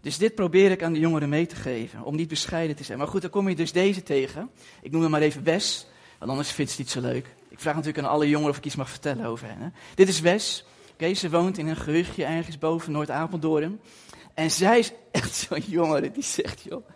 Dus 0.00 0.18
dit 0.18 0.34
probeer 0.34 0.70
ik 0.70 0.82
aan 0.82 0.92
de 0.92 0.98
jongeren 0.98 1.28
mee 1.28 1.46
te 1.46 1.56
geven, 1.56 2.02
om 2.02 2.16
niet 2.16 2.28
bescheiden 2.28 2.76
te 2.76 2.84
zijn. 2.84 2.98
Maar 2.98 3.08
goed, 3.08 3.22
dan 3.22 3.30
kom 3.30 3.48
je 3.48 3.54
dus 3.54 3.72
deze 3.72 4.02
tegen. 4.02 4.50
Ik 4.82 4.90
noem 4.90 5.02
hem 5.02 5.10
maar 5.10 5.20
even 5.20 5.42
Wes, 5.42 5.86
want 6.18 6.30
anders 6.30 6.50
vindt 6.50 6.70
ze 6.70 6.76
het 6.76 6.86
niet 6.86 7.04
zo 7.04 7.10
leuk. 7.10 7.34
Ik 7.48 7.60
vraag 7.60 7.74
natuurlijk 7.74 8.04
aan 8.04 8.12
alle 8.12 8.28
jongeren 8.28 8.50
of 8.50 8.58
ik 8.58 8.64
iets 8.64 8.76
mag 8.76 8.90
vertellen 8.90 9.24
over 9.24 9.46
hen. 9.46 9.60
Hè. 9.60 9.68
Dit 9.94 10.08
is 10.08 10.20
Wes. 10.20 10.64
Okay, 10.92 11.14
ze 11.14 11.30
woont 11.30 11.58
in 11.58 11.66
een 11.66 11.76
gehuchtje 11.76 12.24
ergens 12.24 12.58
boven 12.58 12.92
Noord-Apeldoorn. 12.92 13.80
En 14.34 14.50
zij 14.50 14.78
is 14.78 14.92
echt 15.10 15.34
zo'n 15.48 15.62
jongere 15.66 16.10
die 16.10 16.22
zegt, 16.22 16.60
joh, 16.62 16.88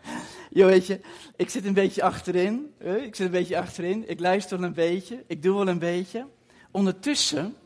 joh, 0.51 0.67
weet 0.67 0.87
je, 0.87 1.01
ik 1.37 1.51
zit 1.51 1.65
een 1.65 1.75
beetje 1.75 2.03
achterin. 2.03 2.75
Ik 2.79 3.15
zit 3.15 3.27
een 3.27 3.33
beetje 3.33 3.59
achterin. 3.59 4.09
Ik 4.09 4.21
luister 4.21 4.59
wel 4.59 4.67
een 4.67 4.75
beetje. 4.75 5.25
Ik 5.27 5.43
doe 5.43 5.57
wel 5.57 5.69
een 5.69 5.79
beetje. 5.79 6.27
Ondertussen 6.71 7.57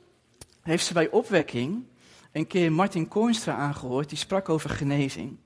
heeft 0.63 0.87
ze 0.87 0.93
bij 0.93 1.11
opwekking 1.11 1.85
een 2.33 2.47
keer 2.47 2.73
Martin 2.73 3.09
Koornstra 3.09 3.55
aangehoord, 3.55 4.09
die 4.09 4.19
sprak 4.19 4.49
over 4.49 4.71
genezing. 4.71 5.37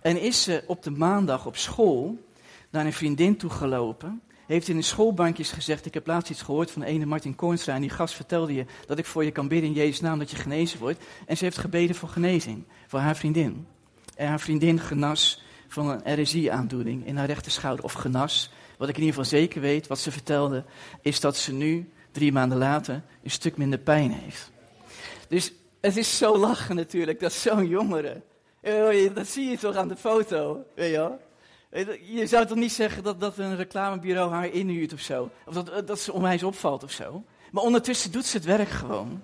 En 0.00 0.20
is 0.20 0.42
ze 0.42 0.64
op 0.66 0.82
de 0.82 0.90
maandag 0.90 1.46
op 1.46 1.56
school 1.56 2.18
naar 2.70 2.86
een 2.86 2.92
vriendin 2.92 3.36
toe 3.36 3.50
gelopen. 3.50 4.22
Heeft 4.48 4.68
in 4.68 4.76
de 4.76 4.82
schoolbankjes 4.82 5.50
gezegd: 5.50 5.86
Ik 5.86 5.94
heb 5.94 6.06
laatst 6.06 6.30
iets 6.30 6.42
gehoord 6.42 6.70
van 6.70 6.82
ene 6.82 7.06
Martin 7.06 7.34
Koornstra. 7.34 7.74
En 7.74 7.80
die 7.80 7.90
gast 7.90 8.14
vertelde 8.14 8.54
je 8.54 8.64
dat 8.86 8.98
ik 8.98 9.06
voor 9.06 9.24
je 9.24 9.30
kan 9.30 9.48
bidden 9.48 9.68
in 9.68 9.76
Jezus' 9.76 10.00
naam 10.00 10.18
dat 10.18 10.30
je 10.30 10.36
genezen 10.36 10.78
wordt. 10.78 11.04
En 11.26 11.36
ze 11.36 11.44
heeft 11.44 11.58
gebeden 11.58 11.96
voor 11.96 12.08
genezing, 12.08 12.64
voor 12.86 12.98
haar 12.98 13.16
vriendin. 13.16 13.66
En 14.16 14.28
haar 14.28 14.40
vriendin 14.40 14.80
genas 14.80 15.42
van 15.68 15.88
een 15.88 16.22
RSI-aandoening 16.22 17.06
in 17.06 17.16
haar 17.16 17.26
rechterschouder. 17.26 17.84
Of 17.84 17.92
genas. 17.92 18.50
Wat 18.78 18.88
ik 18.88 18.96
in 18.96 19.02
ieder 19.02 19.16
geval 19.16 19.38
zeker 19.38 19.60
weet, 19.60 19.86
wat 19.86 19.98
ze 19.98 20.10
vertelde, 20.10 20.64
is 21.02 21.20
dat 21.20 21.36
ze 21.36 21.52
nu, 21.52 21.92
drie 22.12 22.32
maanden 22.32 22.58
later, 22.58 23.02
een 23.22 23.30
stuk 23.30 23.56
minder 23.56 23.78
pijn 23.78 24.10
heeft. 24.10 24.50
Dus 25.28 25.52
het 25.80 25.96
is 25.96 26.18
zo 26.18 26.38
lachen 26.38 26.76
natuurlijk, 26.76 27.20
dat 27.20 27.32
zo'n 27.32 27.66
jongere. 27.66 28.22
Eh, 28.60 29.14
dat 29.14 29.26
zie 29.26 29.50
je 29.50 29.58
toch 29.58 29.76
aan 29.76 29.88
de 29.88 29.96
foto, 29.96 30.64
weet 30.74 30.90
je? 30.90 31.27
Je 31.70 32.26
zou 32.26 32.46
toch 32.46 32.56
niet 32.56 32.72
zeggen 32.72 33.02
dat, 33.02 33.20
dat 33.20 33.38
een 33.38 33.56
reclamebureau 33.56 34.32
haar 34.32 34.52
inhuurt 34.52 34.92
of 34.92 35.00
zo? 35.00 35.30
Of 35.46 35.54
dat, 35.54 35.68
eh, 35.68 35.86
dat 35.86 36.00
ze 36.00 36.12
onwijs 36.12 36.42
opvalt 36.42 36.82
of 36.82 36.92
zo? 36.92 37.24
Maar 37.50 37.62
ondertussen 37.62 38.12
doet 38.12 38.24
ze 38.24 38.36
het 38.36 38.46
werk 38.46 38.68
gewoon. 38.68 39.22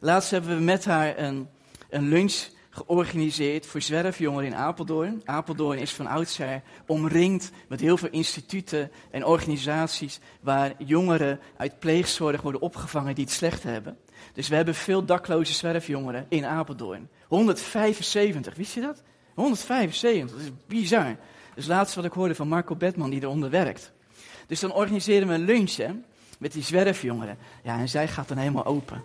Laatst 0.00 0.30
hebben 0.30 0.56
we 0.56 0.62
met 0.62 0.84
haar 0.84 1.18
een, 1.18 1.48
een 1.90 2.08
lunch 2.08 2.48
georganiseerd 2.70 3.66
voor 3.66 3.80
zwerfjongeren 3.80 4.46
in 4.46 4.54
Apeldoorn. 4.54 5.22
Apeldoorn 5.24 5.78
is 5.78 5.92
van 5.92 6.06
oudsher 6.06 6.62
omringd 6.86 7.50
met 7.68 7.80
heel 7.80 7.96
veel 7.96 8.08
instituten 8.10 8.90
en 9.10 9.24
organisaties 9.24 10.20
waar 10.40 10.72
jongeren 10.78 11.40
uit 11.56 11.78
pleegzorg 11.78 12.42
worden 12.42 12.60
opgevangen 12.60 13.14
die 13.14 13.24
het 13.24 13.32
slecht 13.32 13.62
hebben. 13.62 13.98
Dus 14.32 14.48
we 14.48 14.54
hebben 14.54 14.74
veel 14.74 15.04
dakloze 15.04 15.52
zwerfjongeren 15.52 16.26
in 16.28 16.44
Apeldoorn. 16.44 17.08
175, 17.28 18.54
wist 18.54 18.74
je 18.74 18.80
dat? 18.80 19.02
175, 19.34 20.30
dat 20.30 20.46
is 20.46 20.52
bizar. 20.66 21.16
Dus 21.54 21.66
laatst 21.66 21.94
wat 21.94 22.04
ik 22.04 22.12
hoorde 22.12 22.34
van 22.34 22.48
Marco 22.48 22.76
Bedman 22.76 23.10
die 23.10 23.22
eronder 23.22 23.50
werkt. 23.50 23.92
Dus 24.46 24.60
dan 24.60 24.72
organiseren 24.72 25.28
we 25.28 25.34
een 25.34 25.44
lunch 25.44 25.76
hè, 25.76 25.90
met 26.38 26.52
die 26.52 26.62
zwerfjongeren. 26.62 27.38
Ja, 27.62 27.78
en 27.78 27.88
zij 27.88 28.08
gaat 28.08 28.28
dan 28.28 28.36
helemaal 28.36 28.64
open. 28.64 29.02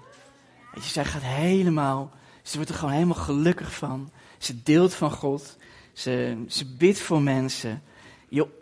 Weet 0.73 0.83
je, 0.83 0.89
zij 0.89 1.05
gaat 1.05 1.21
helemaal, 1.23 2.11
ze 2.43 2.55
wordt 2.55 2.69
er 2.69 2.77
gewoon 2.77 2.93
helemaal 2.93 3.15
gelukkig 3.15 3.73
van. 3.73 4.11
Ze 4.37 4.63
deelt 4.63 4.93
van 4.93 5.11
God. 5.11 5.57
Ze, 5.93 6.43
ze 6.47 6.65
bidt 6.65 6.99
voor 6.99 7.21
mensen. 7.21 7.81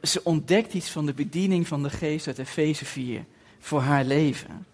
ze 0.01 0.23
ontdekt 0.23 0.73
iets 0.73 0.89
van 0.89 1.05
de 1.05 1.13
bediening 1.13 1.67
van 1.67 1.83
de 1.83 1.89
geest 1.89 2.27
uit 2.27 2.37
Efeze 2.37 2.85
4 2.85 3.25
voor 3.59 3.81
haar 3.81 4.05
leven. 4.05 4.65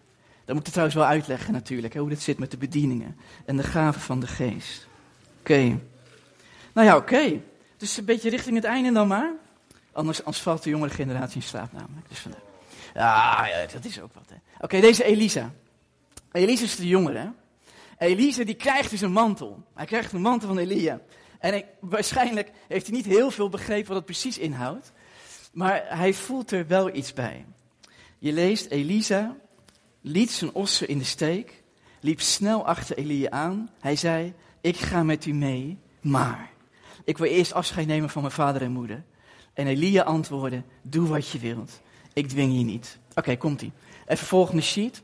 Dat 0.46 0.56
moet 0.56 0.66
ik 0.66 0.72
trouwens 0.72 0.98
wel 0.98 1.08
uitleggen 1.08 1.54
natuurlijk, 1.54 1.94
hè, 1.94 2.00
hoe 2.00 2.10
dit 2.10 2.22
zit 2.22 2.40
met 2.40 2.52
de 2.52 2.58
bedieningen 2.58 3.16
en 3.46 3.58
de 3.58 3.64
gaven 3.64 4.02
van 4.02 4.20
de 4.20 4.28
geest. 4.28 4.88
Oké. 5.40 5.80
Nou 6.74 6.88
ja, 6.88 6.96
oké. 6.96 7.42
Dus 7.78 7.98
een 7.98 8.06
beetje 8.06 8.30
richting 8.30 8.56
het 8.56 8.66
einde 8.66 8.92
dan 8.92 9.08
maar. 9.08 9.32
Anders, 9.92 10.22
valt 10.24 10.64
de 10.64 10.70
jongere 10.70 10.94
generatie 10.94 11.36
in 11.36 11.48
slaap 11.48 11.72
namelijk. 11.72 12.10
Dus. 12.10 12.26
Ja, 12.94 13.48
ja, 13.48 13.66
dat 13.74 13.86
is 13.86 14.02
ook 14.02 14.14
wat. 14.14 14.32
Oké, 14.60 14.80
deze 14.80 15.04
Elisa. 15.04 15.52
Elisa 16.32 16.64
is 16.64 16.76
de 16.76 16.88
jongere. 16.88 17.34
Elisa 17.98 18.44
die 18.44 18.56
krijgt 18.56 18.90
dus 18.90 19.02
een 19.02 19.12
mantel. 19.12 19.64
Hij 19.74 19.86
krijgt 19.86 20.14
een 20.14 20.22
mantel 20.22 20.48
van 20.48 20.58
Elia. 20.58 21.00
En 21.40 21.64
waarschijnlijk 21.80 22.52
heeft 22.68 22.88
hij 22.88 22.96
niet 22.96 23.06
heel 23.06 23.32
veel 23.32 23.50
begrepen 23.50 23.88
wat 23.88 23.96
het 23.96 24.06
precies 24.06 24.38
inhoudt. 24.38 24.92
Maar 25.52 25.84
hij 25.88 26.14
voelt 26.14 26.52
er 26.52 26.68
wel 26.68 26.96
iets 26.96 27.14
bij. 27.14 27.46
Je 28.20 28.34
leest, 28.34 28.66
Elisa 28.66 29.36
liet 30.02 30.32
zijn 30.32 30.54
ossen 30.54 30.88
in 30.88 30.98
de 30.98 31.04
steek, 31.04 31.64
liep 32.00 32.22
snel 32.22 32.66
achter 32.66 32.98
Elia 32.98 33.30
aan. 33.30 33.70
Hij 33.80 33.96
zei, 33.96 34.34
ik 34.62 34.78
ga 34.78 35.04
met 35.04 35.26
u 35.26 35.34
mee, 35.34 35.78
maar 36.02 36.53
ik 37.04 37.18
wil 37.18 37.28
eerst 37.28 37.54
afscheid 37.54 37.88
nemen 37.88 38.10
van 38.10 38.22
mijn 38.22 38.34
vader 38.34 38.62
en 38.62 38.72
moeder. 38.72 39.04
En 39.54 39.68
Elia 39.68 40.04
antwoordde, 40.04 40.64
doe 40.82 41.08
wat 41.08 41.30
je 41.30 41.40
wilt. 41.40 41.82
Ik 42.14 42.30
dwing 42.30 42.58
je 42.58 42.64
niet. 42.64 43.00
Oké, 43.16 43.36
komt-ie. 43.36 43.72
Even 44.08 44.28
volgende 44.28 44.62
sheet. 44.62 45.02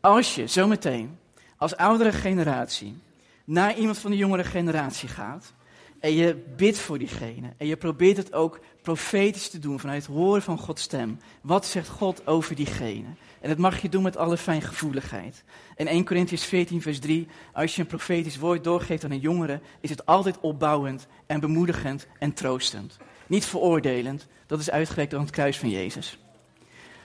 Als 0.00 0.34
je 0.34 0.46
zometeen 0.46 1.18
als 1.56 1.76
oudere 1.76 2.12
generatie 2.12 2.98
naar 3.44 3.76
iemand 3.76 3.98
van 3.98 4.10
de 4.10 4.16
jongere 4.16 4.44
generatie 4.44 5.08
gaat 5.08 5.52
en 6.00 6.12
je 6.12 6.44
bidt 6.56 6.78
voor 6.78 6.98
diegene 6.98 7.52
en 7.56 7.66
je 7.66 7.76
probeert 7.76 8.16
het 8.16 8.32
ook 8.32 8.60
profetisch 8.82 9.48
te 9.48 9.58
doen 9.58 9.80
vanuit 9.80 10.06
het 10.06 10.14
horen 10.14 10.42
van 10.42 10.58
Gods 10.58 10.82
stem. 10.82 11.18
Wat 11.42 11.66
zegt 11.66 11.88
God 11.88 12.26
over 12.26 12.54
diegene? 12.54 13.08
En 13.40 13.48
dat 13.48 13.58
mag 13.58 13.82
je 13.82 13.88
doen 13.88 14.02
met 14.02 14.16
alle 14.16 14.36
fijngevoeligheid. 14.36 15.44
In 15.76 15.86
1 15.86 16.04
Corinthians 16.04 16.44
14 16.44 16.82
vers 16.82 16.98
3, 16.98 17.26
als 17.52 17.74
je 17.74 17.80
een 17.80 17.86
profetisch 17.86 18.38
woord 18.38 18.64
doorgeeft 18.64 19.04
aan 19.04 19.10
een 19.10 19.18
jongere, 19.18 19.60
is 19.80 19.90
het 19.90 20.06
altijd 20.06 20.40
opbouwend 20.40 21.06
en 21.26 21.40
bemoedigend 21.40 22.06
en 22.18 22.32
troostend. 22.32 22.96
Niet 23.26 23.46
veroordelend, 23.46 24.26
dat 24.46 24.60
is 24.60 24.70
uitgewerkt 24.70 25.14
aan 25.14 25.20
het 25.20 25.30
kruis 25.30 25.58
van 25.58 25.70
Jezus. 25.70 26.18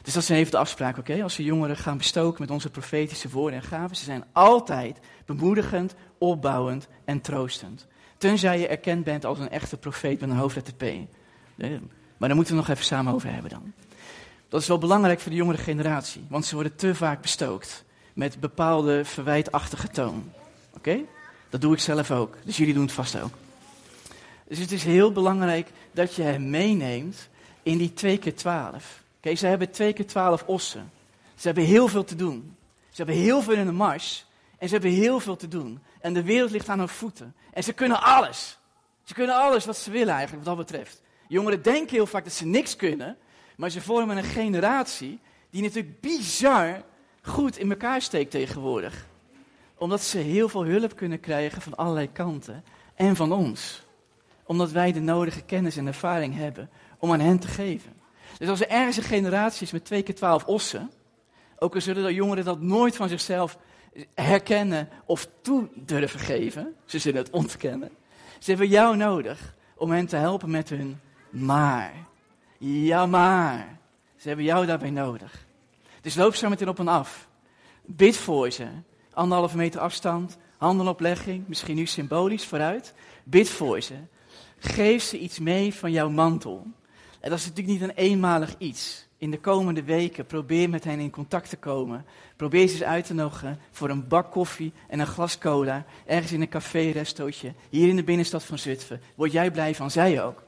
Dus 0.01 0.13
dat 0.13 0.23
zijn 0.23 0.39
even 0.39 0.51
de 0.51 0.57
afspraken, 0.57 0.99
oké? 0.99 1.23
Als 1.23 1.37
we 1.37 1.43
jongeren 1.43 1.77
gaan 1.77 1.97
bestoken 1.97 2.41
met 2.41 2.51
onze 2.51 2.69
profetische 2.69 3.29
woorden 3.29 3.59
en 3.59 3.65
gaven, 3.65 3.95
ze 3.95 4.03
zijn 4.03 4.25
altijd 4.31 4.99
bemoedigend, 5.25 5.95
opbouwend 6.17 6.87
en 7.05 7.21
troostend. 7.21 7.87
Tenzij 8.23 8.59
je 8.59 8.67
erkend 8.67 9.03
bent 9.03 9.25
als 9.25 9.39
een 9.39 9.49
echte 9.49 9.77
profeet 9.77 10.19
met 10.19 10.29
een 10.29 10.35
hoofdletter 10.35 10.73
P. 10.73 10.83
Maar 12.17 12.27
daar 12.29 12.35
moeten 12.35 12.53
we 12.53 12.59
nog 12.59 12.69
even 12.69 12.85
samen 12.85 13.13
over 13.13 13.33
hebben 13.33 13.49
dan. 13.49 13.73
Dat 14.49 14.61
is 14.61 14.67
wel 14.67 14.77
belangrijk 14.77 15.19
voor 15.19 15.31
de 15.31 15.37
jongere 15.37 15.57
generatie, 15.57 16.25
want 16.29 16.45
ze 16.45 16.55
worden 16.55 16.75
te 16.75 16.95
vaak 16.95 17.21
bestookt 17.21 17.83
met 18.13 18.39
bepaalde 18.39 19.05
verwijtachtige 19.05 19.87
toon. 19.87 20.31
Oké? 20.75 20.99
Dat 21.49 21.61
doe 21.61 21.73
ik 21.73 21.79
zelf 21.79 22.11
ook, 22.11 22.37
dus 22.45 22.57
jullie 22.57 22.73
doen 22.73 22.83
het 22.83 22.91
vast 22.91 23.21
ook. 23.21 23.33
Dus 24.47 24.57
het 24.57 24.71
is 24.71 24.83
heel 24.83 25.11
belangrijk 25.11 25.69
dat 25.91 26.15
je 26.15 26.21
hem 26.21 26.49
meeneemt 26.49 27.29
in 27.63 27.77
die 27.77 27.93
2 27.93 28.17
keer 28.17 28.35
12. 28.35 29.03
Oké, 29.17 29.35
ze 29.35 29.47
hebben 29.47 29.71
2 29.71 29.93
keer 29.93 30.07
12 30.07 30.43
ossen. 30.45 30.91
Ze 31.35 31.47
hebben 31.47 31.63
heel 31.63 31.87
veel 31.87 32.03
te 32.03 32.15
doen. 32.15 32.55
Ze 32.89 33.03
hebben 33.03 33.15
heel 33.15 33.41
veel 33.41 33.55
in 33.55 33.65
de 33.65 33.71
mars. 33.71 34.25
En 34.57 34.67
ze 34.67 34.73
hebben 34.73 34.91
heel 34.91 35.19
veel 35.19 35.35
te 35.35 35.47
doen. 35.47 35.79
En 36.03 36.13
de 36.13 36.23
wereld 36.23 36.51
ligt 36.51 36.69
aan 36.69 36.79
hun 36.79 36.89
voeten. 36.89 37.35
En 37.53 37.63
ze 37.63 37.73
kunnen 37.73 38.01
alles. 38.01 38.59
Ze 39.03 39.13
kunnen 39.13 39.35
alles 39.35 39.65
wat 39.65 39.77
ze 39.77 39.91
willen 39.91 40.13
eigenlijk, 40.13 40.45
wat 40.45 40.57
dat 40.57 40.65
betreft. 40.65 41.01
Jongeren 41.27 41.61
denken 41.61 41.95
heel 41.95 42.05
vaak 42.05 42.23
dat 42.23 42.33
ze 42.33 42.45
niks 42.45 42.75
kunnen. 42.75 43.17
Maar 43.57 43.69
ze 43.69 43.81
vormen 43.81 44.17
een 44.17 44.23
generatie 44.23 45.19
die 45.49 45.61
natuurlijk 45.61 46.01
bizar 46.01 46.83
goed 47.21 47.57
in 47.57 47.69
elkaar 47.71 48.01
steekt 48.01 48.31
tegenwoordig. 48.31 49.07
Omdat 49.77 50.01
ze 50.01 50.17
heel 50.17 50.49
veel 50.49 50.65
hulp 50.65 50.95
kunnen 50.95 51.19
krijgen 51.19 51.61
van 51.61 51.75
allerlei 51.75 52.11
kanten. 52.11 52.63
En 52.95 53.15
van 53.15 53.31
ons. 53.31 53.83
Omdat 54.45 54.71
wij 54.71 54.91
de 54.91 55.01
nodige 55.01 55.41
kennis 55.41 55.77
en 55.77 55.87
ervaring 55.87 56.35
hebben 56.35 56.69
om 56.97 57.11
aan 57.11 57.19
hen 57.19 57.39
te 57.39 57.47
geven. 57.47 57.93
Dus 58.37 58.49
als 58.49 58.61
er 58.61 58.69
ergens 58.69 58.97
een 58.97 59.03
generatie 59.03 59.65
is 59.65 59.71
met 59.71 59.85
twee 59.85 60.03
keer 60.03 60.15
twaalf 60.15 60.45
ossen, 60.45 60.91
ook 61.59 61.75
al 61.75 61.81
zullen 61.81 62.03
de 62.03 62.13
jongeren 62.13 62.45
dat 62.45 62.61
nooit 62.61 62.95
van 62.95 63.09
zichzelf 63.09 63.57
herkennen 64.13 64.89
of 65.05 65.27
toe 65.41 65.67
durven 65.75 66.19
geven, 66.19 66.75
ze 66.85 66.99
zullen 66.99 67.21
het 67.21 67.31
ontkennen. 67.31 67.89
Ze 68.39 68.49
hebben 68.49 68.67
jou 68.67 68.97
nodig 68.97 69.55
om 69.75 69.91
hen 69.91 70.07
te 70.07 70.15
helpen 70.15 70.49
met 70.49 70.69
hun 70.69 70.99
maar. 71.29 71.93
Ja, 72.57 73.05
maar. 73.05 73.77
Ze 74.15 74.27
hebben 74.27 74.45
jou 74.45 74.65
daarbij 74.65 74.89
nodig. 74.89 75.45
Dus 76.01 76.15
loop 76.15 76.35
zo 76.35 76.49
meteen 76.49 76.69
op 76.69 76.79
en 76.79 76.87
af. 76.87 77.27
Bid 77.85 78.17
voor 78.17 78.51
ze. 78.51 78.67
Anderhalve 79.13 79.57
meter 79.57 79.79
afstand, 79.79 80.37
handenoplegging, 80.57 81.47
misschien 81.47 81.75
nu 81.75 81.85
symbolisch 81.85 82.45
vooruit. 82.45 82.93
Bid 83.23 83.49
voor 83.49 83.81
ze. 83.81 83.95
Geef 84.59 85.03
ze 85.03 85.19
iets 85.19 85.39
mee 85.39 85.73
van 85.73 85.91
jouw 85.91 86.09
mantel. 86.09 86.67
En 87.19 87.29
dat 87.29 87.39
is 87.39 87.45
natuurlijk 87.45 87.79
niet 87.79 87.89
een 87.89 87.95
eenmalig 87.95 88.55
iets. 88.57 89.07
In 89.17 89.31
de 89.31 89.39
komende 89.39 89.83
weken 89.83 90.25
probeer 90.25 90.69
met 90.69 90.83
hen 90.83 90.99
in 90.99 91.09
contact 91.09 91.49
te 91.49 91.57
komen. 91.57 92.05
Probeer 92.35 92.67
ze 92.67 92.73
eens 92.73 92.83
uit 92.83 93.05
te 93.05 93.13
nodigen 93.13 93.59
voor 93.71 93.89
een 93.89 94.07
bak 94.07 94.31
koffie 94.31 94.73
en 94.87 94.99
een 94.99 95.07
glas 95.07 95.37
cola. 95.37 95.85
Ergens 96.05 96.31
in 96.31 96.41
een 96.41 96.49
café, 96.49 96.89
restootje. 96.89 97.53
Hier 97.69 97.87
in 97.87 97.95
de 97.95 98.03
binnenstad 98.03 98.43
van 98.43 98.57
Zutphen. 98.57 99.01
Word 99.15 99.31
jij 99.31 99.51
blij 99.51 99.75
van, 99.75 99.91
zij 99.91 100.23
ook. 100.23 100.43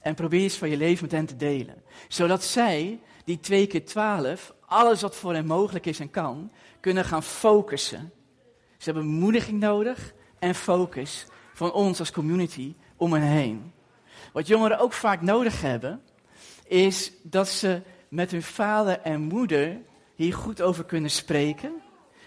En 0.00 0.14
probeer 0.14 0.40
eens 0.40 0.56
van 0.56 0.70
je 0.70 0.76
leven 0.76 1.02
met 1.02 1.12
hen 1.12 1.26
te 1.26 1.36
delen. 1.36 1.82
Zodat 2.08 2.44
zij, 2.44 3.00
die 3.24 3.40
twee 3.40 3.66
keer 3.66 3.84
twaalf, 3.84 4.54
alles 4.66 5.02
wat 5.02 5.16
voor 5.16 5.34
hen 5.34 5.46
mogelijk 5.46 5.86
is 5.86 6.00
en 6.00 6.10
kan, 6.10 6.50
kunnen 6.80 7.04
gaan 7.04 7.22
focussen. 7.22 8.12
Ze 8.78 8.90
hebben 8.90 9.02
bemoediging 9.02 9.60
nodig 9.60 10.14
en 10.38 10.54
focus 10.54 11.26
van 11.54 11.72
ons 11.72 11.98
als 11.98 12.10
community 12.10 12.74
om 12.96 13.12
hen 13.12 13.22
heen. 13.22 13.72
Wat 14.32 14.46
jongeren 14.46 14.78
ook 14.78 14.92
vaak 14.92 15.20
nodig 15.20 15.60
hebben, 15.60 16.02
is 16.64 17.12
dat 17.22 17.48
ze 17.48 17.82
met 18.12 18.30
hun 18.30 18.42
vader 18.42 19.00
en 19.00 19.20
moeder 19.20 19.78
hier 20.14 20.34
goed 20.34 20.62
over 20.62 20.84
kunnen 20.84 21.10
spreken. 21.10 21.72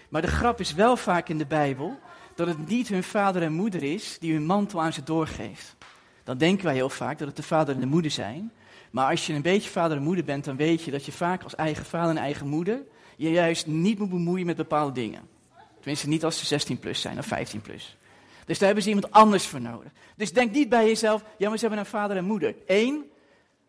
Maar 0.08 0.22
de 0.22 0.28
grap 0.28 0.60
is 0.60 0.74
wel 0.74 0.96
vaak 0.96 1.28
in 1.28 1.38
de 1.38 1.46
Bijbel 1.46 1.98
dat 2.34 2.46
het 2.46 2.68
niet 2.68 2.88
hun 2.88 3.02
vader 3.02 3.42
en 3.42 3.52
moeder 3.52 3.82
is 3.82 4.18
die 4.18 4.32
hun 4.32 4.46
mantel 4.46 4.82
aan 4.82 4.92
ze 4.92 5.02
doorgeeft. 5.02 5.76
Dan 6.24 6.38
denken 6.38 6.64
wij 6.64 6.74
heel 6.74 6.88
vaak 6.88 7.18
dat 7.18 7.26
het 7.26 7.36
de 7.36 7.42
vader 7.42 7.74
en 7.74 7.80
de 7.80 7.86
moeder 7.86 8.10
zijn. 8.10 8.52
Maar 8.90 9.10
als 9.10 9.26
je 9.26 9.32
een 9.32 9.42
beetje 9.42 9.70
vader 9.70 9.96
en 9.96 10.02
moeder 10.02 10.24
bent, 10.24 10.44
dan 10.44 10.56
weet 10.56 10.82
je 10.82 10.90
dat 10.90 11.04
je 11.04 11.12
vaak 11.12 11.42
als 11.42 11.54
eigen 11.54 11.84
vader 11.84 12.10
en 12.10 12.22
eigen 12.22 12.46
moeder 12.46 12.82
je 13.16 13.30
juist 13.30 13.66
niet 13.66 13.98
moet 13.98 14.10
bemoeien 14.10 14.46
met 14.46 14.56
bepaalde 14.56 14.92
dingen. 14.92 15.28
Tenminste, 15.76 16.08
niet 16.08 16.24
als 16.24 16.38
ze 16.38 16.46
16 16.46 16.78
plus 16.78 17.00
zijn 17.00 17.18
of 17.18 17.26
15 17.26 17.60
plus. 17.60 17.96
Dus 18.44 18.58
daar 18.58 18.66
hebben 18.66 18.84
ze 18.84 18.90
iemand 18.90 19.12
anders 19.12 19.46
voor 19.46 19.60
nodig. 19.60 19.92
Dus 20.16 20.32
denk 20.32 20.52
niet 20.52 20.68
bij 20.68 20.86
jezelf, 20.86 21.24
ja, 21.38 21.48
maar 21.48 21.58
ze 21.58 21.66
hebben 21.66 21.84
een 21.84 21.90
vader 21.90 22.16
en 22.16 22.24
moeder. 22.24 22.54
Eén, 22.66 23.04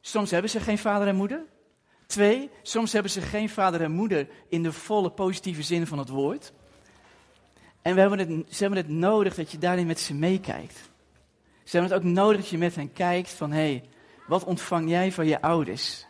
soms 0.02 0.32
hebben 0.32 0.50
ze 0.50 0.60
geen 0.60 0.78
vader 0.78 1.08
en 1.08 1.16
moeder. 1.16 1.44
Twee, 2.08 2.50
soms 2.62 2.94
hebben 2.94 3.12
ze 3.12 3.22
geen 3.22 3.50
vader 3.50 3.82
en 3.82 3.92
moeder 3.92 4.28
in 4.50 4.64
de 4.64 4.72
volle 4.72 5.12
positieve 5.12 5.62
zin 5.62 5.88
van 5.88 5.98
het 5.98 6.10
woord. 6.10 6.54
En 7.82 7.94
we 7.94 8.00
hebben 8.00 8.20
het, 8.20 8.30
ze 8.30 8.62
hebben 8.64 8.80
het 8.80 8.90
nodig 8.90 9.36
dat 9.36 9.52
je 9.52 9.58
daarin 9.58 9.88
met 9.88 10.00
ze 10.00 10.14
meekijkt. 10.14 10.90
Ze 11.64 11.78
hebben 11.78 11.98
het 11.98 12.06
ook 12.06 12.14
nodig 12.14 12.38
dat 12.38 12.50
je 12.50 12.58
met 12.58 12.76
hen 12.76 12.94
kijkt 12.94 13.30
van, 13.30 13.52
hé, 13.52 13.58
hey, 13.58 13.84
wat 14.28 14.44
ontvang 14.44 14.90
jij 14.90 15.12
van 15.12 15.28
je 15.28 15.42
ouders? 15.42 16.06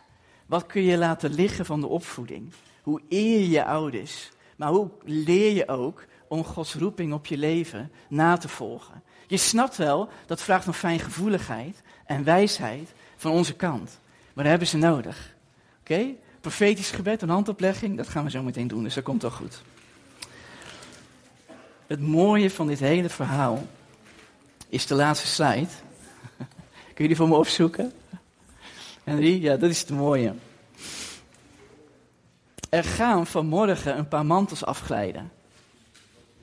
Wat 0.46 0.66
kun 0.66 0.82
je 0.82 0.96
laten 0.96 1.34
liggen 1.34 1.66
van 1.66 1.80
de 1.80 1.86
opvoeding? 1.86 2.52
Hoe 2.82 3.00
eer 3.08 3.38
je 3.38 3.48
je 3.48 3.64
ouders? 3.64 4.30
Maar 4.56 4.70
hoe 4.70 4.90
leer 5.04 5.52
je 5.52 5.68
ook 5.68 6.06
om 6.28 6.44
Gods 6.44 6.74
roeping 6.74 7.12
op 7.12 7.26
je 7.26 7.36
leven 7.36 7.92
na 8.08 8.36
te 8.36 8.48
volgen. 8.48 9.02
Je 9.26 9.36
snapt 9.36 9.76
wel, 9.76 10.08
dat 10.26 10.42
vraagt 10.42 10.66
om 10.66 10.72
fijngevoeligheid 10.72 11.82
en 12.04 12.24
wijsheid 12.24 12.92
van 13.16 13.32
onze 13.32 13.54
kant. 13.54 14.00
Maar 14.34 14.44
dat 14.44 14.46
hebben 14.46 14.68
ze 14.68 14.76
nodig. 14.76 15.36
Oké? 15.88 16.14
Profetisch 16.40 16.90
gebed, 16.90 17.22
een 17.22 17.28
handoplegging, 17.28 17.96
dat 17.96 18.08
gaan 18.08 18.24
we 18.24 18.30
zo 18.30 18.42
meteen 18.42 18.68
doen, 18.68 18.82
dus 18.82 18.94
dat 18.94 19.04
komt 19.04 19.20
toch 19.20 19.34
goed. 19.34 19.62
Het 21.86 22.00
mooie 22.00 22.50
van 22.50 22.66
dit 22.66 22.78
hele 22.78 23.08
verhaal 23.08 23.66
is 24.68 24.86
de 24.86 24.94
laatste 24.94 25.26
slide. 25.26 25.68
Kun 26.94 27.04
je 27.04 27.06
die 27.06 27.16
voor 27.16 27.28
me 27.28 27.36
opzoeken? 27.36 27.92
Henry, 29.04 29.42
ja, 29.42 29.56
dat 29.56 29.70
is 29.70 29.80
het 29.80 29.90
mooie. 29.90 30.34
Er 32.68 32.84
gaan 32.84 33.26
vanmorgen 33.26 33.98
een 33.98 34.08
paar 34.08 34.26
mantels 34.26 34.64
afglijden. 34.64 35.32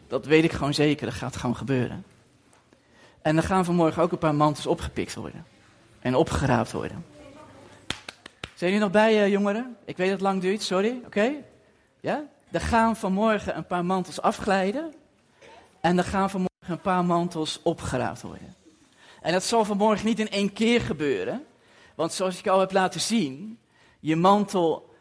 Dat 0.07 0.25
weet 0.25 0.43
ik 0.43 0.51
gewoon 0.51 0.73
zeker, 0.73 1.05
dat 1.05 1.15
gaat 1.15 1.35
gewoon 1.35 1.55
gebeuren. 1.55 2.05
En 3.21 3.37
er 3.37 3.43
gaan 3.43 3.65
vanmorgen 3.65 4.03
ook 4.03 4.11
een 4.11 4.17
paar 4.17 4.35
mantels 4.35 4.65
opgepikt 4.65 5.15
worden. 5.15 5.45
En 5.99 6.15
opgeraapt 6.15 6.71
worden. 6.71 7.14
Zijn 8.55 8.71
jullie 8.71 8.85
nog 8.85 8.93
bij, 8.93 9.13
uh, 9.13 9.27
jongeren? 9.27 9.77
Ik 9.85 9.97
weet 9.97 10.09
dat 10.09 10.19
het 10.19 10.27
lang 10.27 10.41
duurt, 10.41 10.61
sorry. 10.61 11.01
Oké? 11.05 11.31
Ja? 11.99 12.23
Er 12.51 12.61
gaan 12.61 12.95
vanmorgen 12.95 13.57
een 13.57 13.67
paar 13.67 13.85
mantels 13.85 14.21
afglijden. 14.21 14.93
En 15.81 15.97
er 15.97 16.03
gaan 16.03 16.29
vanmorgen 16.29 16.71
een 16.71 16.81
paar 16.81 17.05
mantels 17.05 17.59
opgeraapt 17.63 18.21
worden. 18.21 18.55
En 19.21 19.31
dat 19.31 19.43
zal 19.43 19.65
vanmorgen 19.65 20.05
niet 20.05 20.19
in 20.19 20.29
één 20.29 20.53
keer 20.53 20.81
gebeuren. 20.81 21.45
Want 21.95 22.13
zoals 22.13 22.39
ik 22.39 22.47
al 22.47 22.59
heb 22.59 22.71
laten 22.71 23.01
zien, 23.01 23.59
je 23.99 24.15
mantel 24.15 24.93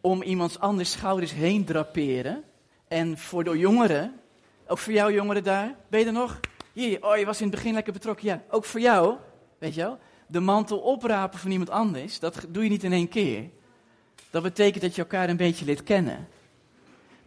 om 0.00 0.22
iemands 0.22 0.58
anders 0.58 0.90
schouders 0.90 1.32
heen 1.32 1.64
draperen, 1.64 2.44
En 2.88 3.18
voor 3.18 3.44
de 3.44 3.58
jongeren, 3.58 4.20
ook 4.66 4.78
voor 4.78 4.92
jou 4.92 5.12
jongeren 5.12 5.44
daar, 5.44 5.74
ben 5.88 6.00
je 6.00 6.06
er 6.06 6.12
nog? 6.12 6.40
Hier, 6.72 7.04
oh 7.04 7.16
je 7.16 7.24
was 7.24 7.40
in 7.40 7.46
het 7.46 7.54
begin 7.54 7.74
lekker 7.74 7.92
betrokken. 7.92 8.26
Ja, 8.26 8.42
ook 8.50 8.64
voor 8.64 8.80
jou, 8.80 9.16
weet 9.58 9.74
je 9.74 9.80
wel. 9.80 9.98
De 10.34 10.40
mantel 10.40 10.78
oprapen 10.78 11.38
van 11.38 11.50
iemand 11.50 11.70
anders, 11.70 12.18
dat 12.18 12.46
doe 12.48 12.62
je 12.62 12.70
niet 12.70 12.84
in 12.84 12.92
één 12.92 13.08
keer. 13.08 13.44
Dat 14.30 14.42
betekent 14.42 14.82
dat 14.82 14.94
je 14.94 15.02
elkaar 15.02 15.28
een 15.28 15.36
beetje 15.36 15.64
leert 15.64 15.82
kennen. 15.82 16.28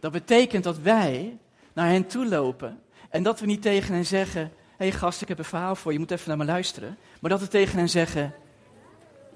Dat 0.00 0.12
betekent 0.12 0.64
dat 0.64 0.78
wij 0.78 1.38
naar 1.72 1.88
hen 1.88 2.06
toe 2.06 2.26
lopen 2.26 2.80
en 3.10 3.22
dat 3.22 3.40
we 3.40 3.46
niet 3.46 3.62
tegen 3.62 3.94
hen 3.94 4.06
zeggen: 4.06 4.52
hey 4.76 4.92
gast, 4.92 5.22
ik 5.22 5.28
heb 5.28 5.38
een 5.38 5.44
verhaal 5.44 5.76
voor 5.76 5.92
je, 5.92 5.98
je 5.98 6.04
moet 6.04 6.12
even 6.12 6.28
naar 6.28 6.36
me 6.36 6.44
luisteren. 6.44 6.96
Maar 7.20 7.30
dat 7.30 7.40
we 7.40 7.48
tegen 7.48 7.78
hen 7.78 7.88
zeggen: 7.88 8.34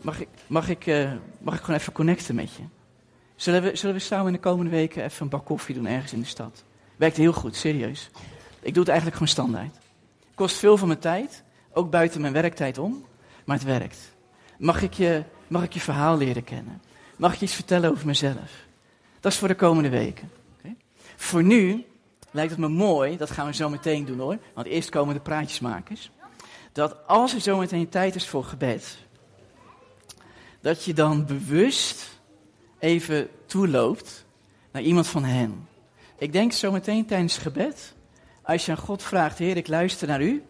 Mag 0.00 0.20
ik, 0.20 0.28
mag 0.46 0.68
ik, 0.68 0.86
uh, 0.86 1.12
mag 1.38 1.54
ik 1.54 1.60
gewoon 1.60 1.80
even 1.80 1.92
connecten 1.92 2.34
met 2.34 2.54
je? 2.54 2.62
Zullen 3.36 3.62
we, 3.62 3.76
zullen 3.76 3.94
we 3.94 4.00
samen 4.00 4.26
in 4.26 4.32
de 4.32 4.38
komende 4.38 4.70
weken 4.70 5.04
even 5.04 5.22
een 5.22 5.28
bak 5.28 5.44
koffie 5.44 5.74
doen 5.74 5.86
ergens 5.86 6.12
in 6.12 6.20
de 6.20 6.26
stad? 6.26 6.64
Werkt 6.96 7.16
heel 7.16 7.32
goed, 7.32 7.56
serieus. 7.56 8.10
Ik 8.60 8.74
doe 8.74 8.82
het 8.82 8.88
eigenlijk 8.88 9.16
gewoon 9.16 9.32
standaard. 9.32 9.76
Kost 10.34 10.56
veel 10.56 10.76
van 10.76 10.88
mijn 10.88 11.00
tijd, 11.00 11.42
ook 11.72 11.90
buiten 11.90 12.20
mijn 12.20 12.32
werktijd 12.32 12.78
om, 12.78 13.04
maar 13.44 13.56
het 13.56 13.66
werkt. 13.66 13.98
Mag 14.58 14.82
ik 14.82 14.92
je, 14.92 15.24
mag 15.46 15.62
ik 15.62 15.72
je 15.72 15.80
verhaal 15.80 16.16
leren 16.16 16.44
kennen? 16.44 16.82
Mag 17.16 17.32
ik 17.32 17.38
je 17.38 17.44
iets 17.44 17.54
vertellen 17.54 17.90
over 17.90 18.06
mezelf? 18.06 18.50
Dat 19.20 19.32
is 19.32 19.38
voor 19.38 19.48
de 19.48 19.54
komende 19.54 19.88
weken. 19.88 20.30
Voor 21.16 21.42
nu 21.42 21.84
lijkt 22.30 22.50
het 22.50 22.60
me 22.60 22.68
mooi, 22.68 23.16
dat 23.16 23.30
gaan 23.30 23.46
we 23.46 23.54
zo 23.54 23.68
meteen 23.68 24.04
doen 24.04 24.18
hoor, 24.18 24.38
want 24.54 24.66
eerst 24.66 24.88
komen 24.88 25.14
de 25.14 25.20
praatjesmakers. 25.20 26.10
Dat 26.72 27.06
als 27.06 27.34
er 27.34 27.40
zo 27.40 27.58
meteen 27.58 27.88
tijd 27.88 28.14
is 28.14 28.28
voor 28.28 28.44
gebed, 28.44 28.98
dat 30.60 30.84
je 30.84 30.94
dan 30.94 31.26
bewust 31.26 32.18
even 32.78 33.28
toeloopt 33.46 34.24
naar 34.72 34.82
iemand 34.82 35.06
van 35.08 35.24
hen. 35.24 35.68
Ik 36.18 36.32
denk 36.32 36.52
zo 36.52 36.72
meteen 36.72 37.06
tijdens 37.06 37.38
gebed, 37.38 37.94
als 38.42 38.66
je 38.66 38.70
aan 38.70 38.78
God 38.78 39.02
vraagt, 39.02 39.38
Heer, 39.38 39.56
ik 39.56 39.68
luister 39.68 40.08
naar 40.08 40.22
u, 40.22 40.42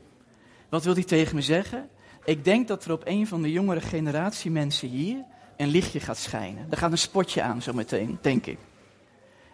wat 0.69 0.85
wil 0.85 0.95
hij 0.95 1.05
tegen 1.05 1.35
me 1.35 1.43
zeggen? 1.43 1.89
Ik 2.25 2.45
denk 2.45 2.69
dat 2.69 2.85
er 2.85 2.93
op 2.93 3.03
een 3.05 3.27
van 3.27 3.43
de 3.43 3.53
jongere 3.53 3.81
generatie 3.81 4.51
mensen 4.51 4.89
hier 4.89 5.25
een 5.57 5.69
lichtje 5.69 6.01
gaat 6.01 6.19
schijnen. 6.19 6.67
Er 6.71 6.77
gaat 6.77 6.93
een 6.93 6.99
spotje 6.99 7.43
aan 7.43 7.63
zo 7.63 7.73
meteen, 7.73 8.19
denk 8.21 8.47
ik. 8.47 8.59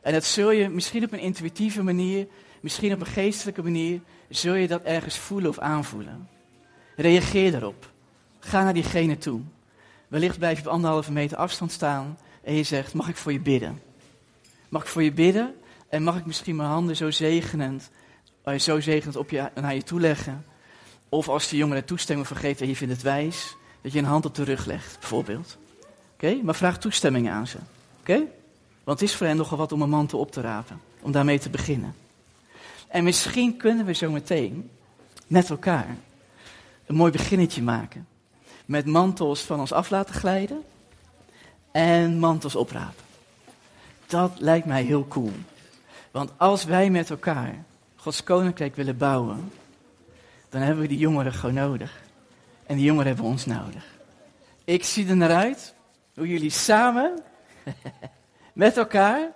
En 0.02 0.12
dat 0.12 0.24
zul 0.24 0.50
je 0.50 0.68
misschien 0.68 1.04
op 1.04 1.12
een 1.12 1.18
intuïtieve 1.18 1.82
manier, 1.82 2.26
misschien 2.60 2.92
op 2.92 3.00
een 3.00 3.06
geestelijke 3.06 3.62
manier, 3.62 4.00
zul 4.28 4.54
je 4.54 4.68
dat 4.68 4.82
ergens 4.82 5.18
voelen 5.18 5.50
of 5.50 5.58
aanvoelen. 5.58 6.28
Reageer 6.96 7.50
daarop. 7.50 7.90
Ga 8.38 8.62
naar 8.62 8.74
diegene 8.74 9.18
toe. 9.18 9.40
Wellicht 10.08 10.38
blijf 10.38 10.58
je 10.58 10.66
op 10.66 10.72
anderhalve 10.72 11.12
meter 11.12 11.36
afstand 11.36 11.72
staan 11.72 12.18
en 12.42 12.54
je 12.54 12.62
zegt, 12.62 12.94
mag 12.94 13.08
ik 13.08 13.16
voor 13.16 13.32
je 13.32 13.40
bidden? 13.40 13.80
Mag 14.68 14.82
ik 14.82 14.88
voor 14.88 15.02
je 15.02 15.12
bidden? 15.12 15.54
En 15.88 16.02
mag 16.02 16.16
ik 16.16 16.26
misschien 16.26 16.56
mijn 16.56 16.68
handen 16.68 16.96
zo 16.96 17.10
zegenend, 17.10 17.90
eh, 18.44 18.58
zo 18.58 18.80
zegenend 18.80 19.16
op 19.16 19.30
je, 19.30 19.50
naar 19.54 19.74
je 19.74 19.82
toe 19.82 20.00
leggen? 20.00 20.44
Of 21.08 21.28
als 21.28 21.48
de 21.48 21.56
jongen 21.56 21.84
toestemming 21.84 22.26
vergeeft 22.26 22.60
en 22.60 22.68
je 22.68 22.76
vindt 22.76 22.94
het 22.94 23.02
wijs, 23.02 23.56
dat 23.80 23.92
je 23.92 23.98
een 23.98 24.04
hand 24.04 24.24
op 24.24 24.34
de 24.34 24.44
rug 24.44 24.66
legt, 24.66 24.98
bijvoorbeeld. 25.00 25.56
Oké, 26.12 26.40
maar 26.42 26.54
vraag 26.54 26.78
toestemming 26.78 27.30
aan 27.30 27.46
ze. 27.46 27.58
Oké? 28.00 28.22
Want 28.84 29.00
het 29.00 29.08
is 29.08 29.16
voor 29.16 29.26
hen 29.26 29.36
nogal 29.36 29.58
wat 29.58 29.72
om 29.72 29.82
een 29.82 29.88
mantel 29.88 30.18
op 30.18 30.32
te 30.32 30.40
rapen, 30.40 30.80
om 31.00 31.12
daarmee 31.12 31.38
te 31.38 31.50
beginnen. 31.50 31.94
En 32.88 33.04
misschien 33.04 33.56
kunnen 33.56 33.86
we 33.86 33.92
zo 33.92 34.10
meteen 34.10 34.70
met 35.26 35.50
elkaar 35.50 35.96
een 36.86 36.94
mooi 36.94 37.12
beginnetje 37.12 37.62
maken. 37.62 38.06
Met 38.64 38.86
mantels 38.86 39.40
van 39.40 39.60
ons 39.60 39.72
af 39.72 39.90
laten 39.90 40.14
glijden 40.14 40.62
en 41.72 42.18
mantels 42.18 42.56
oprapen. 42.56 43.04
Dat 44.06 44.32
lijkt 44.38 44.66
mij 44.66 44.82
heel 44.82 45.08
cool. 45.08 45.32
Want 46.10 46.32
als 46.36 46.64
wij 46.64 46.90
met 46.90 47.10
elkaar 47.10 47.64
Gods 47.96 48.22
koninkrijk 48.22 48.76
willen 48.76 48.96
bouwen, 48.96 49.52
dan 50.48 50.60
hebben 50.60 50.82
we 50.82 50.88
die 50.88 50.98
jongeren 50.98 51.32
gewoon 51.32 51.54
nodig. 51.54 52.00
En 52.66 52.76
die 52.76 52.84
jongeren 52.84 53.06
hebben 53.06 53.24
ons 53.24 53.46
nodig. 53.46 53.84
Ik 54.64 54.84
zie 54.84 55.08
er 55.08 55.16
naar 55.16 55.34
uit 55.34 55.74
hoe 56.14 56.28
jullie 56.28 56.50
samen 56.50 57.22
met 58.52 58.76
elkaar 58.76 59.30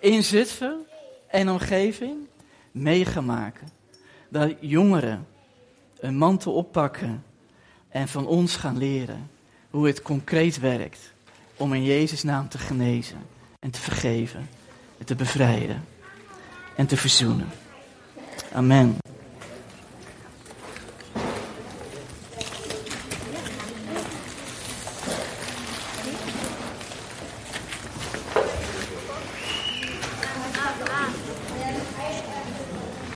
in 0.00 0.22
Zutphen 0.22 0.86
en 1.28 1.50
omgeving 1.50 2.16
meegemaken. 2.70 3.68
Dat 4.28 4.54
jongeren 4.60 5.26
een 6.00 6.16
mantel 6.16 6.52
oppakken 6.52 7.24
en 7.88 8.08
van 8.08 8.26
ons 8.26 8.56
gaan 8.56 8.78
leren 8.78 9.30
hoe 9.70 9.86
het 9.86 10.02
concreet 10.02 10.58
werkt 10.58 11.12
om 11.56 11.74
in 11.74 11.84
Jezus' 11.84 12.22
naam 12.22 12.48
te 12.48 12.58
genezen 12.58 13.18
en 13.58 13.70
te 13.70 13.80
vergeven 13.80 14.48
en 14.98 15.04
te 15.04 15.14
bevrijden 15.14 15.84
en 16.76 16.86
te 16.86 16.96
verzoenen. 16.96 17.48
Amen. 18.52 18.96